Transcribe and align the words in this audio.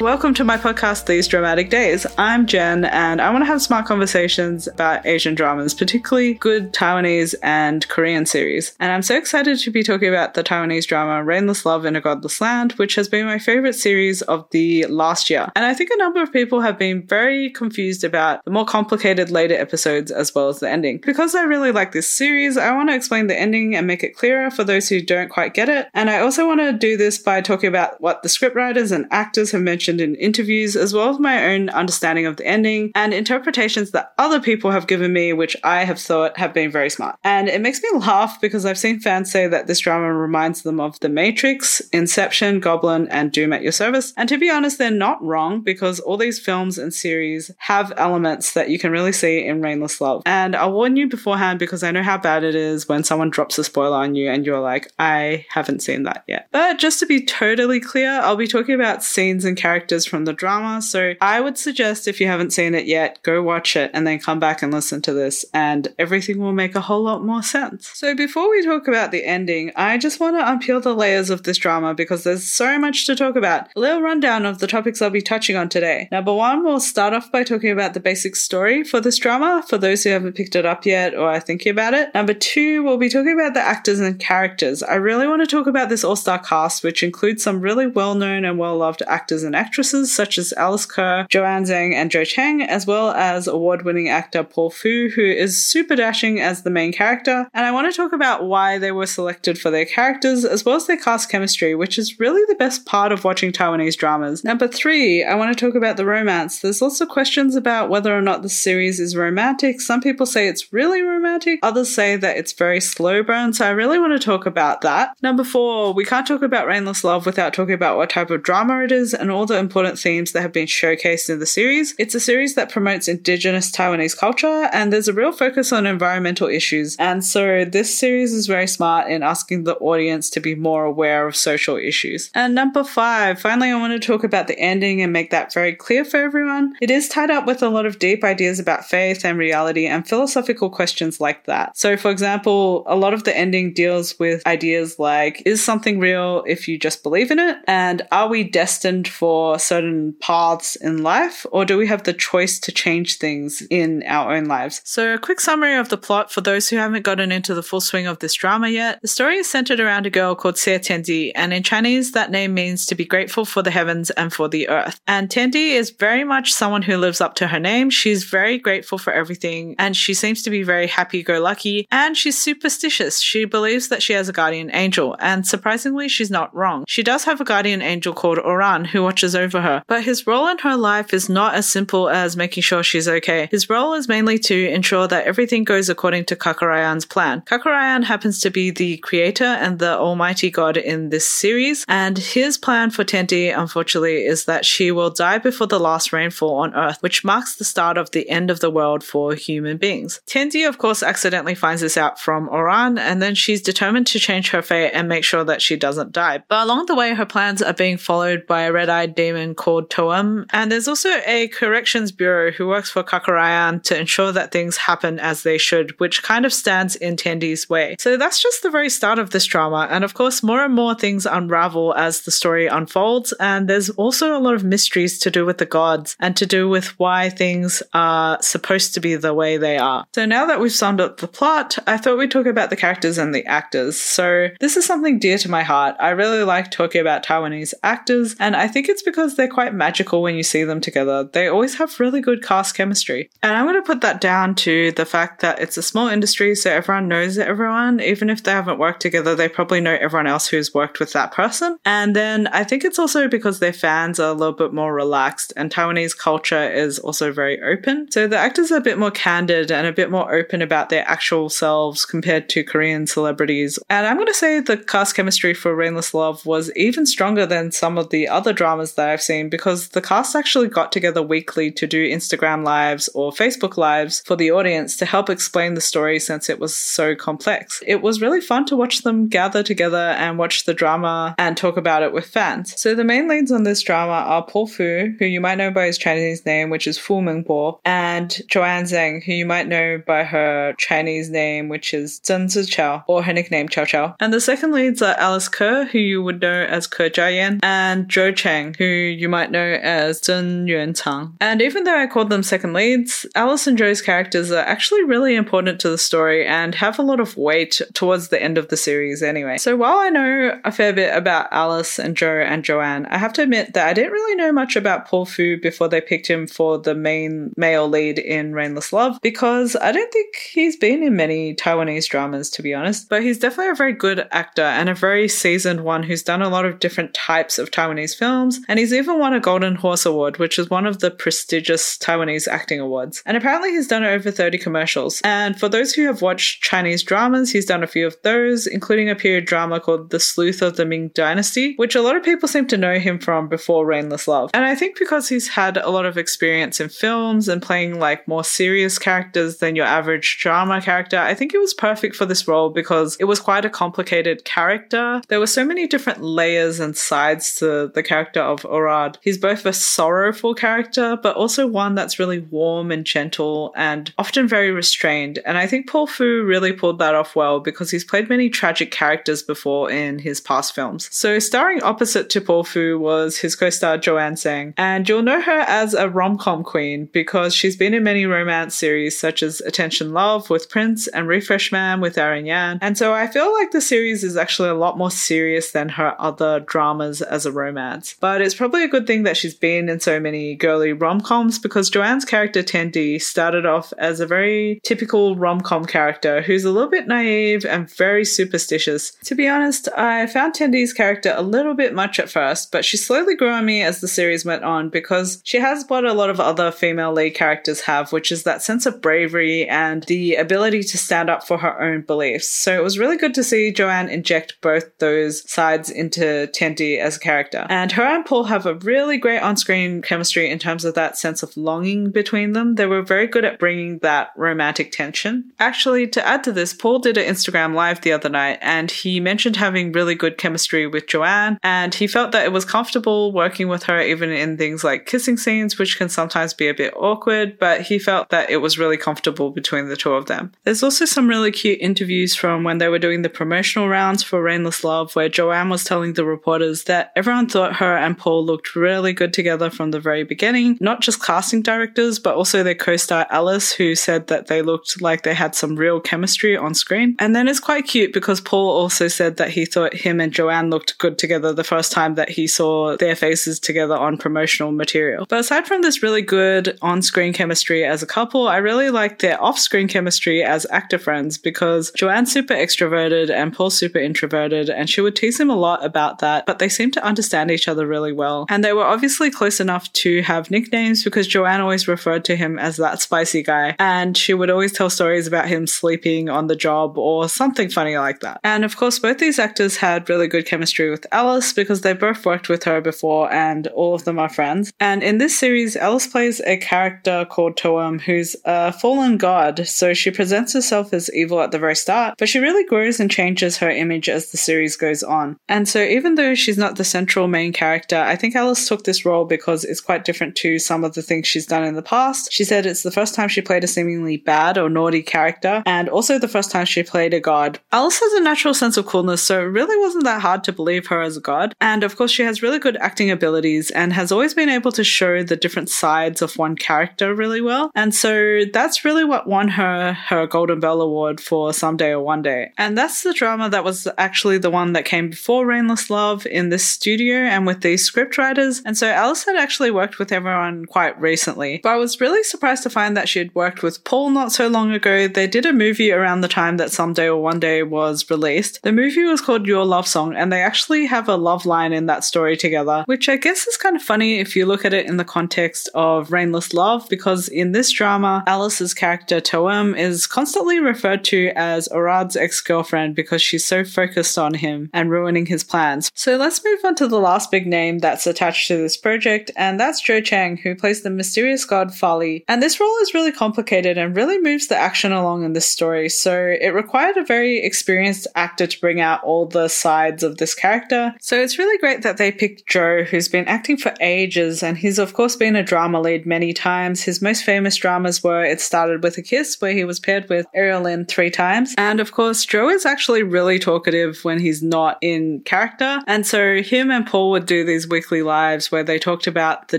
Welcome 0.00 0.34
to 0.34 0.44
my 0.44 0.58
podcast, 0.58 1.06
These 1.06 1.26
Dramatic 1.26 1.70
Days. 1.70 2.06
I'm 2.18 2.44
Jen, 2.44 2.84
and 2.84 3.18
I 3.18 3.30
want 3.30 3.40
to 3.42 3.46
have 3.46 3.62
smart 3.62 3.86
conversations 3.86 4.68
about 4.68 5.06
Asian 5.06 5.34
dramas, 5.34 5.72
particularly 5.72 6.34
good 6.34 6.74
Taiwanese 6.74 7.34
and 7.42 7.88
Korean 7.88 8.26
series. 8.26 8.76
And 8.78 8.92
I'm 8.92 9.00
so 9.00 9.16
excited 9.16 9.58
to 9.58 9.70
be 9.70 9.82
talking 9.82 10.10
about 10.10 10.34
the 10.34 10.44
Taiwanese 10.44 10.86
drama 10.86 11.24
Rainless 11.24 11.64
Love 11.64 11.86
in 11.86 11.96
a 11.96 12.02
Godless 12.02 12.42
Land, 12.42 12.72
which 12.72 12.94
has 12.96 13.08
been 13.08 13.24
my 13.24 13.38
favorite 13.38 13.72
series 13.72 14.20
of 14.22 14.46
the 14.50 14.84
last 14.84 15.30
year. 15.30 15.50
And 15.56 15.64
I 15.64 15.72
think 15.72 15.88
a 15.90 15.96
number 15.96 16.22
of 16.22 16.30
people 16.30 16.60
have 16.60 16.78
been 16.78 17.06
very 17.06 17.48
confused 17.48 18.04
about 18.04 18.44
the 18.44 18.50
more 18.50 18.66
complicated 18.66 19.30
later 19.30 19.54
episodes 19.54 20.10
as 20.10 20.34
well 20.34 20.50
as 20.50 20.60
the 20.60 20.70
ending. 20.70 20.98
Because 20.98 21.34
I 21.34 21.44
really 21.44 21.72
like 21.72 21.92
this 21.92 22.08
series, 22.08 22.58
I 22.58 22.70
want 22.72 22.90
to 22.90 22.94
explain 22.94 23.28
the 23.28 23.40
ending 23.40 23.74
and 23.74 23.86
make 23.86 24.02
it 24.02 24.14
clearer 24.14 24.50
for 24.50 24.62
those 24.62 24.90
who 24.90 25.00
don't 25.00 25.30
quite 25.30 25.54
get 25.54 25.70
it. 25.70 25.88
And 25.94 26.10
I 26.10 26.20
also 26.20 26.46
want 26.46 26.60
to 26.60 26.74
do 26.74 26.98
this 26.98 27.16
by 27.16 27.40
talking 27.40 27.68
about 27.68 27.98
what 28.02 28.22
the 28.22 28.28
scriptwriters 28.28 28.92
and 28.92 29.06
actors 29.10 29.52
have 29.52 29.62
mentioned 29.62 29.85
in 29.88 30.14
interviews, 30.16 30.76
as 30.76 30.92
well 30.92 31.10
as 31.10 31.18
my 31.18 31.52
own 31.52 31.68
understanding 31.70 32.26
of 32.26 32.36
the 32.36 32.46
ending 32.46 32.92
and 32.94 33.14
interpretations 33.14 33.90
that 33.92 34.12
other 34.18 34.40
people 34.40 34.70
have 34.70 34.86
given 34.86 35.12
me, 35.12 35.32
which 35.32 35.56
I 35.64 35.84
have 35.84 35.98
thought 35.98 36.36
have 36.38 36.52
been 36.52 36.70
very 36.70 36.90
smart. 36.90 37.16
And 37.24 37.48
it 37.48 37.60
makes 37.60 37.82
me 37.82 37.88
laugh 37.98 38.40
because 38.40 38.64
I've 38.64 38.78
seen 38.78 39.00
fans 39.00 39.30
say 39.30 39.46
that 39.46 39.66
this 39.66 39.80
drama 39.80 40.12
reminds 40.12 40.62
them 40.62 40.80
of 40.80 40.98
The 41.00 41.08
Matrix, 41.08 41.80
Inception, 41.92 42.60
Goblin, 42.60 43.08
and 43.08 43.32
Doom 43.32 43.52
at 43.52 43.62
Your 43.62 43.72
Service. 43.72 44.12
And 44.16 44.28
to 44.28 44.38
be 44.38 44.50
honest, 44.50 44.78
they're 44.78 44.90
not 44.90 45.22
wrong 45.22 45.60
because 45.60 46.00
all 46.00 46.16
these 46.16 46.38
films 46.38 46.78
and 46.78 46.92
series 46.92 47.50
have 47.58 47.92
elements 47.96 48.52
that 48.54 48.70
you 48.70 48.78
can 48.78 48.90
really 48.90 49.12
see 49.12 49.44
in 49.44 49.62
Rainless 49.62 50.00
Love. 50.00 50.22
And 50.26 50.56
I'll 50.56 50.72
warn 50.72 50.96
you 50.96 51.08
beforehand 51.08 51.58
because 51.58 51.82
I 51.82 51.90
know 51.90 52.02
how 52.02 52.18
bad 52.18 52.44
it 52.44 52.54
is 52.54 52.88
when 52.88 53.04
someone 53.04 53.30
drops 53.30 53.58
a 53.58 53.64
spoiler 53.64 53.96
on 53.96 54.14
you 54.14 54.30
and 54.30 54.44
you're 54.44 54.60
like, 54.60 54.92
I 54.98 55.46
haven't 55.50 55.82
seen 55.82 56.04
that 56.04 56.24
yet. 56.26 56.48
But 56.50 56.78
just 56.78 57.00
to 57.00 57.06
be 57.06 57.24
totally 57.24 57.80
clear, 57.80 58.10
I'll 58.10 58.36
be 58.36 58.46
talking 58.46 58.74
about 58.74 59.04
scenes 59.04 59.44
and 59.44 59.56
characters 59.56 59.75
from 60.06 60.24
the 60.24 60.32
drama. 60.32 60.82
So 60.82 61.14
I 61.20 61.40
would 61.40 61.58
suggest 61.58 62.08
if 62.08 62.20
you 62.20 62.26
haven't 62.26 62.52
seen 62.52 62.74
it 62.74 62.86
yet, 62.86 63.22
go 63.22 63.42
watch 63.42 63.76
it 63.76 63.90
and 63.92 64.06
then 64.06 64.18
come 64.18 64.38
back 64.38 64.62
and 64.62 64.72
listen 64.72 65.02
to 65.02 65.12
this, 65.12 65.44
and 65.52 65.94
everything 65.98 66.38
will 66.38 66.52
make 66.52 66.74
a 66.74 66.80
whole 66.80 67.02
lot 67.02 67.24
more 67.24 67.42
sense. 67.42 67.90
So 67.94 68.14
before 68.14 68.50
we 68.50 68.64
talk 68.64 68.88
about 68.88 69.10
the 69.10 69.24
ending, 69.24 69.72
I 69.76 69.98
just 69.98 70.20
want 70.20 70.36
to 70.36 70.44
unpeel 70.44 70.82
the 70.82 70.94
layers 70.94 71.30
of 71.30 71.42
this 71.42 71.58
drama 71.58 71.94
because 71.94 72.24
there's 72.24 72.44
so 72.44 72.78
much 72.78 73.06
to 73.06 73.16
talk 73.16 73.36
about. 73.36 73.68
A 73.76 73.80
little 73.80 74.02
rundown 74.02 74.46
of 74.46 74.58
the 74.58 74.66
topics 74.66 75.02
I'll 75.02 75.10
be 75.10 75.22
touching 75.22 75.56
on 75.56 75.68
today. 75.68 76.08
Number 76.10 76.32
one, 76.32 76.64
we'll 76.64 76.80
start 76.80 77.12
off 77.12 77.30
by 77.32 77.42
talking 77.44 77.70
about 77.70 77.94
the 77.94 78.00
basic 78.00 78.36
story 78.36 78.84
for 78.84 79.00
this 79.00 79.18
drama 79.18 79.64
for 79.68 79.78
those 79.78 80.04
who 80.04 80.10
haven't 80.10 80.34
picked 80.34 80.56
it 80.56 80.66
up 80.66 80.86
yet 80.86 81.14
or 81.14 81.30
are 81.30 81.40
thinking 81.40 81.70
about 81.70 81.94
it. 81.94 82.12
Number 82.14 82.34
two, 82.34 82.82
we'll 82.82 82.98
be 82.98 83.08
talking 83.08 83.32
about 83.32 83.54
the 83.54 83.60
actors 83.60 84.00
and 84.00 84.18
characters. 84.18 84.82
I 84.82 84.94
really 84.94 85.26
want 85.26 85.42
to 85.42 85.46
talk 85.46 85.66
about 85.66 85.88
this 85.88 86.04
all 86.04 86.16
star 86.16 86.38
cast, 86.38 86.84
which 86.84 87.02
includes 87.02 87.42
some 87.42 87.60
really 87.60 87.86
well 87.86 88.14
known 88.14 88.44
and 88.44 88.58
well 88.58 88.76
loved 88.76 89.02
actors 89.06 89.42
and 89.42 89.56
actresses 89.66 90.14
such 90.14 90.38
as 90.38 90.52
Alice 90.52 90.86
Ko, 90.86 91.26
Joanne 91.28 91.64
Tseng, 91.64 91.92
and 91.92 92.08
Joe 92.08 92.24
Cheng, 92.24 92.62
as 92.62 92.86
well 92.86 93.10
as 93.10 93.48
award 93.48 93.84
winning 93.84 94.08
actor 94.08 94.44
Paul 94.44 94.70
Fu, 94.70 95.08
who 95.08 95.24
is 95.24 95.64
super 95.64 95.96
dashing 95.96 96.40
as 96.40 96.62
the 96.62 96.70
main 96.70 96.92
character. 96.92 97.48
And 97.52 97.66
I 97.66 97.72
want 97.72 97.92
to 97.92 97.96
talk 97.96 98.12
about 98.12 98.44
why 98.44 98.78
they 98.78 98.92
were 98.92 99.06
selected 99.06 99.58
for 99.58 99.70
their 99.72 99.84
characters, 99.84 100.44
as 100.44 100.64
well 100.64 100.76
as 100.76 100.86
their 100.86 100.96
cast 100.96 101.30
chemistry, 101.30 101.74
which 101.74 101.98
is 101.98 102.20
really 102.20 102.42
the 102.46 102.54
best 102.54 102.86
part 102.86 103.10
of 103.10 103.24
watching 103.24 103.50
Taiwanese 103.50 103.96
dramas. 103.96 104.44
Number 104.44 104.68
three, 104.68 105.24
I 105.24 105.34
want 105.34 105.56
to 105.56 105.66
talk 105.66 105.74
about 105.74 105.96
the 105.96 106.06
romance. 106.06 106.60
There's 106.60 106.80
lots 106.80 107.00
of 107.00 107.08
questions 107.08 107.56
about 107.56 107.90
whether 107.90 108.16
or 108.16 108.22
not 108.22 108.42
the 108.42 108.48
series 108.48 109.00
is 109.00 109.16
romantic. 109.16 109.80
Some 109.80 110.00
people 110.00 110.26
say 110.26 110.46
it's 110.46 110.72
really 110.72 111.02
romantic, 111.02 111.58
others 111.64 111.92
say 111.92 112.16
that 112.16 112.36
it's 112.36 112.52
very 112.52 112.80
slow 112.80 113.24
burn, 113.24 113.52
so 113.52 113.66
I 113.66 113.70
really 113.70 113.98
want 113.98 114.12
to 114.12 114.24
talk 114.24 114.46
about 114.46 114.82
that. 114.82 115.16
Number 115.22 115.42
four, 115.42 115.92
we 115.92 116.04
can't 116.04 116.26
talk 116.26 116.42
about 116.42 116.68
Rainless 116.68 117.02
Love 117.02 117.26
without 117.26 117.52
talking 117.52 117.74
about 117.74 117.96
what 117.96 118.10
type 118.10 118.30
of 118.30 118.44
drama 118.44 118.84
it 118.84 118.92
is 118.92 119.12
and 119.12 119.32
all 119.32 119.44
the 119.44 119.55
important 119.56 119.98
themes 119.98 120.32
that 120.32 120.42
have 120.42 120.52
been 120.52 120.66
showcased 120.66 121.30
in 121.30 121.38
the 121.38 121.46
series. 121.46 121.94
It's 121.98 122.14
a 122.14 122.20
series 122.20 122.54
that 122.54 122.70
promotes 122.70 123.08
indigenous 123.08 123.70
Taiwanese 123.70 124.16
culture 124.16 124.68
and 124.72 124.92
there's 124.92 125.08
a 125.08 125.12
real 125.12 125.32
focus 125.32 125.72
on 125.72 125.86
environmental 125.86 126.48
issues. 126.48 126.96
And 126.98 127.24
so 127.24 127.64
this 127.64 127.96
series 127.96 128.32
is 128.32 128.46
very 128.46 128.66
smart 128.66 129.10
in 129.10 129.22
asking 129.22 129.64
the 129.64 129.76
audience 129.76 130.30
to 130.30 130.40
be 130.40 130.54
more 130.54 130.84
aware 130.84 131.26
of 131.26 131.36
social 131.36 131.76
issues. 131.76 132.30
And 132.34 132.54
number 132.54 132.84
five, 132.84 133.40
finally, 133.40 133.70
I 133.70 133.78
want 133.78 134.00
to 134.00 134.06
talk 134.06 134.24
about 134.24 134.46
the 134.46 134.58
ending 134.58 135.02
and 135.02 135.12
make 135.12 135.30
that 135.30 135.52
very 135.52 135.74
clear 135.74 136.04
for 136.04 136.18
everyone. 136.18 136.74
It 136.80 136.90
is 136.90 137.08
tied 137.08 137.30
up 137.30 137.46
with 137.46 137.62
a 137.62 137.68
lot 137.68 137.86
of 137.86 137.98
deep 137.98 138.24
ideas 138.24 138.58
about 138.58 138.84
faith 138.84 139.24
and 139.24 139.38
reality 139.38 139.86
and 139.86 140.06
philosophical 140.06 140.70
questions 140.70 141.20
like 141.20 141.44
that. 141.44 141.76
So, 141.76 141.96
for 141.96 142.10
example, 142.10 142.84
a 142.86 142.96
lot 142.96 143.14
of 143.14 143.24
the 143.24 143.36
ending 143.36 143.72
deals 143.72 144.18
with 144.18 144.46
ideas 144.46 144.98
like 144.98 145.42
is 145.46 145.62
something 145.62 145.98
real 145.98 146.44
if 146.46 146.68
you 146.68 146.78
just 146.78 147.02
believe 147.02 147.30
in 147.30 147.38
it? 147.38 147.58
And 147.66 148.02
are 148.10 148.28
we 148.28 148.44
destined 148.44 149.08
for 149.08 149.45
certain 149.54 150.14
paths 150.20 150.76
in 150.76 151.02
life, 151.02 151.46
or 151.52 151.64
do 151.64 151.78
we 151.78 151.86
have 151.86 152.02
the 152.02 152.12
choice 152.12 152.58
to 152.60 152.72
change 152.72 153.18
things 153.18 153.62
in 153.70 154.02
our 154.06 154.34
own 154.34 154.46
lives? 154.46 154.80
So, 154.84 155.14
a 155.14 155.18
quick 155.18 155.40
summary 155.40 155.76
of 155.76 155.88
the 155.88 155.96
plot 155.96 156.32
for 156.32 156.40
those 156.40 156.68
who 156.68 156.76
haven't 156.76 157.02
gotten 157.02 157.30
into 157.30 157.54
the 157.54 157.62
full 157.62 157.80
swing 157.80 158.06
of 158.06 158.18
this 158.18 158.34
drama 158.34 158.68
yet. 158.68 158.98
The 159.02 159.08
story 159.08 159.36
is 159.36 159.48
centered 159.48 159.80
around 159.80 160.06
a 160.06 160.10
girl 160.10 160.34
called 160.34 160.56
Xie 160.56 160.78
Tiandi, 160.78 161.32
and 161.34 161.52
in 161.52 161.62
Chinese, 161.62 162.12
that 162.12 162.30
name 162.30 162.54
means 162.54 162.86
to 162.86 162.94
be 162.94 163.04
grateful 163.04 163.44
for 163.44 163.62
the 163.62 163.70
heavens 163.70 164.10
and 164.10 164.32
for 164.32 164.48
the 164.48 164.68
earth. 164.68 165.00
And 165.06 165.28
Tiandi 165.28 165.70
is 165.72 165.90
very 165.90 166.24
much 166.24 166.52
someone 166.52 166.82
who 166.82 166.96
lives 166.96 167.20
up 167.20 167.34
to 167.36 167.48
her 167.48 167.60
name. 167.60 167.90
She's 167.90 168.24
very 168.24 168.58
grateful 168.58 168.98
for 168.98 169.12
everything, 169.12 169.74
and 169.78 169.96
she 169.96 170.14
seems 170.14 170.42
to 170.42 170.50
be 170.50 170.62
very 170.62 170.86
happy 170.86 171.22
go 171.22 171.40
lucky, 171.40 171.86
and 171.90 172.16
she's 172.16 172.38
superstitious. 172.38 173.20
She 173.20 173.44
believes 173.44 173.88
that 173.88 174.02
she 174.02 174.14
has 174.14 174.28
a 174.28 174.32
guardian 174.32 174.70
angel, 174.74 175.16
and 175.20 175.46
surprisingly, 175.46 176.08
she's 176.08 176.30
not 176.30 176.54
wrong. 176.54 176.84
She 176.88 177.02
does 177.02 177.24
have 177.24 177.40
a 177.40 177.44
guardian 177.44 177.82
angel 177.82 178.14
called 178.14 178.38
Orad 178.38 178.86
who 178.88 179.02
watches 179.02 179.35
over 179.36 179.60
her, 179.60 179.82
but 179.86 180.04
his 180.04 180.26
role 180.26 180.48
in 180.48 180.58
her 180.58 180.76
life 180.76 181.12
is 181.12 181.28
not 181.28 181.54
as 181.54 181.68
simple 181.68 182.08
as 182.08 182.36
making 182.36 182.62
sure 182.62 182.82
she's 182.82 183.08
okay. 183.08 183.48
His 183.50 183.68
role 183.68 183.94
is 183.94 184.08
mainly 184.08 184.38
to 184.40 184.68
ensure 184.68 185.06
that 185.08 185.26
everything 185.26 185.64
goes 185.64 185.88
according 185.88 186.24
to 186.26 186.36
Kakarayan's 186.36 187.04
plan. 187.04 187.42
Kakarayan 187.42 188.04
happens 188.04 188.40
to 188.40 188.50
be 188.50 188.70
the 188.70 188.96
creator 188.98 189.44
and 189.44 189.78
the 189.78 189.96
almighty 189.96 190.50
god 190.50 190.76
in 190.76 191.10
this 191.10 191.28
series, 191.28 191.84
and 191.88 192.18
his 192.18 192.58
plan 192.58 192.90
for 192.90 193.04
Tiandi, 193.04 193.56
unfortunately, 193.56 194.24
is 194.24 194.44
that 194.44 194.64
she 194.64 194.90
will 194.90 195.10
die 195.10 195.38
before 195.38 195.66
the 195.66 195.80
last 195.80 196.12
rainfall 196.12 196.56
on 196.56 196.74
Earth, 196.74 196.98
which 197.00 197.24
marks 197.24 197.56
the 197.56 197.64
start 197.64 197.98
of 197.98 198.10
the 198.12 198.28
end 198.30 198.50
of 198.50 198.60
the 198.60 198.70
world 198.70 199.02
for 199.02 199.34
human 199.34 199.76
beings. 199.76 200.20
Tiandi, 200.26 200.68
of 200.68 200.78
course, 200.78 201.02
accidentally 201.02 201.54
finds 201.54 201.82
this 201.82 201.96
out 201.96 202.20
from 202.20 202.48
Orad, 202.48 202.98
and 202.98 203.20
then 203.20 203.34
she's 203.34 203.62
determined 203.62 204.06
to 204.06 204.18
change 204.18 204.50
her 204.50 204.62
fate 204.62 204.92
and 204.92 205.08
make 205.08 205.24
sure 205.24 205.44
that 205.44 205.60
she 205.60 205.76
doesn't 205.76 206.12
die. 206.12 206.42
But 206.48 206.64
along 206.64 206.86
the 206.86 206.94
way, 206.94 207.14
her 207.14 207.26
plans 207.26 207.62
are 207.62 207.72
being 207.72 207.96
followed 207.96 208.46
by 208.46 208.62
a 208.62 208.72
red-eyed 208.72 209.14
demon 209.16 209.54
called 209.54 209.90
Toem, 209.90 210.46
and 210.52 210.70
there's 210.70 210.88
also 210.88 211.08
a 211.26 211.48
corrections 211.48 212.12
bureau 212.12 212.52
who 212.52 212.68
works 212.68 212.90
for 212.90 213.02
Kakarayan 213.02 213.82
to 213.84 213.98
ensure 213.98 214.32
that 214.32 214.52
things 214.52 214.76
happen 214.76 215.18
as 215.18 215.42
they 215.42 215.58
should, 215.58 215.98
which 215.98 216.22
kind 216.22 216.44
of 216.44 216.52
stands 216.52 216.94
in 216.94 217.16
Tiandi's 217.16 217.68
way. 217.68 217.96
So 217.98 218.16
that's 218.16 218.40
just 218.40 218.62
the 218.62 218.70
very 218.70 218.90
start 218.90 219.18
of 219.18 219.30
this 219.30 219.46
drama, 219.46 219.88
and 219.90 220.04
of 220.04 220.14
course, 220.14 220.42
more 220.42 220.64
and 220.64 220.74
more 220.74 220.94
things 220.94 221.26
unravel 221.26 221.94
as 221.94 222.22
the 222.22 222.30
story 222.30 222.66
unfolds, 222.66 223.32
and 223.40 223.68
there's 223.68 223.90
also 223.90 224.36
a 224.36 224.40
lot 224.40 224.54
of 224.54 224.64
mysteries 224.64 225.18
to 225.20 225.30
do 225.30 225.44
with 225.44 225.58
the 225.58 225.66
gods 225.66 226.16
and 226.20 226.36
to 226.36 226.46
do 226.46 226.68
with 226.68 226.98
why 226.98 227.30
things 227.30 227.82
are 227.94 228.38
supposed 228.42 228.94
to 228.94 229.00
be 229.00 229.16
the 229.16 229.34
way 229.34 229.56
they 229.56 229.78
are. 229.78 230.06
So 230.14 230.26
now 230.26 230.46
that 230.46 230.60
we've 230.60 230.72
summed 230.72 231.00
up 231.00 231.18
the 231.18 231.28
plot, 231.28 231.78
I 231.86 231.96
thought 231.96 232.18
we'd 232.18 232.30
talk 232.30 232.46
about 232.46 232.70
the 232.70 232.76
characters 232.76 233.18
and 233.18 233.34
the 233.34 233.44
actors. 233.46 234.00
So 234.00 234.48
this 234.60 234.76
is 234.76 234.84
something 234.84 235.18
dear 235.18 235.38
to 235.38 235.50
my 235.50 235.62
heart. 235.62 235.96
I 235.98 236.10
really 236.10 236.42
like 236.42 236.70
talking 236.70 237.00
about 237.00 237.24
Taiwanese 237.24 237.74
actors, 237.82 238.36
and 238.38 238.54
I 238.54 238.68
think 238.68 238.88
it's 238.88 239.02
because 239.06 239.36
they're 239.36 239.48
quite 239.48 239.72
magical 239.72 240.20
when 240.20 240.34
you 240.34 240.42
see 240.42 240.64
them 240.64 240.82
together. 240.82 241.24
They 241.24 241.48
always 241.48 241.78
have 241.78 241.98
really 241.98 242.20
good 242.20 242.42
cast 242.42 242.74
chemistry. 242.74 243.30
And 243.42 243.56
I'm 243.56 243.64
going 243.64 243.80
to 243.80 243.86
put 243.86 244.02
that 244.02 244.20
down 244.20 244.54
to 244.56 244.92
the 244.92 245.06
fact 245.06 245.40
that 245.40 245.58
it's 245.58 245.78
a 245.78 245.82
small 245.82 246.08
industry, 246.08 246.54
so 246.54 246.70
everyone 246.70 247.08
knows 247.08 247.38
everyone. 247.38 248.00
Even 248.00 248.28
if 248.28 248.42
they 248.42 248.52
haven't 248.52 248.78
worked 248.78 249.00
together, 249.00 249.34
they 249.34 249.48
probably 249.48 249.80
know 249.80 249.96
everyone 249.98 250.26
else 250.26 250.48
who's 250.48 250.74
worked 250.74 251.00
with 251.00 251.14
that 251.14 251.32
person. 251.32 251.78
And 251.86 252.14
then 252.14 252.48
I 252.48 252.64
think 252.64 252.84
it's 252.84 252.98
also 252.98 253.28
because 253.28 253.60
their 253.60 253.72
fans 253.72 254.20
are 254.20 254.30
a 254.30 254.34
little 254.34 254.52
bit 254.52 254.74
more 254.74 254.92
relaxed, 254.92 255.52
and 255.56 255.72
Taiwanese 255.72 256.18
culture 256.18 256.68
is 256.70 256.98
also 256.98 257.32
very 257.32 257.62
open. 257.62 258.10
So 258.10 258.26
the 258.26 258.36
actors 258.36 258.72
are 258.72 258.78
a 258.78 258.82
bit 258.82 258.98
more 258.98 259.12
candid 259.12 259.70
and 259.70 259.86
a 259.86 259.92
bit 259.92 260.10
more 260.10 260.34
open 260.34 260.60
about 260.60 260.88
their 260.88 261.08
actual 261.08 261.48
selves 261.48 262.04
compared 262.04 262.48
to 262.50 262.64
Korean 262.64 263.06
celebrities. 263.06 263.78
And 263.88 264.06
I'm 264.06 264.16
going 264.16 264.26
to 264.26 264.34
say 264.34 264.60
the 264.60 264.76
cast 264.76 265.14
chemistry 265.14 265.54
for 265.54 265.74
Rainless 265.74 266.12
Love 266.12 266.44
was 266.44 266.74
even 266.76 267.06
stronger 267.06 267.46
than 267.46 267.70
some 267.70 267.96
of 267.96 268.10
the 268.10 268.26
other 268.28 268.52
dramas 268.52 268.94
that 268.96 269.08
I've 269.08 269.22
seen 269.22 269.48
because 269.48 269.88
the 269.88 270.02
cast 270.02 270.34
actually 270.34 270.68
got 270.68 270.92
together 270.92 271.22
weekly 271.22 271.70
to 271.72 271.86
do 271.86 272.08
Instagram 272.08 272.64
lives 272.64 273.08
or 273.14 273.30
Facebook 273.32 273.76
lives 273.76 274.22
for 274.26 274.36
the 274.36 274.50
audience 274.50 274.96
to 274.96 275.06
help 275.06 275.30
explain 275.30 275.74
the 275.74 275.80
story 275.80 276.18
since 276.18 276.48
it 276.48 276.58
was 276.58 276.74
so 276.74 277.14
complex. 277.14 277.82
It 277.86 278.02
was 278.02 278.20
really 278.20 278.40
fun 278.40 278.66
to 278.66 278.76
watch 278.76 279.02
them 279.02 279.28
gather 279.28 279.62
together 279.62 279.96
and 280.18 280.38
watch 280.38 280.64
the 280.64 280.74
drama 280.74 281.34
and 281.38 281.56
talk 281.56 281.76
about 281.76 282.02
it 282.02 282.12
with 282.12 282.26
fans. 282.26 282.78
So 282.80 282.94
the 282.94 283.04
main 283.04 283.28
leads 283.28 283.52
on 283.52 283.62
this 283.62 283.82
drama 283.82 284.12
are 284.12 284.44
Paul 284.44 284.66
Fu, 284.66 285.14
who 285.18 285.24
you 285.24 285.40
might 285.40 285.58
know 285.58 285.70
by 285.70 285.86
his 285.86 285.98
Chinese 285.98 286.44
name, 286.44 286.70
which 286.70 286.86
is 286.86 286.98
Fu 286.98 287.20
Meng 287.22 287.42
Bo, 287.42 287.80
and 287.84 288.40
Joanne 288.48 288.84
Tseng, 288.84 289.22
who 289.24 289.32
you 289.32 289.46
might 289.46 289.68
know 289.68 290.02
by 290.06 290.24
her 290.24 290.74
Chinese 290.78 291.30
name, 291.30 291.68
which 291.68 291.92
is 291.94 292.20
Zheng 292.20 292.46
Ziqiao, 292.46 293.04
or 293.06 293.22
her 293.22 293.32
nickname 293.32 293.68
Chiao 293.68 293.84
Chiao. 293.84 294.16
And 294.20 294.32
the 294.32 294.40
second 294.40 294.72
leads 294.72 295.02
are 295.02 295.14
Alice 295.18 295.48
Ko, 295.48 295.84
who 295.84 295.98
you 295.98 296.22
would 296.22 296.40
know 296.40 296.62
as 296.62 296.86
Kerr 296.86 297.10
Jiayan, 297.10 297.60
and 297.62 298.08
Joe 298.08 298.32
Cheng, 298.32 298.74
who 298.78 298.84
you 298.86 299.28
might 299.28 299.50
know 299.50 299.78
as 299.82 300.20
Zheng 300.20 300.68
Yuan 300.68 300.94
Chang. 300.94 301.36
And 301.40 301.62
even 301.62 301.84
though 301.84 301.98
I 301.98 302.06
called 302.06 302.30
them 302.30 302.42
second 302.42 302.72
leads, 302.72 303.26
Alice 303.34 303.66
and 303.66 303.78
Joe's 303.78 304.02
characters 304.02 304.50
are 304.50 304.64
actually 304.64 305.04
really 305.04 305.34
important 305.34 305.80
to 305.80 305.90
the 305.90 305.98
story 305.98 306.46
and 306.46 306.74
have 306.74 306.98
a 306.98 307.02
lot 307.02 307.20
of 307.20 307.36
weight 307.36 307.80
towards 307.94 308.28
the 308.28 308.42
end 308.42 308.58
of 308.58 308.68
the 308.68 308.76
series 308.76 309.22
anyway. 309.22 309.58
So 309.58 309.76
while 309.76 309.98
I 309.98 310.10
know 310.10 310.60
a 310.64 310.72
fair 310.72 310.92
bit 310.92 311.14
about 311.14 311.48
Alice 311.50 311.98
and 311.98 312.16
Joe 312.16 312.40
and 312.40 312.64
Joanne, 312.64 313.06
I 313.06 313.18
have 313.18 313.32
to 313.34 313.42
admit 313.42 313.74
that 313.74 313.88
I 313.88 313.92
didn't 313.92 314.12
really 314.12 314.36
know 314.36 314.52
much 314.52 314.76
about 314.76 315.06
Paul 315.06 315.26
Fu 315.26 315.60
before 315.60 315.88
they 315.88 316.00
picked 316.00 316.26
him 316.26 316.46
for 316.46 316.78
the 316.78 316.94
main 316.94 317.52
male 317.56 317.88
lead 317.88 318.18
in 318.18 318.52
Rainless 318.52 318.92
Love 318.92 319.18
because 319.22 319.76
I 319.76 319.92
don't 319.92 320.12
think 320.12 320.36
he's 320.36 320.76
been 320.76 321.02
in 321.02 321.16
many 321.16 321.54
Taiwanese 321.54 322.08
dramas 322.08 322.50
to 322.50 322.62
be 322.62 322.74
honest, 322.74 323.08
but 323.08 323.22
he's 323.22 323.38
definitely 323.38 323.70
a 323.70 323.74
very 323.74 323.92
good 323.92 324.26
actor 324.30 324.62
and 324.62 324.88
a 324.88 324.94
very 324.94 325.28
seasoned 325.28 325.82
one 325.82 326.02
who's 326.02 326.22
done 326.22 326.42
a 326.42 326.48
lot 326.48 326.64
of 326.64 326.78
different 326.78 327.14
types 327.14 327.58
of 327.58 327.70
Taiwanese 327.70 328.16
films 328.16 328.60
and 328.68 328.75
he's 328.78 328.92
even 328.92 329.18
won 329.18 329.34
a 329.34 329.40
Golden 329.40 329.76
Horse 329.76 330.06
Award, 330.06 330.38
which 330.38 330.58
is 330.58 330.70
one 330.70 330.86
of 330.86 331.00
the 331.00 331.10
prestigious 331.10 331.96
Taiwanese 331.98 332.48
acting 332.48 332.80
awards. 332.80 333.22
And 333.26 333.36
apparently 333.36 333.70
he's 333.70 333.88
done 333.88 334.04
over 334.04 334.30
30 334.30 334.58
commercials. 334.58 335.20
And 335.24 335.58
for 335.58 335.68
those 335.68 335.92
who 335.92 336.06
have 336.06 336.22
watched 336.22 336.62
Chinese 336.62 337.02
dramas, 337.02 337.50
he's 337.50 337.66
done 337.66 337.82
a 337.82 337.86
few 337.86 338.06
of 338.06 338.16
those, 338.22 338.66
including 338.66 339.08
a 339.08 339.14
period 339.14 339.46
drama 339.46 339.80
called 339.80 340.10
The 340.10 340.20
Sleuth 340.20 340.62
of 340.62 340.76
the 340.76 340.84
Ming 340.84 341.10
Dynasty, 341.14 341.74
which 341.76 341.94
a 341.94 342.02
lot 342.02 342.16
of 342.16 342.22
people 342.22 342.48
seem 342.48 342.66
to 342.68 342.76
know 342.76 342.98
him 342.98 343.18
from 343.18 343.48
before 343.48 343.86
Rainless 343.86 344.28
Love. 344.28 344.50
And 344.52 344.64
I 344.64 344.74
think 344.74 344.98
because 344.98 345.28
he's 345.28 345.48
had 345.48 345.76
a 345.76 345.90
lot 345.90 346.06
of 346.06 346.18
experience 346.18 346.80
in 346.80 346.88
films 346.88 347.48
and 347.48 347.62
playing 347.62 347.98
like 347.98 348.28
more 348.28 348.44
serious 348.44 348.98
characters 348.98 349.58
than 349.58 349.76
your 349.76 349.86
average 349.86 350.38
drama 350.40 350.80
character, 350.80 351.18
I 351.18 351.34
think 351.34 351.54
it 351.54 351.58
was 351.58 351.74
perfect 351.74 352.16
for 352.16 352.26
this 352.26 352.46
role 352.46 352.70
because 352.70 353.16
it 353.18 353.24
was 353.24 353.40
quite 353.40 353.64
a 353.64 353.70
complicated 353.70 354.44
character. 354.44 355.22
There 355.28 355.40
were 355.40 355.46
so 355.46 355.64
many 355.64 355.86
different 355.86 356.22
layers 356.22 356.80
and 356.80 356.96
sides 356.96 357.54
to 357.56 357.88
the 357.88 358.02
character 358.02 358.40
of 358.40 358.65
Orad. 358.66 359.16
He's 359.20 359.38
both 359.38 359.66
a 359.66 359.72
sorrowful 359.72 360.54
character, 360.54 361.18
but 361.22 361.36
also 361.36 361.66
one 361.66 361.94
that's 361.94 362.18
really 362.18 362.40
warm 362.40 362.90
and 362.90 363.04
gentle 363.04 363.72
and 363.76 364.12
often 364.18 364.48
very 364.48 364.70
restrained. 364.70 365.38
And 365.44 365.58
I 365.58 365.66
think 365.66 365.88
Paul 365.88 366.06
Fu 366.06 366.44
really 366.44 366.72
pulled 366.72 366.98
that 366.98 367.14
off 367.14 367.36
well 367.36 367.60
because 367.60 367.90
he's 367.90 368.04
played 368.04 368.28
many 368.28 368.50
tragic 368.50 368.90
characters 368.90 369.42
before 369.42 369.90
in 369.90 370.18
his 370.18 370.40
past 370.40 370.74
films. 370.74 371.08
So, 371.12 371.38
starring 371.38 371.82
opposite 371.82 372.30
to 372.30 372.40
Paul 372.40 372.64
Fu 372.64 372.98
was 372.98 373.38
his 373.38 373.54
co 373.54 373.70
star 373.70 373.98
Joanne 373.98 374.34
Tseng. 374.34 374.74
And 374.76 375.08
you'll 375.08 375.22
know 375.22 375.40
her 375.40 375.60
as 375.60 375.94
a 375.94 376.08
rom 376.08 376.38
com 376.38 376.64
queen 376.64 377.08
because 377.12 377.54
she's 377.54 377.76
been 377.76 377.94
in 377.94 378.04
many 378.04 378.26
romance 378.26 378.74
series 378.74 379.18
such 379.18 379.42
as 379.42 379.60
Attention 379.60 380.12
Love 380.12 380.50
with 380.50 380.68
Prince 380.68 381.06
and 381.08 381.28
Refresh 381.28 381.72
Man 381.72 382.00
with 382.00 382.18
Aaron 382.18 382.46
Yan. 382.46 382.78
And 382.80 382.96
so 382.98 383.12
I 383.12 383.26
feel 383.26 383.52
like 383.52 383.70
the 383.70 383.80
series 383.80 384.24
is 384.24 384.36
actually 384.36 384.68
a 384.68 384.74
lot 384.74 384.98
more 384.98 385.10
serious 385.10 385.72
than 385.72 385.88
her 385.90 386.20
other 386.20 386.60
dramas 386.60 387.22
as 387.22 387.46
a 387.46 387.52
romance. 387.52 388.16
But 388.20 388.40
it's 388.40 388.54
probably 388.56 388.84
a 388.84 388.88
good 388.88 389.06
thing 389.06 389.22
that 389.24 389.36
she's 389.36 389.54
been 389.54 389.88
in 389.88 390.00
so 390.00 390.20
many 390.20 390.54
girly 390.54 390.92
rom 390.92 391.20
coms 391.20 391.58
because 391.58 391.90
Joanne's 391.90 392.24
character 392.24 392.62
Tendi 392.62 393.20
started 393.20 393.66
off 393.66 393.92
as 393.98 394.20
a 394.20 394.26
very 394.26 394.80
typical 394.84 395.36
rom 395.36 395.60
com 395.60 395.84
character 395.84 396.42
who's 396.42 396.64
a 396.64 396.70
little 396.70 396.90
bit 396.90 397.06
naive 397.06 397.64
and 397.64 397.90
very 397.90 398.24
superstitious. 398.24 399.12
To 399.24 399.34
be 399.34 399.48
honest, 399.48 399.88
I 399.96 400.26
found 400.26 400.54
Tendi's 400.54 400.92
character 400.92 401.34
a 401.36 401.42
little 401.42 401.74
bit 401.74 401.94
much 401.94 402.18
at 402.18 402.30
first, 402.30 402.72
but 402.72 402.84
she 402.84 402.96
slowly 402.96 403.36
grew 403.36 403.50
on 403.50 403.64
me 403.64 403.82
as 403.82 404.00
the 404.00 404.08
series 404.08 404.44
went 404.44 404.64
on 404.64 404.88
because 404.88 405.40
she 405.44 405.58
has 405.58 405.84
what 405.88 406.04
a 406.04 406.12
lot 406.12 406.30
of 406.30 406.40
other 406.40 406.70
female 406.70 407.12
lead 407.12 407.34
characters 407.34 407.82
have, 407.82 408.12
which 408.12 408.32
is 408.32 408.42
that 408.44 408.62
sense 408.62 408.86
of 408.86 409.00
bravery 409.00 409.68
and 409.68 410.04
the 410.04 410.34
ability 410.34 410.82
to 410.82 410.98
stand 410.98 411.30
up 411.30 411.46
for 411.46 411.58
her 411.58 411.80
own 411.80 412.02
beliefs. 412.02 412.48
So 412.48 412.76
it 412.76 412.82
was 412.82 412.98
really 412.98 413.16
good 413.16 413.34
to 413.34 413.44
see 413.44 413.72
Joanne 413.72 414.08
inject 414.08 414.56
both 414.60 414.96
those 414.98 415.48
sides 415.50 415.90
into 415.90 416.48
Tendi 416.54 416.98
as 416.98 417.16
a 417.16 417.20
character. 417.20 417.66
And 417.68 417.92
her 417.92 418.02
and 418.02 418.24
Paul 418.24 418.44
have 418.46 418.66
a 418.66 418.74
really 418.74 419.18
great 419.18 419.40
on 419.40 419.56
screen 419.56 420.02
chemistry 420.02 420.50
in 420.50 420.58
terms 420.58 420.84
of 420.84 420.94
that 420.94 421.16
sense 421.16 421.42
of 421.42 421.56
longing 421.56 422.10
between 422.10 422.52
them. 422.52 422.74
They 422.74 422.86
were 422.86 423.02
very 423.02 423.26
good 423.26 423.44
at 423.44 423.58
bringing 423.58 423.98
that 423.98 424.32
romantic 424.36 424.92
tension. 424.92 425.52
Actually, 425.58 426.06
to 426.08 426.26
add 426.26 426.44
to 426.44 426.52
this, 426.52 426.74
Paul 426.74 426.98
did 426.98 427.16
an 427.16 427.32
Instagram 427.32 427.74
live 427.74 428.00
the 428.00 428.12
other 428.12 428.28
night 428.28 428.58
and 428.60 428.90
he 428.90 429.20
mentioned 429.20 429.56
having 429.56 429.92
really 429.92 430.14
good 430.14 430.38
chemistry 430.38 430.86
with 430.86 431.06
Joanne 431.06 431.58
and 431.62 431.94
he 431.94 432.06
felt 432.06 432.32
that 432.32 432.44
it 432.44 432.52
was 432.52 432.64
comfortable 432.64 433.32
working 433.32 433.68
with 433.68 433.84
her 433.84 434.00
even 434.00 434.30
in 434.30 434.56
things 434.56 434.84
like 434.84 435.06
kissing 435.06 435.36
scenes, 435.36 435.78
which 435.78 435.98
can 435.98 436.08
sometimes 436.08 436.54
be 436.54 436.68
a 436.68 436.74
bit 436.74 436.94
awkward, 436.96 437.58
but 437.58 437.82
he 437.82 437.98
felt 437.98 438.30
that 438.30 438.50
it 438.50 438.58
was 438.58 438.78
really 438.78 438.96
comfortable 438.96 439.50
between 439.50 439.88
the 439.88 439.96
two 439.96 440.12
of 440.12 440.26
them. 440.26 440.52
There's 440.64 440.82
also 440.82 441.04
some 441.04 441.28
really 441.28 441.50
cute 441.50 441.78
interviews 441.80 442.34
from 442.34 442.64
when 442.64 442.78
they 442.78 442.88
were 442.88 442.98
doing 442.98 443.22
the 443.22 443.28
promotional 443.28 443.88
rounds 443.88 444.22
for 444.22 444.42
Rainless 444.42 444.84
Love 444.84 445.14
where 445.14 445.28
Joanne 445.28 445.68
was 445.68 445.84
telling 445.84 446.12
the 446.12 446.24
reporters 446.24 446.84
that 446.84 447.12
everyone 447.16 447.48
thought 447.48 447.76
her 447.76 447.96
and 447.96 448.16
Paul 448.16 448.25
looked 448.34 448.74
really 448.74 449.12
good 449.12 449.32
together 449.32 449.70
from 449.70 449.90
the 449.90 450.00
very 450.00 450.24
beginning, 450.24 450.78
not 450.80 451.00
just 451.00 451.22
casting 451.22 451.62
directors, 451.62 452.18
but 452.18 452.34
also 452.34 452.62
their 452.62 452.74
co 452.74 452.96
star 452.96 453.26
Alice, 453.30 453.72
who 453.72 453.94
said 453.94 454.26
that 454.28 454.46
they 454.46 454.62
looked 454.62 455.00
like 455.00 455.22
they 455.22 455.34
had 455.34 455.54
some 455.54 455.76
real 455.76 456.00
chemistry 456.00 456.56
on 456.56 456.74
screen. 456.74 457.16
And 457.18 457.34
then 457.34 457.48
it's 457.48 457.60
quite 457.60 457.86
cute 457.86 458.12
because 458.12 458.40
Paul 458.40 458.70
also 458.70 459.08
said 459.08 459.36
that 459.36 459.50
he 459.50 459.64
thought 459.64 459.94
him 459.94 460.20
and 460.20 460.32
Joanne 460.32 460.70
looked 460.70 460.98
good 460.98 461.18
together 461.18 461.52
the 461.52 461.64
first 461.64 461.92
time 461.92 462.14
that 462.14 462.28
he 462.28 462.46
saw 462.46 462.96
their 462.96 463.16
faces 463.16 463.60
together 463.60 463.94
on 463.94 464.18
promotional 464.18 464.72
material. 464.72 465.26
But 465.28 465.40
aside 465.40 465.66
from 465.66 465.82
this 465.82 466.02
really 466.02 466.22
good 466.22 466.78
on 466.82 467.02
screen 467.02 467.32
chemistry 467.32 467.84
as 467.84 468.02
a 468.02 468.06
couple, 468.06 468.48
I 468.48 468.56
really 468.58 468.90
like 468.90 469.20
their 469.20 469.42
off 469.42 469.58
screen 469.58 469.88
chemistry 469.88 470.42
as 470.42 470.66
actor 470.70 470.98
friends 470.98 471.38
because 471.38 471.90
Joanne's 471.92 472.32
super 472.32 472.54
extroverted 472.54 473.30
and 473.30 473.52
Paul's 473.52 473.76
super 473.76 473.98
introverted, 473.98 474.70
and 474.70 474.88
she 474.88 475.00
would 475.00 475.16
tease 475.16 475.38
him 475.38 475.50
a 475.50 475.56
lot 475.56 475.84
about 475.84 476.18
that, 476.20 476.46
but 476.46 476.58
they 476.58 476.68
seem 476.68 476.90
to 476.92 477.04
understand 477.04 477.50
each 477.50 477.68
other 477.68 477.86
really 477.86 478.12
well. 478.16 478.46
And 478.48 478.64
they 478.64 478.72
were 478.72 478.84
obviously 478.84 479.30
close 479.30 479.60
enough 479.60 479.92
to 479.94 480.22
have 480.22 480.50
nicknames 480.50 481.04
because 481.04 481.26
Joanne 481.26 481.60
always 481.60 481.88
referred 481.88 482.24
to 482.26 482.36
him 482.36 482.58
as 482.58 482.76
that 482.76 483.00
spicy 483.00 483.42
guy, 483.42 483.76
and 483.78 484.16
she 484.16 484.34
would 484.34 484.50
always 484.50 484.72
tell 484.72 484.90
stories 484.90 485.26
about 485.26 485.48
him 485.48 485.66
sleeping 485.66 486.28
on 486.28 486.46
the 486.46 486.56
job 486.56 486.98
or 486.98 487.28
something 487.28 487.68
funny 487.68 487.96
like 487.96 488.20
that. 488.20 488.40
And 488.42 488.64
of 488.64 488.76
course, 488.76 488.98
both 488.98 489.18
these 489.18 489.38
actors 489.38 489.76
had 489.76 490.08
really 490.08 490.28
good 490.28 490.46
chemistry 490.46 490.90
with 490.90 491.06
Alice 491.12 491.52
because 491.52 491.82
they 491.82 491.92
both 491.92 492.24
worked 492.24 492.48
with 492.48 492.64
her 492.64 492.80
before 492.80 493.32
and 493.32 493.66
all 493.68 493.94
of 493.94 494.04
them 494.04 494.18
are 494.18 494.28
friends. 494.28 494.72
And 494.80 495.02
in 495.02 495.18
this 495.18 495.38
series, 495.38 495.76
Alice 495.76 496.06
plays 496.06 496.40
a 496.40 496.56
character 496.56 497.26
called 497.28 497.56
Toem 497.56 498.00
who's 498.00 498.36
a 498.44 498.72
fallen 498.72 499.16
god, 499.18 499.66
so 499.66 499.94
she 499.94 500.10
presents 500.10 500.52
herself 500.52 500.92
as 500.92 501.12
evil 501.14 501.40
at 501.40 501.50
the 501.50 501.58
very 501.58 501.76
start, 501.76 502.16
but 502.18 502.28
she 502.28 502.38
really 502.38 502.64
grows 502.64 503.00
and 503.00 503.10
changes 503.10 503.58
her 503.58 503.70
image 503.70 504.08
as 504.08 504.30
the 504.30 504.36
series 504.36 504.76
goes 504.76 505.02
on. 505.02 505.36
And 505.48 505.68
so 505.68 505.82
even 505.82 506.14
though 506.14 506.34
she's 506.34 506.58
not 506.58 506.76
the 506.76 506.84
central 506.84 507.28
main 507.28 507.52
character, 507.52 507.96
I 508.06 508.16
think 508.16 508.34
Alice 508.34 508.68
took 508.68 508.84
this 508.84 509.04
role 509.04 509.24
because 509.24 509.64
it's 509.64 509.80
quite 509.80 510.04
different 510.04 510.36
to 510.36 510.58
some 510.58 510.84
of 510.84 510.94
the 510.94 511.02
things 511.02 511.26
she's 511.26 511.46
done 511.46 511.64
in 511.64 511.74
the 511.74 511.82
past. 511.82 512.32
She 512.32 512.44
said 512.44 512.66
it's 512.66 512.82
the 512.82 512.90
first 512.90 513.14
time 513.14 513.28
she 513.28 513.42
played 513.42 513.64
a 513.64 513.66
seemingly 513.66 514.16
bad 514.16 514.58
or 514.58 514.68
naughty 514.68 515.02
character, 515.02 515.62
and 515.66 515.88
also 515.88 516.18
the 516.18 516.28
first 516.28 516.50
time 516.50 516.66
she 516.66 516.82
played 516.82 517.14
a 517.14 517.20
god. 517.20 517.58
Alice 517.72 518.00
has 518.00 518.12
a 518.14 518.22
natural 518.22 518.54
sense 518.54 518.76
of 518.76 518.86
coolness, 518.86 519.22
so 519.22 519.40
it 519.40 519.44
really 519.44 519.78
wasn't 519.78 520.04
that 520.04 520.20
hard 520.22 520.44
to 520.44 520.52
believe 520.52 520.86
her 520.86 521.02
as 521.02 521.16
a 521.16 521.20
god. 521.20 521.54
And 521.60 521.82
of 521.82 521.96
course, 521.96 522.10
she 522.10 522.22
has 522.22 522.42
really 522.42 522.58
good 522.58 522.76
acting 522.78 523.10
abilities 523.10 523.70
and 523.70 523.92
has 523.92 524.12
always 524.12 524.34
been 524.34 524.48
able 524.48 524.72
to 524.72 524.84
show 524.84 525.22
the 525.22 525.36
different 525.36 525.68
sides 525.68 526.22
of 526.22 526.36
one 526.36 526.56
character 526.56 527.14
really 527.14 527.40
well. 527.40 527.70
And 527.74 527.94
so 527.94 528.44
that's 528.52 528.84
really 528.84 529.04
what 529.04 529.26
won 529.26 529.48
her 529.48 529.92
her 529.92 530.26
Golden 530.26 530.60
Bell 530.60 530.80
Award 530.80 531.20
for 531.20 531.52
Someday 531.52 531.90
or 531.90 532.00
One 532.00 532.22
Day. 532.22 532.52
And 532.58 532.76
that's 532.76 533.02
the 533.02 533.12
drama 533.12 533.48
that 533.50 533.64
was 533.64 533.88
actually 533.98 534.38
the 534.38 534.50
one 534.50 534.72
that 534.74 534.84
came 534.84 535.10
before 535.10 535.46
Rainless 535.46 535.90
Love 535.90 536.26
in 536.26 536.50
this 536.50 536.64
studio 536.64 537.16
and 537.16 537.46
with 537.46 537.60
these 537.60 537.84
scriptwriters. 537.96 538.62
And 538.64 538.76
so 538.76 538.88
Alice 538.88 539.24
had 539.24 539.36
actually 539.36 539.70
worked 539.70 539.98
with 539.98 540.12
everyone 540.12 540.66
quite 540.66 541.00
recently. 541.00 541.60
But 541.62 541.70
I 541.70 541.76
was 541.76 542.00
really 542.00 542.22
surprised 542.22 542.62
to 542.64 542.70
find 542.70 542.96
that 542.96 543.08
she 543.08 543.18
had 543.18 543.34
worked 543.34 543.62
with 543.62 543.82
Paul 543.84 544.10
not 544.10 544.32
so 544.32 544.48
long 544.48 544.72
ago. 544.72 545.08
They 545.08 545.26
did 545.26 545.46
a 545.46 545.52
movie 545.52 545.92
around 545.92 546.20
the 546.20 546.28
time 546.28 546.56
that 546.58 546.72
Someday 546.72 547.06
or 547.06 547.22
One 547.22 547.40
Day 547.40 547.62
was 547.62 548.08
released. 548.10 548.62
The 548.62 548.72
movie 548.72 549.04
was 549.04 549.20
called 549.20 549.46
Your 549.46 549.64
Love 549.64 549.86
Song, 549.86 550.14
and 550.14 550.32
they 550.32 550.42
actually 550.42 550.86
have 550.86 551.08
a 551.08 551.16
love 551.16 551.46
line 551.46 551.72
in 551.72 551.86
that 551.86 552.04
story 552.04 552.36
together, 552.36 552.84
which 552.86 553.08
I 553.08 553.16
guess 553.16 553.46
is 553.46 553.56
kind 553.56 553.76
of 553.76 553.82
funny 553.82 554.18
if 554.18 554.36
you 554.36 554.46
look 554.46 554.64
at 554.64 554.74
it 554.74 554.86
in 554.86 554.96
the 554.96 555.04
context 555.04 555.68
of 555.74 556.12
Rainless 556.12 556.52
Love, 556.52 556.88
because 556.88 557.28
in 557.28 557.52
this 557.52 557.70
drama, 557.70 558.22
Alice's 558.26 558.74
character 558.74 559.20
Toem 559.20 559.76
is 559.76 560.06
constantly 560.06 560.60
referred 560.60 561.04
to 561.04 561.32
as 561.36 561.68
Orad's 561.68 562.16
ex 562.16 562.40
girlfriend 562.40 562.94
because 562.94 563.22
she's 563.22 563.44
so 563.44 563.64
focused 563.64 564.18
on 564.18 564.34
him 564.34 564.70
and 564.72 564.90
ruining 564.90 565.26
his 565.26 565.44
plans. 565.44 565.90
So 565.94 566.16
let's 566.16 566.44
move 566.44 566.58
on 566.64 566.74
to 566.76 566.88
the 566.88 567.00
last 567.00 567.30
big 567.30 567.46
name 567.46 567.78
that's 567.86 568.04
attached 568.04 568.48
to 568.48 568.56
this 568.56 568.76
project, 568.76 569.30
and 569.36 569.60
that's 569.60 569.80
Joe 569.80 570.00
Cheng, 570.00 570.38
who 570.38 570.56
plays 570.56 570.82
the 570.82 570.90
mysterious 570.90 571.44
god 571.44 571.68
Fali. 571.68 572.24
And 572.26 572.42
this 572.42 572.58
role 572.58 572.76
is 572.82 572.94
really 572.94 573.12
complicated 573.12 573.78
and 573.78 573.94
really 573.94 574.18
moves 574.20 574.48
the 574.48 574.56
action 574.56 574.90
along 574.90 575.22
in 575.22 575.34
this 575.34 575.46
story, 575.46 575.88
so 575.88 576.36
it 576.40 576.48
required 576.48 576.96
a 576.96 577.04
very 577.04 577.38
experienced 577.38 578.08
actor 578.16 578.48
to 578.48 578.60
bring 578.60 578.80
out 578.80 579.04
all 579.04 579.24
the 579.26 579.46
sides 579.46 580.02
of 580.02 580.18
this 580.18 580.34
character. 580.34 580.94
So 581.00 581.16
it's 581.20 581.38
really 581.38 581.58
great 581.58 581.82
that 581.82 581.96
they 581.96 582.10
picked 582.10 582.48
Joe, 582.48 582.82
who's 582.82 583.08
been 583.08 583.28
acting 583.28 583.56
for 583.56 583.72
ages, 583.80 584.42
and 584.42 584.58
he's 584.58 584.80
of 584.80 584.94
course 584.94 585.14
been 585.14 585.36
a 585.36 585.44
drama 585.44 585.80
lead 585.80 586.06
many 586.06 586.32
times. 586.32 586.82
His 586.82 587.00
most 587.00 587.22
famous 587.22 587.54
dramas 587.54 588.02
were 588.02 588.24
It 588.24 588.40
Started 588.40 588.82
With 588.82 588.98
a 588.98 589.02
Kiss, 589.02 589.40
where 589.40 589.52
he 589.52 589.62
was 589.62 589.78
paired 589.78 590.08
with 590.08 590.26
Ariel 590.34 590.62
Lin 590.62 590.86
three 590.86 591.10
times. 591.10 591.54
And 591.56 591.78
of 591.78 591.92
course, 591.92 592.24
Joe 592.24 592.48
is 592.48 592.66
actually 592.66 593.04
really 593.04 593.38
talkative 593.38 594.00
when 594.02 594.18
he's 594.18 594.42
not 594.42 594.78
in 594.80 595.20
character. 595.20 595.80
And 595.86 596.04
so 596.04 596.42
him 596.42 596.72
and 596.72 596.84
Paul 596.84 597.12
would 597.12 597.26
do 597.26 597.44
these 597.44 597.68
Weekly 597.76 598.00
Lives 598.00 598.50
where 598.50 598.64
they 598.64 598.78
talked 598.78 599.06
about 599.06 599.48
the 599.48 599.58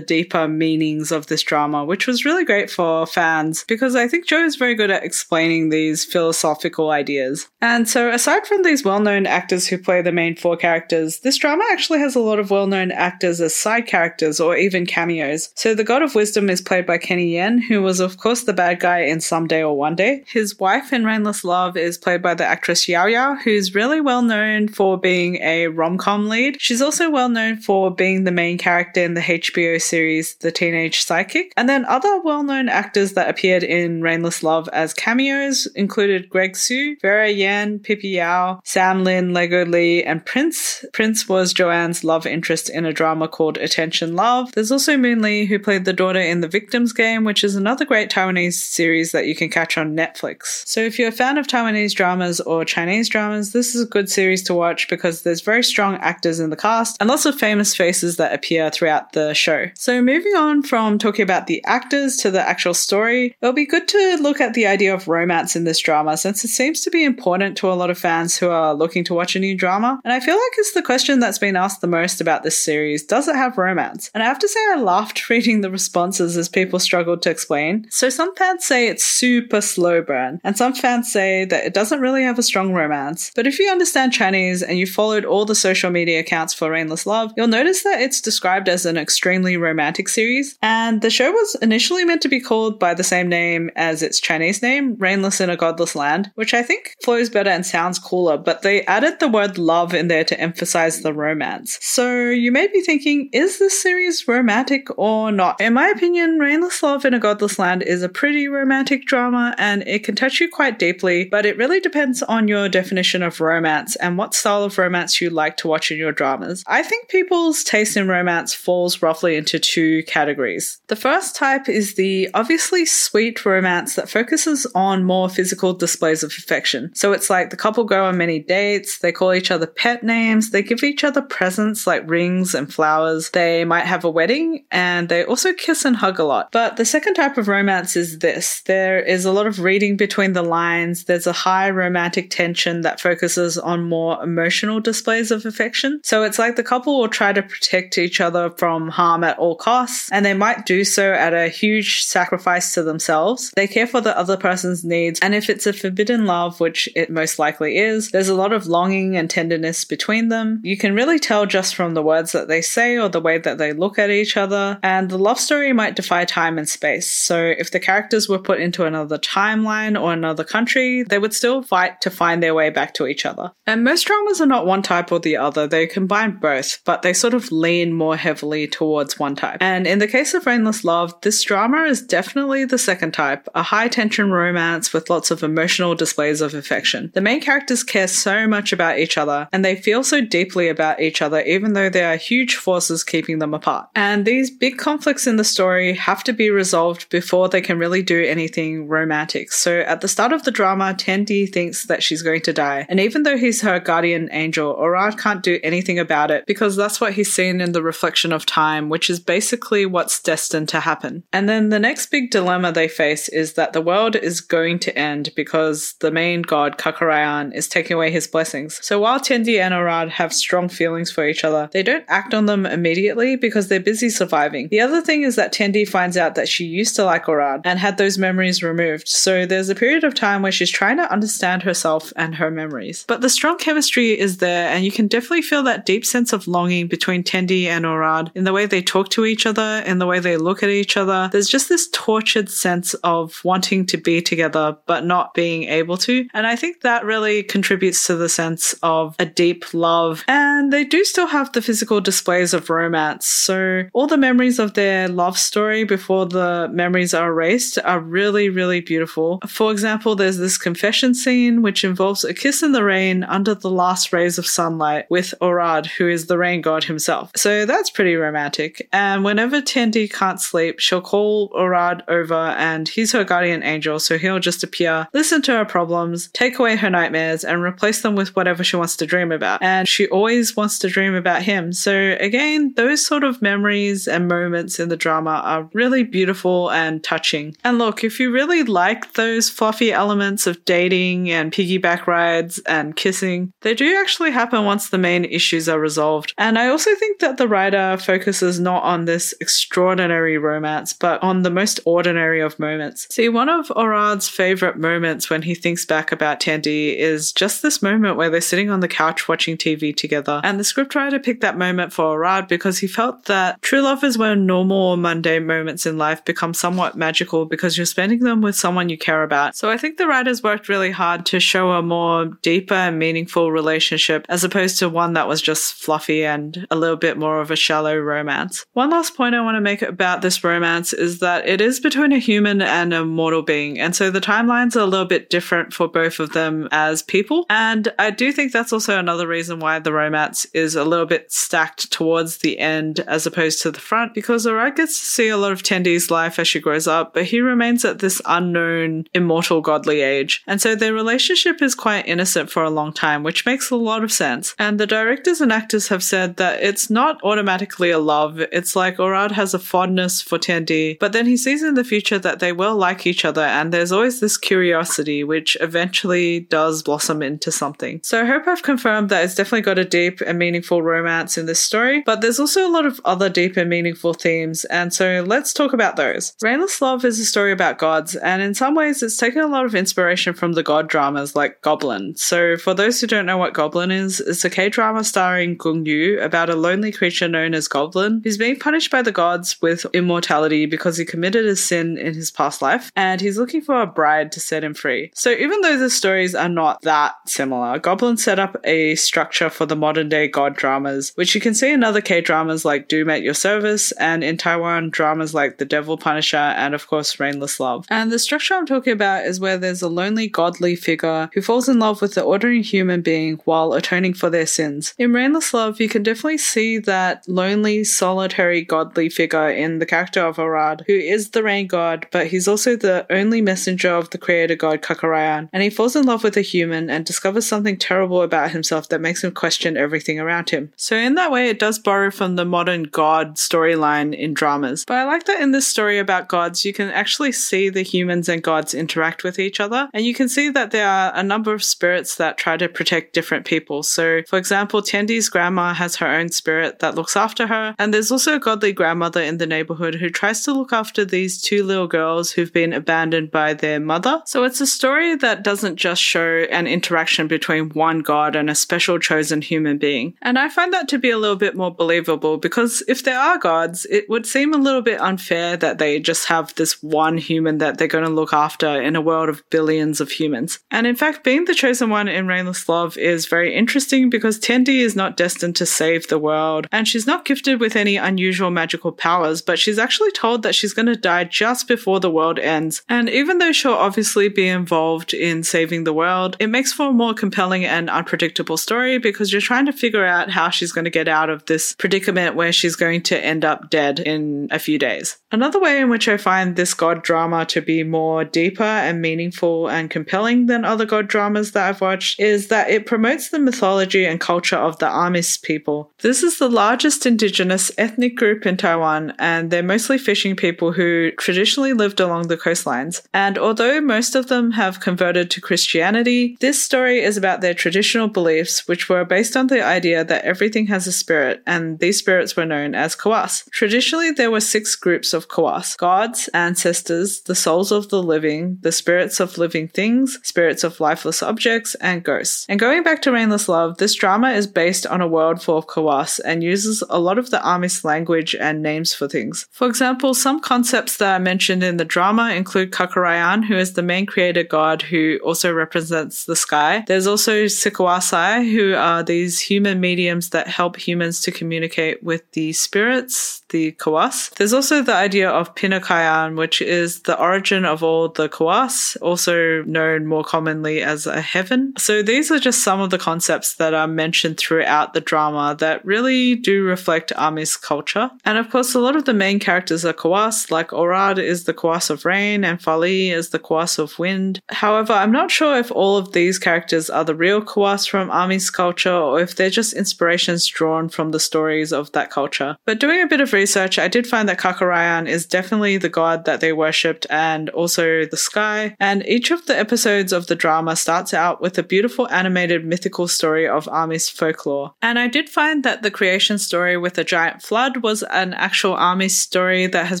deeper 0.00 0.48
meanings 0.48 1.12
of 1.12 1.28
this 1.28 1.44
drama, 1.44 1.84
which 1.84 2.08
was 2.08 2.24
really 2.24 2.44
great 2.44 2.68
for 2.68 3.06
fans 3.06 3.64
because 3.68 3.94
I 3.94 4.08
think 4.08 4.26
Joe 4.26 4.44
is 4.44 4.56
very 4.56 4.74
good 4.74 4.90
at 4.90 5.04
explaining 5.04 5.68
these 5.68 6.04
philosophical 6.04 6.90
ideas. 6.90 7.46
And 7.60 7.88
so, 7.88 8.10
aside 8.10 8.44
from 8.44 8.64
these 8.64 8.84
well 8.84 8.98
known 8.98 9.24
actors 9.24 9.68
who 9.68 9.78
play 9.78 10.02
the 10.02 10.10
main 10.10 10.34
four 10.34 10.56
characters, 10.56 11.20
this 11.20 11.38
drama 11.38 11.62
actually 11.70 12.00
has 12.00 12.16
a 12.16 12.20
lot 12.20 12.40
of 12.40 12.50
well 12.50 12.66
known 12.66 12.90
actors 12.90 13.40
as 13.40 13.54
side 13.54 13.86
characters 13.86 14.40
or 14.40 14.56
even 14.56 14.84
cameos. 14.84 15.50
So, 15.54 15.76
the 15.76 15.84
God 15.84 16.02
of 16.02 16.16
Wisdom 16.16 16.50
is 16.50 16.60
played 16.60 16.86
by 16.86 16.98
Kenny 16.98 17.34
Yen, 17.34 17.58
who 17.58 17.82
was, 17.82 18.00
of 18.00 18.18
course, 18.18 18.42
the 18.42 18.52
bad 18.52 18.80
guy 18.80 19.02
in 19.02 19.20
Someday 19.20 19.62
or 19.62 19.76
One 19.76 19.94
Day. 19.94 20.24
His 20.26 20.58
wife 20.58 20.92
in 20.92 21.04
Rainless 21.04 21.44
Love 21.44 21.76
is 21.76 21.96
played 21.96 22.20
by 22.20 22.34
the 22.34 22.44
actress 22.44 22.88
Yao 22.88 23.06
Yao, 23.06 23.36
who's 23.36 23.76
really 23.76 24.00
well 24.00 24.22
known 24.22 24.66
for 24.66 24.98
being 24.98 25.36
a 25.36 25.68
rom 25.68 25.98
com 25.98 26.28
lead. 26.28 26.60
She's 26.60 26.82
also 26.82 27.10
well 27.10 27.28
known 27.28 27.58
for 27.58 27.94
being 27.94 28.07
the 28.16 28.32
main 28.32 28.58
character 28.58 29.02
in 29.02 29.14
the 29.14 29.20
HBO 29.20 29.80
series 29.80 30.34
The 30.36 30.52
Teenage 30.52 31.00
Psychic. 31.00 31.52
And 31.56 31.68
then 31.68 31.84
other 31.86 32.20
well 32.22 32.42
known 32.42 32.68
actors 32.68 33.12
that 33.12 33.28
appeared 33.28 33.62
in 33.62 34.02
Rainless 34.02 34.42
Love 34.42 34.68
as 34.72 34.94
cameos 34.94 35.66
included 35.74 36.28
Greg 36.28 36.56
Hsu, 36.56 36.96
Vera 37.00 37.28
Yan, 37.28 37.78
Pippi 37.78 38.08
Yao, 38.08 38.60
Sam 38.64 39.04
Lin, 39.04 39.32
Lego 39.32 39.64
Lee, 39.64 40.02
and 40.02 40.24
Prince. 40.24 40.84
Prince 40.92 41.28
was 41.28 41.52
Joanne's 41.52 42.04
love 42.04 42.26
interest 42.26 42.70
in 42.70 42.84
a 42.84 42.92
drama 42.92 43.28
called 43.28 43.58
Attention 43.58 44.16
Love. 44.16 44.52
There's 44.52 44.72
also 44.72 44.96
Moon 44.96 45.22
Lee, 45.22 45.44
who 45.44 45.58
played 45.58 45.84
the 45.84 45.92
daughter 45.92 46.20
in 46.20 46.40
The 46.40 46.48
Victims 46.48 46.92
Game, 46.92 47.24
which 47.24 47.44
is 47.44 47.54
another 47.54 47.84
great 47.84 48.10
Taiwanese 48.10 48.54
series 48.54 49.12
that 49.12 49.26
you 49.26 49.34
can 49.34 49.50
catch 49.50 49.76
on 49.76 49.96
Netflix. 49.96 50.66
So 50.66 50.80
if 50.80 50.98
you're 50.98 51.08
a 51.08 51.12
fan 51.12 51.38
of 51.38 51.46
Taiwanese 51.46 51.94
dramas 51.94 52.40
or 52.40 52.64
Chinese 52.64 53.08
dramas, 53.08 53.52
this 53.52 53.74
is 53.74 53.82
a 53.82 53.86
good 53.86 54.08
series 54.08 54.42
to 54.44 54.54
watch 54.54 54.88
because 54.88 55.22
there's 55.22 55.40
very 55.40 55.62
strong 55.64 55.96
actors 55.96 56.40
in 56.40 56.50
the 56.50 56.56
cast 56.56 56.96
and 57.00 57.08
lots 57.08 57.26
of 57.26 57.34
famous 57.34 57.74
faces 57.74 57.97
that 58.02 58.34
appear 58.34 58.70
throughout 58.70 59.12
the 59.12 59.34
show. 59.34 59.66
So 59.74 60.02
moving 60.02 60.34
on 60.34 60.62
from 60.62 60.98
talking 60.98 61.22
about 61.22 61.46
the 61.46 61.62
actors 61.64 62.16
to 62.18 62.30
the 62.30 62.40
actual 62.40 62.74
story, 62.74 63.36
it'll 63.40 63.52
be 63.52 63.66
good 63.66 63.88
to 63.88 64.16
look 64.20 64.40
at 64.40 64.54
the 64.54 64.66
idea 64.66 64.94
of 64.94 65.08
romance 65.08 65.56
in 65.56 65.64
this 65.64 65.78
drama 65.78 66.16
since 66.16 66.44
it 66.44 66.48
seems 66.48 66.80
to 66.82 66.90
be 66.90 67.04
important 67.04 67.56
to 67.58 67.70
a 67.70 67.74
lot 67.74 67.90
of 67.90 67.98
fans 67.98 68.36
who 68.36 68.48
are 68.48 68.74
looking 68.74 69.04
to 69.04 69.14
watch 69.14 69.36
a 69.36 69.40
new 69.40 69.56
drama. 69.56 70.00
And 70.04 70.12
I 70.12 70.20
feel 70.20 70.34
like 70.34 70.52
it's 70.58 70.72
the 70.72 70.82
question 70.82 71.20
that's 71.20 71.38
been 71.38 71.56
asked 71.56 71.80
the 71.80 71.86
most 71.86 72.20
about 72.20 72.42
this 72.42 72.58
series. 72.58 73.04
Does 73.04 73.28
it 73.28 73.36
have 73.36 73.58
romance? 73.58 74.10
And 74.14 74.22
I 74.22 74.26
have 74.26 74.38
to 74.38 74.48
say 74.48 74.60
I 74.70 74.80
laughed 74.80 75.28
reading 75.30 75.60
the 75.60 75.70
responses 75.70 76.36
as 76.36 76.48
people 76.48 76.78
struggled 76.78 77.22
to 77.22 77.30
explain. 77.30 77.86
So 77.90 78.08
some 78.08 78.34
fans 78.36 78.64
say 78.64 78.88
it's 78.88 79.04
super 79.04 79.60
slow 79.60 80.02
burn, 80.02 80.40
and 80.44 80.56
some 80.56 80.74
fans 80.74 81.10
say 81.10 81.44
that 81.44 81.64
it 81.64 81.74
doesn't 81.74 82.00
really 82.00 82.22
have 82.22 82.38
a 82.38 82.42
strong 82.42 82.72
romance. 82.72 83.30
But 83.34 83.46
if 83.46 83.58
you 83.58 83.70
understand 83.70 84.12
Chinese 84.12 84.62
and 84.62 84.78
you 84.78 84.86
followed 84.86 85.24
all 85.24 85.44
the 85.44 85.54
social 85.54 85.90
media 85.90 86.20
accounts 86.20 86.54
for 86.54 86.70
Rainless 86.70 87.06
Love, 87.06 87.32
you'll 87.36 87.48
notice 87.48 87.82
that 87.90 88.00
it's 88.00 88.20
described 88.20 88.68
as 88.68 88.86
an 88.86 88.96
extremely 88.96 89.56
romantic 89.56 90.08
series. 90.08 90.58
And 90.62 91.00
the 91.02 91.10
show 91.10 91.30
was 91.30 91.56
initially 91.62 92.04
meant 92.04 92.22
to 92.22 92.28
be 92.28 92.40
called 92.40 92.78
by 92.78 92.94
the 92.94 93.04
same 93.04 93.28
name 93.28 93.70
as 93.76 94.02
its 94.02 94.20
Chinese 94.20 94.62
name, 94.62 94.96
Rainless 94.96 95.40
in 95.40 95.50
a 95.50 95.56
Godless 95.56 95.94
Land, 95.94 96.30
which 96.34 96.54
I 96.54 96.62
think 96.62 96.94
flows 97.02 97.30
better 97.30 97.50
and 97.50 97.64
sounds 97.64 97.98
cooler, 97.98 98.36
but 98.36 98.62
they 98.62 98.84
added 98.86 99.20
the 99.20 99.28
word 99.28 99.58
love 99.58 99.94
in 99.94 100.08
there 100.08 100.24
to 100.24 100.40
emphasize 100.40 101.02
the 101.02 101.12
romance. 101.12 101.78
So 101.80 102.30
you 102.30 102.52
may 102.52 102.66
be 102.66 102.80
thinking, 102.80 103.30
is 103.32 103.58
this 103.58 103.80
series 103.80 104.28
romantic 104.28 104.86
or 104.98 105.32
not? 105.32 105.60
In 105.60 105.74
my 105.74 105.88
opinion, 105.88 106.38
Rainless 106.38 106.82
Love 106.82 107.04
in 107.04 107.14
a 107.14 107.18
Godless 107.18 107.58
Land 107.58 107.82
is 107.82 108.02
a 108.02 108.08
pretty 108.08 108.48
romantic 108.48 109.06
drama 109.06 109.54
and 109.58 109.82
it 109.86 110.04
can 110.04 110.14
touch 110.14 110.40
you 110.40 110.48
quite 110.48 110.78
deeply, 110.78 111.24
but 111.24 111.46
it 111.46 111.56
really 111.56 111.80
depends 111.80 112.22
on 112.22 112.48
your 112.48 112.68
definition 112.68 113.22
of 113.22 113.40
romance 113.40 113.96
and 113.96 114.18
what 114.18 114.34
style 114.34 114.64
of 114.64 114.78
romance 114.78 115.20
you 115.20 115.30
like 115.30 115.56
to 115.58 115.68
watch 115.68 115.90
in 115.90 115.98
your 115.98 116.12
dramas. 116.12 116.64
I 116.66 116.82
think 116.82 117.08
people's 117.08 117.64
taste 117.68 117.98
in 117.98 118.08
romance 118.08 118.54
falls 118.54 119.02
roughly 119.02 119.36
into 119.36 119.58
two 119.58 120.02
categories. 120.04 120.80
The 120.86 120.96
first 120.96 121.36
type 121.36 121.68
is 121.68 121.94
the 121.94 122.30
obviously 122.32 122.86
sweet 122.86 123.44
romance 123.44 123.94
that 123.94 124.08
focuses 124.08 124.66
on 124.74 125.04
more 125.04 125.28
physical 125.28 125.74
displays 125.74 126.22
of 126.22 126.30
affection. 126.30 126.90
So 126.94 127.12
it's 127.12 127.28
like 127.28 127.50
the 127.50 127.58
couple 127.58 127.84
go 127.84 128.06
on 128.06 128.16
many 128.16 128.38
dates, 128.38 129.00
they 129.00 129.12
call 129.12 129.34
each 129.34 129.50
other 129.50 129.66
pet 129.66 130.02
names, 130.02 130.50
they 130.50 130.62
give 130.62 130.82
each 130.82 131.04
other 131.04 131.20
presents 131.20 131.86
like 131.86 132.08
rings 132.08 132.54
and 132.54 132.72
flowers, 132.72 133.30
they 133.30 133.66
might 133.66 133.84
have 133.84 134.02
a 134.02 134.10
wedding, 134.10 134.64
and 134.70 135.10
they 135.10 135.24
also 135.24 135.52
kiss 135.52 135.84
and 135.84 135.96
hug 135.96 136.18
a 136.18 136.24
lot. 136.24 136.50
But 136.52 136.78
the 136.78 136.86
second 136.86 137.14
type 137.14 137.36
of 137.36 137.48
romance 137.48 137.96
is 137.96 138.20
this 138.20 138.62
there 138.62 138.98
is 138.98 139.26
a 139.26 139.32
lot 139.32 139.46
of 139.46 139.60
reading 139.60 139.98
between 139.98 140.32
the 140.32 140.42
lines, 140.42 141.04
there's 141.04 141.26
a 141.26 141.32
high 141.32 141.68
romantic 141.68 142.30
tension 142.30 142.80
that 142.80 142.98
focuses 142.98 143.58
on 143.58 143.88
more 143.88 144.22
emotional 144.22 144.80
displays 144.80 145.30
of 145.30 145.44
affection. 145.44 146.00
So 146.02 146.22
it's 146.22 146.38
like 146.38 146.56
the 146.56 146.62
couple 146.62 146.98
will 146.98 147.08
try 147.08 147.34
to 147.34 147.42
protect 147.58 147.98
each 147.98 148.20
other 148.20 148.50
from 148.50 148.88
harm 148.88 149.24
at 149.24 149.38
all 149.38 149.56
costs, 149.56 150.10
and 150.12 150.24
they 150.24 150.34
might 150.34 150.66
do 150.66 150.84
so 150.84 151.12
at 151.12 151.34
a 151.34 151.48
huge 151.48 152.04
sacrifice 152.04 152.74
to 152.74 152.82
themselves. 152.82 153.52
They 153.56 153.66
care 153.66 153.86
for 153.86 154.00
the 154.00 154.16
other 154.16 154.36
person's 154.36 154.84
needs, 154.84 155.18
and 155.20 155.34
if 155.34 155.50
it's 155.50 155.66
a 155.66 155.72
forbidden 155.72 156.26
love, 156.26 156.60
which 156.60 156.88
it 156.94 157.10
most 157.10 157.38
likely 157.38 157.78
is, 157.78 158.10
there's 158.10 158.28
a 158.28 158.34
lot 158.34 158.52
of 158.52 158.66
longing 158.66 159.16
and 159.16 159.28
tenderness 159.28 159.84
between 159.84 160.28
them. 160.28 160.60
You 160.62 160.76
can 160.76 160.94
really 160.94 161.18
tell 161.18 161.46
just 161.46 161.74
from 161.74 161.94
the 161.94 162.02
words 162.02 162.32
that 162.32 162.48
they 162.48 162.62
say 162.62 162.96
or 162.96 163.08
the 163.08 163.20
way 163.20 163.38
that 163.38 163.58
they 163.58 163.72
look 163.72 163.98
at 163.98 164.10
each 164.10 164.36
other, 164.36 164.78
and 164.82 165.10
the 165.10 165.18
love 165.18 165.40
story 165.40 165.72
might 165.72 165.96
defy 165.96 166.24
time 166.24 166.58
and 166.58 166.68
space. 166.68 167.10
So 167.10 167.42
if 167.58 167.70
the 167.70 167.80
characters 167.80 168.28
were 168.28 168.38
put 168.38 168.60
into 168.60 168.84
another 168.84 169.18
timeline 169.18 170.00
or 170.00 170.12
another 170.12 170.44
country, 170.44 171.02
they 171.02 171.18
would 171.18 171.34
still 171.34 171.62
fight 171.62 172.00
to 172.02 172.10
find 172.10 172.42
their 172.42 172.54
way 172.54 172.70
back 172.70 172.94
to 172.94 173.06
each 173.06 173.26
other. 173.26 173.52
And 173.66 173.84
most 173.84 174.04
dramas 174.04 174.40
are 174.40 174.46
not 174.46 174.66
one 174.66 174.82
type 174.82 175.10
or 175.10 175.18
the 175.18 175.36
other, 175.36 175.66
they 175.66 175.86
combine 175.86 176.38
both, 176.38 176.80
but 176.84 177.02
they 177.02 177.12
sort 177.12 177.34
of 177.34 177.47
lean 177.52 177.92
more 177.92 178.16
heavily 178.16 178.66
towards 178.66 179.18
one 179.18 179.36
type. 179.36 179.58
And 179.60 179.86
in 179.86 179.98
the 179.98 180.06
case 180.06 180.34
of 180.34 180.46
Rainless 180.46 180.84
Love, 180.84 181.14
this 181.22 181.42
drama 181.42 181.84
is 181.84 182.02
definitely 182.02 182.64
the 182.64 182.78
second 182.78 183.12
type, 183.12 183.48
a 183.54 183.62
high 183.62 183.88
tension 183.88 184.30
romance 184.30 184.92
with 184.92 185.10
lots 185.10 185.30
of 185.30 185.42
emotional 185.42 185.94
displays 185.94 186.40
of 186.40 186.54
affection. 186.54 187.10
The 187.14 187.20
main 187.20 187.40
characters 187.40 187.82
care 187.82 188.08
so 188.08 188.46
much 188.46 188.72
about 188.72 188.98
each 188.98 189.18
other, 189.18 189.48
and 189.52 189.64
they 189.64 189.76
feel 189.76 190.02
so 190.02 190.20
deeply 190.20 190.68
about 190.68 191.00
each 191.00 191.22
other, 191.22 191.40
even 191.42 191.72
though 191.72 191.88
there 191.88 192.12
are 192.12 192.16
huge 192.16 192.56
forces 192.56 193.04
keeping 193.04 193.38
them 193.38 193.54
apart. 193.54 193.88
And 193.94 194.24
these 194.24 194.50
big 194.50 194.78
conflicts 194.78 195.26
in 195.26 195.36
the 195.36 195.44
story 195.44 195.94
have 195.94 196.24
to 196.24 196.32
be 196.32 196.50
resolved 196.50 197.08
before 197.10 197.48
they 197.48 197.60
can 197.60 197.78
really 197.78 198.02
do 198.02 198.24
anything 198.24 198.88
romantic. 198.88 199.52
So 199.52 199.80
at 199.80 200.00
the 200.00 200.08
start 200.08 200.32
of 200.32 200.44
the 200.44 200.50
drama, 200.50 200.94
Tendi 200.96 201.50
thinks 201.50 201.86
that 201.86 202.02
she's 202.02 202.22
going 202.22 202.42
to 202.42 202.52
die, 202.52 202.86
and 202.88 203.00
even 203.00 203.22
though 203.22 203.36
he's 203.36 203.62
her 203.62 203.80
guardian 203.80 204.28
angel, 204.32 204.74
Orad 204.74 205.18
can't 205.18 205.42
do 205.42 205.58
anything 205.62 205.98
about 205.98 206.30
it 206.30 206.46
because 206.46 206.76
that's 206.76 207.00
what 207.00 207.12
he's 207.12 207.32
seen 207.38 207.60
in 207.60 207.70
the 207.70 207.82
reflection 207.84 208.32
of 208.32 208.44
time, 208.44 208.88
which 208.88 209.08
is 209.08 209.20
basically 209.20 209.86
what's 209.86 210.20
destined 210.20 210.68
to 210.70 210.80
happen. 210.80 211.22
And 211.32 211.48
then 211.48 211.68
the 211.68 211.78
next 211.78 212.10
big 212.10 212.32
dilemma 212.32 212.72
they 212.72 212.88
face 212.88 213.28
is 213.28 213.52
that 213.52 213.72
the 213.72 213.80
world 213.80 214.16
is 214.16 214.40
going 214.40 214.80
to 214.80 214.98
end 214.98 215.30
because 215.36 215.94
the 216.00 216.10
main 216.10 216.42
god, 216.42 216.78
Kakarayan, 216.78 217.54
is 217.54 217.68
taking 217.68 217.94
away 217.94 218.10
his 218.10 218.26
blessings. 218.26 218.80
So 218.84 218.98
while 218.98 219.20
Tendi 219.20 219.60
and 219.60 219.72
Orad 219.72 220.08
have 220.10 220.32
strong 220.32 220.68
feelings 220.68 221.12
for 221.12 221.28
each 221.28 221.44
other, 221.44 221.70
they 221.72 221.84
don't 221.84 222.04
act 222.08 222.34
on 222.34 222.46
them 222.46 222.66
immediately 222.66 223.36
because 223.36 223.68
they're 223.68 223.78
busy 223.78 224.10
surviving. 224.10 224.66
The 224.68 224.80
other 224.80 225.00
thing 225.00 225.22
is 225.22 225.36
that 225.36 225.54
Tendi 225.54 225.86
finds 225.86 226.16
out 226.16 226.34
that 226.34 226.48
she 226.48 226.64
used 226.64 226.96
to 226.96 227.04
like 227.04 227.26
Orad 227.26 227.60
and 227.64 227.78
had 227.78 227.98
those 227.98 228.18
memories 228.18 228.64
removed. 228.64 229.06
So 229.06 229.46
there's 229.46 229.68
a 229.68 229.76
period 229.76 230.02
of 230.02 230.14
time 230.14 230.42
where 230.42 230.50
she's 230.50 230.72
trying 230.72 230.96
to 230.96 231.12
understand 231.12 231.62
herself 231.62 232.12
and 232.16 232.34
her 232.34 232.50
memories. 232.50 233.04
But 233.06 233.20
the 233.20 233.30
strong 233.30 233.58
chemistry 233.58 234.18
is 234.18 234.38
there, 234.38 234.68
and 234.70 234.84
you 234.84 234.90
can 234.90 235.06
definitely 235.06 235.42
feel 235.42 235.62
that 235.62 235.86
deep 235.86 236.04
sense 236.04 236.32
of 236.32 236.48
longing 236.48 236.88
between 236.88 237.22
Tendi 237.28 237.66
and 237.66 237.84
Orad 237.84 238.30
in 238.34 238.44
the 238.44 238.52
way 238.52 238.66
they 238.66 238.82
talk 238.82 239.10
to 239.10 239.26
each 239.26 239.44
other, 239.46 239.82
in 239.86 239.98
the 239.98 240.06
way 240.06 240.18
they 240.18 240.36
look 240.36 240.62
at 240.62 240.70
each 240.70 240.96
other. 240.96 241.28
There's 241.30 241.48
just 241.48 241.68
this 241.68 241.88
tortured 241.92 242.48
sense 242.48 242.94
of 243.04 243.40
wanting 243.44 243.84
to 243.86 243.96
be 243.98 244.22
together 244.22 244.76
but 244.86 245.04
not 245.04 245.34
being 245.34 245.64
able 245.64 245.96
to. 245.98 246.26
And 246.32 246.46
I 246.46 246.56
think 246.56 246.80
that 246.80 247.04
really 247.04 247.42
contributes 247.42 248.06
to 248.06 248.16
the 248.16 248.28
sense 248.28 248.74
of 248.82 249.14
a 249.18 249.26
deep 249.26 249.74
love. 249.74 250.24
And 250.28 250.72
they 250.72 250.84
do 250.84 251.04
still 251.04 251.26
have 251.26 251.52
the 251.52 251.62
physical 251.62 252.00
displays 252.00 252.54
of 252.54 252.70
romance. 252.70 253.26
So 253.26 253.84
all 253.92 254.06
the 254.06 254.16
memories 254.16 254.58
of 254.58 254.74
their 254.74 255.08
love 255.08 255.38
story 255.38 255.84
before 255.84 256.26
the 256.26 256.68
memories 256.72 257.12
are 257.14 257.30
erased 257.30 257.78
are 257.84 258.00
really, 258.00 258.48
really 258.48 258.80
beautiful. 258.80 259.40
For 259.46 259.70
example, 259.70 260.14
there's 260.14 260.38
this 260.38 260.56
confession 260.56 261.14
scene 261.14 261.62
which 261.62 261.84
involves 261.84 262.24
a 262.24 262.32
kiss 262.32 262.62
in 262.62 262.72
the 262.72 262.84
rain 262.84 263.24
under 263.24 263.54
the 263.54 263.70
last 263.70 264.12
rays 264.12 264.38
of 264.38 264.46
sunlight 264.46 265.06
with 265.10 265.34
Orad, 265.40 265.86
who 265.86 266.08
is 266.08 266.26
the 266.26 266.38
rain 266.38 266.60
god 266.60 266.84
himself. 266.84 267.17
So 267.36 267.66
that's 267.66 267.90
pretty 267.90 268.16
romantic. 268.16 268.88
And 268.92 269.24
whenever 269.24 269.60
Tendi 269.60 270.12
can't 270.12 270.40
sleep, 270.40 270.78
she'll 270.78 271.00
call 271.00 271.50
Orad 271.50 272.02
over 272.08 272.34
and 272.34 272.88
he's 272.88 273.12
her 273.12 273.24
guardian 273.24 273.62
angel, 273.62 273.98
so 273.98 274.18
he'll 274.18 274.38
just 274.38 274.62
appear, 274.62 275.08
listen 275.12 275.42
to 275.42 275.52
her 275.52 275.64
problems, 275.64 276.28
take 276.32 276.58
away 276.58 276.76
her 276.76 276.90
nightmares, 276.90 277.44
and 277.44 277.62
replace 277.62 278.02
them 278.02 278.14
with 278.14 278.34
whatever 278.36 278.62
she 278.62 278.76
wants 278.76 278.96
to 278.96 279.06
dream 279.06 279.32
about. 279.32 279.62
And 279.62 279.88
she 279.88 280.08
always 280.08 280.56
wants 280.56 280.78
to 280.80 280.88
dream 280.88 281.14
about 281.14 281.42
him. 281.42 281.72
So 281.72 282.16
again, 282.20 282.72
those 282.76 283.04
sort 283.04 283.24
of 283.24 283.40
memories 283.42 284.06
and 284.06 284.28
moments 284.28 284.78
in 284.78 284.88
the 284.88 284.96
drama 284.96 285.42
are 285.44 285.68
really 285.72 286.02
beautiful 286.02 286.70
and 286.70 287.02
touching. 287.02 287.56
And 287.64 287.78
look, 287.78 288.04
if 288.04 288.20
you 288.20 288.30
really 288.30 288.62
like 288.64 289.14
those 289.14 289.48
fluffy 289.48 289.92
elements 289.92 290.46
of 290.46 290.64
dating 290.64 291.30
and 291.30 291.52
piggyback 291.52 292.06
rides 292.06 292.58
and 292.60 292.94
kissing, 292.94 293.52
they 293.62 293.74
do 293.74 293.96
actually 293.96 294.30
happen 294.30 294.64
once 294.64 294.90
the 294.90 294.98
main 294.98 295.24
issues 295.24 295.68
are 295.68 295.80
resolved. 295.80 296.34
And 296.36 296.58
I 296.58 296.68
also 296.68 296.94
think 296.94 297.07
think 297.08 297.20
that 297.20 297.38
the 297.38 297.48
writer 297.48 297.96
focuses 297.96 298.60
not 298.60 298.82
on 298.82 299.06
this 299.06 299.32
extraordinary 299.40 300.36
romance, 300.36 300.92
but 300.92 301.22
on 301.22 301.42
the 301.42 301.50
most 301.50 301.80
ordinary 301.86 302.40
of 302.40 302.58
moments. 302.58 303.06
See, 303.10 303.30
one 303.30 303.48
of 303.48 303.68
Orad's 303.68 304.28
favorite 304.28 304.76
moments 304.76 305.30
when 305.30 305.42
he 305.42 305.54
thinks 305.54 305.86
back 305.86 306.12
about 306.12 306.38
Tendi 306.40 306.96
is 306.96 307.32
just 307.32 307.62
this 307.62 307.80
moment 307.80 308.16
where 308.16 308.28
they're 308.28 308.42
sitting 308.42 308.68
on 308.68 308.80
the 308.80 308.88
couch 308.88 309.26
watching 309.26 309.56
TV 309.56 309.96
together. 309.96 310.42
And 310.44 310.58
the 310.60 310.64
scriptwriter 310.64 311.22
picked 311.22 311.40
that 311.40 311.56
moment 311.56 311.94
for 311.94 312.18
Orad 312.18 312.46
because 312.46 312.78
he 312.78 312.86
felt 312.86 313.24
that 313.24 313.62
true 313.62 313.80
love 313.80 314.04
is 314.04 314.18
when 314.18 314.44
normal 314.44 314.76
or 314.76 314.96
mundane 314.98 315.46
moments 315.46 315.86
in 315.86 315.96
life 315.96 316.22
become 316.26 316.52
somewhat 316.52 316.94
magical 316.94 317.46
because 317.46 317.78
you're 317.78 317.86
spending 317.86 318.20
them 318.20 318.42
with 318.42 318.54
someone 318.54 318.90
you 318.90 318.98
care 318.98 319.22
about. 319.22 319.56
So 319.56 319.70
I 319.70 319.78
think 319.78 319.96
the 319.96 320.06
writers 320.06 320.42
worked 320.42 320.68
really 320.68 320.90
hard 320.90 321.24
to 321.26 321.40
show 321.40 321.70
a 321.70 321.82
more 321.82 322.26
deeper 322.42 322.74
and 322.74 322.98
meaningful 322.98 323.50
relationship 323.50 324.26
as 324.28 324.44
opposed 324.44 324.78
to 324.80 324.90
one 324.90 325.14
that 325.14 325.28
was 325.28 325.40
just 325.40 325.72
fluffy 325.72 326.24
and 326.24 326.66
a 326.70 326.76
little 326.76 326.97
bit 326.98 327.16
more 327.16 327.40
of 327.40 327.50
a 327.50 327.56
shallow 327.56 327.96
romance. 327.96 328.66
One 328.74 328.90
last 328.90 329.16
point 329.16 329.34
I 329.34 329.40
want 329.40 329.56
to 329.56 329.60
make 329.60 329.82
about 329.82 330.22
this 330.22 330.44
romance 330.44 330.92
is 330.92 331.20
that 331.20 331.48
it 331.48 331.60
is 331.60 331.80
between 331.80 332.12
a 332.12 332.18
human 332.18 332.60
and 332.60 332.92
a 332.92 333.04
mortal 333.04 333.42
being, 333.42 333.78
and 333.78 333.96
so 333.96 334.10
the 334.10 334.20
timelines 334.20 334.76
are 334.76 334.80
a 334.80 334.86
little 334.86 335.06
bit 335.06 335.30
different 335.30 335.72
for 335.72 335.88
both 335.88 336.18
of 336.18 336.32
them 336.32 336.68
as 336.70 337.02
people. 337.02 337.46
And 337.48 337.92
I 337.98 338.10
do 338.10 338.32
think 338.32 338.52
that's 338.52 338.72
also 338.72 338.98
another 338.98 339.26
reason 339.26 339.60
why 339.60 339.78
the 339.78 339.92
romance 339.92 340.44
is 340.52 340.74
a 340.74 340.84
little 340.84 341.06
bit 341.06 341.32
stacked 341.32 341.90
towards 341.90 342.38
the 342.38 342.58
end 342.58 343.00
as 343.00 343.26
opposed 343.26 343.62
to 343.62 343.70
the 343.70 343.80
front, 343.80 344.14
because 344.14 344.46
Orad 344.46 344.76
gets 344.76 344.98
to 344.98 345.06
see 345.06 345.28
a 345.28 345.36
lot 345.36 345.52
of 345.52 345.62
Tendi's 345.62 346.10
life 346.10 346.38
as 346.38 346.48
she 346.48 346.60
grows 346.60 346.86
up, 346.86 347.14
but 347.14 347.24
he 347.24 347.40
remains 347.40 347.84
at 347.84 348.00
this 348.00 348.20
unknown, 348.26 349.06
immortal, 349.14 349.60
godly 349.60 350.00
age. 350.00 350.42
And 350.46 350.60
so 350.60 350.74
their 350.74 350.94
relationship 350.94 351.62
is 351.62 351.74
quite 351.74 352.06
innocent 352.06 352.50
for 352.50 352.62
a 352.62 352.70
long 352.70 352.92
time, 352.92 353.22
which 353.22 353.46
makes 353.46 353.70
a 353.70 353.76
lot 353.76 354.02
of 354.02 354.12
sense. 354.12 354.54
And 354.58 354.78
the 354.78 354.86
directors 354.86 355.40
and 355.40 355.52
actors 355.52 355.88
have 355.88 356.02
said 356.02 356.36
that 356.36 356.62
it's 356.62 356.77
not 356.88 357.20
automatically 357.22 357.90
a 357.90 357.98
love. 357.98 358.40
It's 358.52 358.74
like 358.76 358.96
Orad 358.98 359.32
has 359.32 359.54
a 359.54 359.58
fondness 359.58 360.22
for 360.22 360.38
Tendi, 360.38 360.98
but 360.98 361.12
then 361.12 361.26
he 361.26 361.36
sees 361.36 361.62
in 361.62 361.74
the 361.74 361.84
future 361.84 362.18
that 362.18 362.38
they 362.38 362.52
will 362.52 362.76
like 362.76 363.06
each 363.06 363.24
other, 363.24 363.42
and 363.42 363.72
there's 363.72 363.92
always 363.92 364.20
this 364.20 364.36
curiosity, 364.36 365.24
which 365.24 365.56
eventually 365.60 366.40
does 366.40 366.82
blossom 366.82 367.22
into 367.22 367.50
something. 367.50 368.00
So 368.02 368.22
I 368.22 368.24
hope 368.24 368.46
I've 368.46 368.62
confirmed 368.62 369.08
that 369.10 369.24
it's 369.24 369.34
definitely 369.34 369.62
got 369.62 369.78
a 369.78 369.84
deep 369.84 370.20
and 370.20 370.38
meaningful 370.38 370.82
romance 370.82 371.36
in 371.36 371.46
this 371.46 371.60
story, 371.60 372.02
but 372.06 372.20
there's 372.20 372.40
also 372.40 372.66
a 372.66 372.72
lot 372.72 372.86
of 372.86 373.00
other 373.04 373.28
deep 373.28 373.56
and 373.56 373.68
meaningful 373.68 374.14
themes, 374.14 374.64
and 374.66 374.92
so 374.92 375.24
let's 375.26 375.52
talk 375.52 375.72
about 375.72 375.96
those. 375.96 376.34
Rainless 376.42 376.80
Love 376.80 377.04
is 377.04 377.18
a 377.18 377.24
story 377.24 377.52
about 377.52 377.78
gods, 377.78 378.16
and 378.16 378.42
in 378.42 378.54
some 378.54 378.74
ways 378.74 379.02
it's 379.02 379.16
taken 379.16 379.42
a 379.42 379.48
lot 379.48 379.64
of 379.64 379.74
inspiration 379.74 380.34
from 380.34 380.52
the 380.52 380.62
god 380.62 380.88
dramas 380.88 381.34
like 381.34 381.60
Goblin. 381.62 382.14
So 382.16 382.56
for 382.56 382.74
those 382.74 383.00
who 383.00 383.06
don't 383.06 383.26
know 383.26 383.38
what 383.38 383.54
Goblin 383.54 383.90
is, 383.90 384.20
it's 384.20 384.44
a 384.44 384.50
K-drama 384.50 385.04
starring 385.04 385.56
Gong 385.56 385.86
Yoo 385.86 386.18
about 386.20 386.50
a 386.50 386.56
lonely 386.68 386.92
creature 386.92 387.28
known 387.28 387.54
as 387.54 387.66
Goblin 387.66 388.20
who's 388.22 388.36
being 388.36 388.58
punished 388.58 388.90
by 388.90 389.00
the 389.00 389.12
gods 389.12 389.56
with 389.62 389.86
immortality 389.94 390.66
because 390.66 390.98
he 390.98 391.04
committed 391.04 391.46
a 391.46 391.56
sin 391.56 391.96
in 391.96 392.12
his 392.14 392.30
past 392.30 392.60
life, 392.60 392.92
and 392.94 393.20
he's 393.20 393.38
looking 393.38 393.62
for 393.62 393.80
a 393.80 393.86
bride 393.86 394.32
to 394.32 394.40
set 394.40 394.62
him 394.62 394.74
free. 394.74 395.10
So 395.14 395.30
even 395.30 395.62
though 395.62 395.78
the 395.78 395.88
stories 395.88 396.34
are 396.34 396.48
not 396.48 396.82
that 396.82 397.14
similar, 397.26 397.78
Goblin 397.78 398.18
set 398.18 398.38
up 398.38 398.56
a 398.64 398.94
structure 398.96 399.48
for 399.48 399.64
the 399.64 399.76
modern 399.76 400.08
day 400.08 400.28
god 400.28 400.56
dramas, 400.56 401.12
which 401.14 401.34
you 401.34 401.40
can 401.40 401.54
see 401.54 401.72
in 401.72 401.82
other 401.82 402.02
K-dramas 402.02 402.64
like 402.64 402.88
Doom 402.88 403.08
at 403.08 403.22
Your 403.22 403.34
Service, 403.34 403.92
and 403.92 404.22
in 404.22 404.36
Taiwan 404.36 404.90
dramas 404.90 405.32
like 405.32 405.56
The 405.56 405.64
Devil 405.64 405.96
Punisher 405.96 406.36
and 406.36 406.74
of 406.74 406.86
course 406.86 407.18
Rainless 407.18 407.58
Love. 407.60 407.86
And 407.88 408.12
the 408.12 408.18
structure 408.18 408.54
I'm 408.54 408.66
talking 408.66 408.92
about 408.92 409.24
is 409.24 409.40
where 409.40 409.56
there's 409.56 409.82
a 409.82 409.88
lonely 409.88 410.28
godly 410.28 410.76
figure 410.76 411.30
who 411.32 411.40
falls 411.40 411.68
in 411.68 411.78
love 411.78 412.02
with 412.02 412.14
the 412.14 412.22
ordinary 412.22 412.62
human 412.62 413.00
being 413.00 413.40
while 413.44 413.72
atoning 413.72 414.14
for 414.14 414.28
their 414.28 414.46
sins. 414.46 414.94
In 414.98 415.12
Rainless 415.12 415.54
Love, 415.54 415.80
you 415.80 415.88
can 415.88 416.02
definitely 416.02 416.38
see 416.38 416.57
that 416.58 417.28
lonely, 417.28 417.84
solitary, 417.84 418.62
godly 418.62 419.08
figure 419.08 419.48
in 419.48 419.78
the 419.78 419.86
character 419.86 420.20
of 420.20 420.36
Orad, 420.36 420.82
who 420.86 420.94
is 420.94 421.30
the 421.30 421.42
rain 421.42 421.66
god, 421.66 422.06
but 422.10 422.26
he's 422.26 422.48
also 422.48 422.76
the 422.76 423.06
only 423.10 423.40
messenger 423.40 423.90
of 423.90 424.10
the 424.10 424.18
creator 424.18 424.56
god 424.56 424.82
Kakarayan, 424.82 425.48
and 425.52 425.62
he 425.62 425.70
falls 425.70 425.94
in 425.94 426.04
love 426.04 426.24
with 426.24 426.36
a 426.36 426.42
human 426.42 426.90
and 426.90 427.04
discovers 427.04 427.46
something 427.46 427.76
terrible 427.76 428.22
about 428.22 428.50
himself 428.50 428.88
that 428.88 429.00
makes 429.00 429.22
him 429.22 429.32
question 429.32 429.76
everything 429.76 430.18
around 430.18 430.50
him. 430.50 430.72
So 430.76 430.96
in 430.96 431.14
that 431.14 431.30
way, 431.30 431.48
it 431.48 431.58
does 431.58 431.78
borrow 431.78 432.10
from 432.10 432.36
the 432.36 432.44
modern 432.44 432.84
god 432.84 433.36
storyline 433.36 434.16
in 434.16 434.34
dramas. 434.34 434.84
But 434.84 434.98
I 434.98 435.04
like 435.04 435.24
that 435.26 435.40
in 435.40 435.52
this 435.52 435.66
story 435.66 435.98
about 435.98 436.28
gods, 436.28 436.64
you 436.64 436.72
can 436.72 436.88
actually 436.90 437.32
see 437.32 437.68
the 437.68 437.82
humans 437.82 438.28
and 438.28 438.42
gods 438.42 438.74
interact 438.74 439.22
with 439.24 439.38
each 439.38 439.60
other, 439.60 439.88
and 439.94 440.04
you 440.04 440.14
can 440.14 440.28
see 440.28 440.48
that 440.50 440.70
there 440.70 440.88
are 440.88 441.12
a 441.14 441.22
number 441.22 441.52
of 441.52 441.62
spirits 441.62 442.16
that 442.16 442.38
try 442.38 442.56
to 442.56 442.68
protect 442.68 443.14
different 443.14 443.46
people. 443.46 443.82
So, 443.82 444.22
for 444.28 444.38
example, 444.38 444.82
Tendi's 444.82 445.28
grandma 445.28 445.74
has 445.74 445.96
her 445.96 446.08
own 446.08 446.30
spirit 446.30 446.47
that 446.78 446.94
looks 446.94 447.16
after 447.16 447.46
her, 447.46 447.74
and 447.78 447.92
there's 447.92 448.10
also 448.10 448.36
a 448.36 448.40
godly 448.40 448.72
grandmother 448.72 449.22
in 449.22 449.38
the 449.38 449.46
neighborhood 449.46 449.94
who 449.96 450.10
tries 450.10 450.42
to 450.42 450.52
look 450.52 450.72
after 450.72 451.04
these 451.04 451.40
two 451.40 451.62
little 451.62 451.86
girls 451.86 452.32
who've 452.32 452.52
been 452.52 452.72
abandoned 452.72 453.30
by 453.30 453.54
their 453.54 453.80
mother. 453.80 454.22
So, 454.26 454.44
it's 454.44 454.60
a 454.60 454.66
story 454.66 455.14
that 455.16 455.42
doesn't 455.42 455.76
just 455.76 456.02
show 456.02 456.46
an 456.50 456.66
interaction 456.66 457.28
between 457.28 457.70
one 457.70 458.00
god 458.00 458.36
and 458.36 458.50
a 458.50 458.54
special 458.54 458.98
chosen 458.98 459.42
human 459.42 459.78
being. 459.78 460.14
And 460.22 460.38
I 460.38 460.48
find 460.48 460.72
that 460.72 460.88
to 460.88 460.98
be 460.98 461.10
a 461.10 461.18
little 461.18 461.36
bit 461.36 461.56
more 461.56 461.74
believable 461.74 462.38
because 462.38 462.82
if 462.88 463.04
there 463.04 463.18
are 463.18 463.38
gods, 463.38 463.86
it 463.90 464.08
would 464.08 464.26
seem 464.26 464.54
a 464.54 464.58
little 464.58 464.82
bit 464.82 465.00
unfair 465.00 465.56
that 465.56 465.78
they 465.78 466.00
just 466.00 466.26
have 466.26 466.54
this 466.54 466.82
one 466.82 467.18
human 467.18 467.58
that 467.58 467.78
they're 467.78 467.88
going 467.88 468.04
to 468.04 468.10
look 468.10 468.32
after 468.32 468.80
in 468.80 468.96
a 468.96 469.00
world 469.00 469.28
of 469.28 469.48
billions 469.50 470.00
of 470.00 470.10
humans. 470.10 470.58
And 470.70 470.86
in 470.86 470.96
fact, 470.96 471.24
being 471.24 471.44
the 471.44 471.54
chosen 471.54 471.90
one 471.90 472.08
in 472.08 472.26
Rainless 472.26 472.68
Love 472.68 472.96
is 472.96 473.26
very 473.26 473.54
interesting 473.54 474.10
because 474.10 474.38
Tendi 474.38 474.80
is 474.80 474.96
not 474.96 475.16
destined 475.16 475.56
to 475.56 475.66
save 475.66 476.08
the 476.08 476.18
world, 476.18 476.37
and 476.72 476.86
she's 476.86 477.06
not 477.06 477.24
gifted 477.24 477.60
with 477.60 477.76
any 477.76 477.96
unusual 477.96 478.50
magical 478.50 478.92
powers, 478.92 479.42
but 479.42 479.58
she's 479.58 479.78
actually 479.78 480.12
told 480.12 480.42
that 480.42 480.54
she's 480.54 480.72
going 480.72 480.86
to 480.86 480.96
die 480.96 481.24
just 481.24 481.68
before 481.68 482.00
the 482.00 482.10
world 482.10 482.38
ends. 482.38 482.82
And 482.88 483.08
even 483.08 483.38
though 483.38 483.52
she'll 483.52 483.72
obviously 483.72 484.28
be 484.28 484.48
involved 484.48 485.14
in 485.14 485.42
saving 485.42 485.84
the 485.84 485.92
world, 485.92 486.36
it 486.38 486.48
makes 486.48 486.72
for 486.72 486.90
a 486.90 486.92
more 486.92 487.14
compelling 487.14 487.64
and 487.64 487.90
unpredictable 487.90 488.56
story 488.56 488.98
because 488.98 489.32
you're 489.32 489.40
trying 489.40 489.66
to 489.66 489.72
figure 489.72 490.04
out 490.04 490.30
how 490.30 490.50
she's 490.50 490.72
going 490.72 490.84
to 490.84 490.90
get 490.90 491.08
out 491.08 491.30
of 491.30 491.44
this 491.46 491.74
predicament 491.74 492.34
where 492.34 492.52
she's 492.52 492.76
going 492.76 493.02
to 493.02 493.24
end 493.24 493.44
up 493.44 493.70
dead 493.70 494.00
in 494.00 494.48
a 494.50 494.58
few 494.58 494.78
days. 494.78 495.18
Another 495.30 495.60
way 495.60 495.80
in 495.80 495.90
which 495.90 496.08
I 496.08 496.16
find 496.16 496.56
this 496.56 496.74
god 496.74 497.02
drama 497.02 497.44
to 497.46 497.60
be 497.60 497.82
more 497.82 498.24
deeper 498.24 498.62
and 498.62 499.00
meaningful 499.00 499.68
and 499.68 499.90
compelling 499.90 500.46
than 500.46 500.64
other 500.64 500.86
god 500.86 501.08
dramas 501.08 501.52
that 501.52 501.68
I've 501.68 501.80
watched 501.80 502.20
is 502.20 502.48
that 502.48 502.70
it 502.70 502.86
promotes 502.86 503.30
the 503.30 503.38
mythology 503.38 504.04
and 504.04 504.20
culture 504.20 504.56
of 504.56 504.78
the 504.78 504.88
Amis 504.88 505.36
people. 505.36 505.92
This 506.00 506.22
is 506.22 506.27
the 506.36 506.50
largest 506.50 507.06
indigenous 507.06 507.70
ethnic 507.78 508.14
group 508.14 508.44
in 508.44 508.58
Taiwan, 508.58 509.14
and 509.18 509.50
they're 509.50 509.62
mostly 509.62 509.96
fishing 509.96 510.36
people 510.36 510.72
who 510.72 511.12
traditionally 511.12 511.72
lived 511.72 512.00
along 512.00 512.28
the 512.28 512.36
coastlines. 512.36 513.00
And 513.14 513.38
although 513.38 513.80
most 513.80 514.14
of 514.14 514.26
them 514.26 514.50
have 514.50 514.80
converted 514.80 515.30
to 515.30 515.40
Christianity, 515.40 516.36
this 516.40 516.62
story 516.62 517.00
is 517.00 517.16
about 517.16 517.40
their 517.40 517.54
traditional 517.54 518.08
beliefs, 518.08 518.68
which 518.68 518.90
were 518.90 519.06
based 519.06 519.36
on 519.36 519.46
the 519.46 519.64
idea 519.64 520.04
that 520.04 520.24
everything 520.24 520.66
has 520.66 520.86
a 520.86 520.92
spirit, 520.92 521.42
and 521.46 521.78
these 521.78 521.98
spirits 521.98 522.36
were 522.36 522.44
known 522.44 522.74
as 522.74 522.94
kawas. 522.94 523.48
Traditionally, 523.50 524.10
there 524.10 524.30
were 524.30 524.40
six 524.40 524.76
groups 524.76 525.14
of 525.14 525.28
kawas 525.28 525.76
gods, 525.78 526.28
ancestors, 526.34 527.22
the 527.22 527.34
souls 527.34 527.72
of 527.72 527.88
the 527.88 528.02
living, 528.02 528.58
the 528.60 528.72
spirits 528.72 529.20
of 529.20 529.38
living 529.38 529.68
things, 529.68 530.18
spirits 530.22 530.64
of 530.64 530.80
lifeless 530.80 531.22
objects, 531.22 531.74
and 531.76 532.04
ghosts. 532.04 532.44
And 532.48 532.60
going 532.60 532.82
back 532.82 533.00
to 533.02 533.12
Rainless 533.12 533.48
Love, 533.48 533.78
this 533.78 533.94
drama 533.94 534.30
is 534.30 534.46
based 534.46 534.86
on 534.86 535.00
a 535.00 535.08
world 535.08 535.42
full 535.42 535.58
of 535.58 535.66
kawas 535.66 536.17
and 536.20 536.42
uses 536.42 536.82
a 536.90 536.98
lot 536.98 537.18
of 537.18 537.30
the 537.30 537.46
Amis 537.46 537.84
language 537.84 538.34
and 538.34 538.62
names 538.62 538.94
for 538.94 539.08
things. 539.08 539.46
For 539.50 539.66
example, 539.66 540.14
some 540.14 540.40
concepts 540.40 540.96
that 540.98 541.14
are 541.14 541.22
mentioned 541.22 541.62
in 541.62 541.76
the 541.76 541.84
drama 541.84 542.32
include 542.34 542.72
Kakarayan, 542.72 543.44
who 543.44 543.56
is 543.56 543.72
the 543.72 543.82
main 543.82 544.06
creator 544.06 544.42
god 544.42 544.82
who 544.82 545.18
also 545.24 545.52
represents 545.52 546.24
the 546.24 546.36
sky. 546.36 546.84
There's 546.86 547.06
also 547.06 547.44
Sikawasai, 547.44 548.50
who 548.50 548.74
are 548.74 549.02
these 549.02 549.40
human 549.40 549.80
mediums 549.80 550.30
that 550.30 550.48
help 550.48 550.76
humans 550.76 551.20
to 551.22 551.30
communicate 551.30 552.02
with 552.02 552.30
the 552.32 552.52
spirits, 552.52 553.42
the 553.50 553.72
kawas. 553.72 554.30
There's 554.34 554.52
also 554.52 554.82
the 554.82 554.94
idea 554.94 555.30
of 555.30 555.54
Pinakayan, 555.54 556.36
which 556.36 556.60
is 556.60 557.00
the 557.00 557.18
origin 557.18 557.64
of 557.64 557.82
all 557.82 558.08
the 558.08 558.28
kawas, 558.28 558.96
also 559.00 559.62
known 559.62 560.06
more 560.06 560.24
commonly 560.24 560.82
as 560.82 561.06
a 561.06 561.20
heaven. 561.20 561.72
So 561.78 562.02
these 562.02 562.30
are 562.30 562.38
just 562.38 562.62
some 562.62 562.80
of 562.80 562.90
the 562.90 562.98
concepts 562.98 563.54
that 563.54 563.74
are 563.74 563.86
mentioned 563.86 564.38
throughout 564.38 564.94
the 564.94 565.00
drama 565.00 565.56
that 565.60 565.84
really 565.84 566.34
do 566.34 566.64
reflect 566.64 567.12
Amis 567.16 567.56
culture. 567.56 568.10
And 568.24 568.38
of 568.38 568.50
course, 568.50 568.74
a 568.74 568.80
lot 568.80 568.96
of 568.96 569.04
the 569.04 569.14
main 569.14 569.38
characters 569.38 569.84
are 569.84 569.92
kawas, 569.92 570.50
like 570.50 570.68
Orad 570.68 571.18
is 571.18 571.44
the 571.44 571.54
kawas 571.54 571.90
of 571.90 572.04
rain 572.04 572.44
and 572.44 572.58
Fali 572.58 573.10
is 573.10 573.30
the 573.30 573.38
kawas 573.38 573.78
of 573.78 573.98
wind. 573.98 574.40
However, 574.48 574.92
I'm 574.92 575.12
not 575.12 575.30
sure 575.30 575.56
if 575.58 575.70
all 575.72 575.96
of 575.96 576.12
these 576.12 576.38
characters 576.38 576.90
are 576.90 577.04
the 577.04 577.14
real 577.14 577.40
kawas 577.40 577.88
from 577.88 578.10
Amis 578.10 578.50
culture 578.50 578.92
or 578.92 579.20
if 579.20 579.36
they're 579.36 579.50
just 579.50 579.72
inspirations 579.72 580.46
drawn 580.46 580.88
from 580.88 581.10
the 581.10 581.20
stories 581.20 581.72
of 581.72 581.92
that 581.92 582.10
culture. 582.10 582.56
But 582.64 582.80
doing 582.80 583.02
a 583.02 583.06
bit 583.06 583.20
of 583.20 583.32
research, 583.38 583.78
I 583.78 583.88
did 583.88 584.06
find 584.06 584.28
that 584.28 584.38
Kakarayan 584.38 585.08
is 585.08 585.24
definitely 585.26 585.76
the 585.78 585.88
god 585.88 586.24
that 586.24 586.40
they 586.40 586.52
worshipped 586.52 587.06
and 587.08 587.48
also 587.50 588.04
the 588.04 588.16
sky. 588.16 588.74
And 588.80 589.06
each 589.06 589.30
of 589.30 589.46
the 589.46 589.58
episodes 589.58 590.12
of 590.12 590.26
the 590.26 590.40
drama 590.44 590.74
starts 590.76 591.14
out 591.14 591.40
with 591.40 591.56
a 591.58 591.62
beautiful 591.62 592.08
animated 592.08 592.64
mythical 592.64 593.06
story 593.08 593.46
of 593.48 593.68
Amis 593.68 594.10
folklore. 594.10 594.74
And 594.82 594.98
I 594.98 595.06
did 595.06 595.28
find 595.28 595.64
that 595.64 595.82
the 595.82 595.90
creation 595.98 596.38
story 596.38 596.76
with 596.76 596.94
the 596.94 597.04
giant 597.04 597.42
flood 597.42 597.74
was 597.88 598.02
an 598.22 598.34
actual 598.34 598.76
Amis 598.76 599.16
story 599.16 599.66
that 599.68 599.86
has 599.86 600.00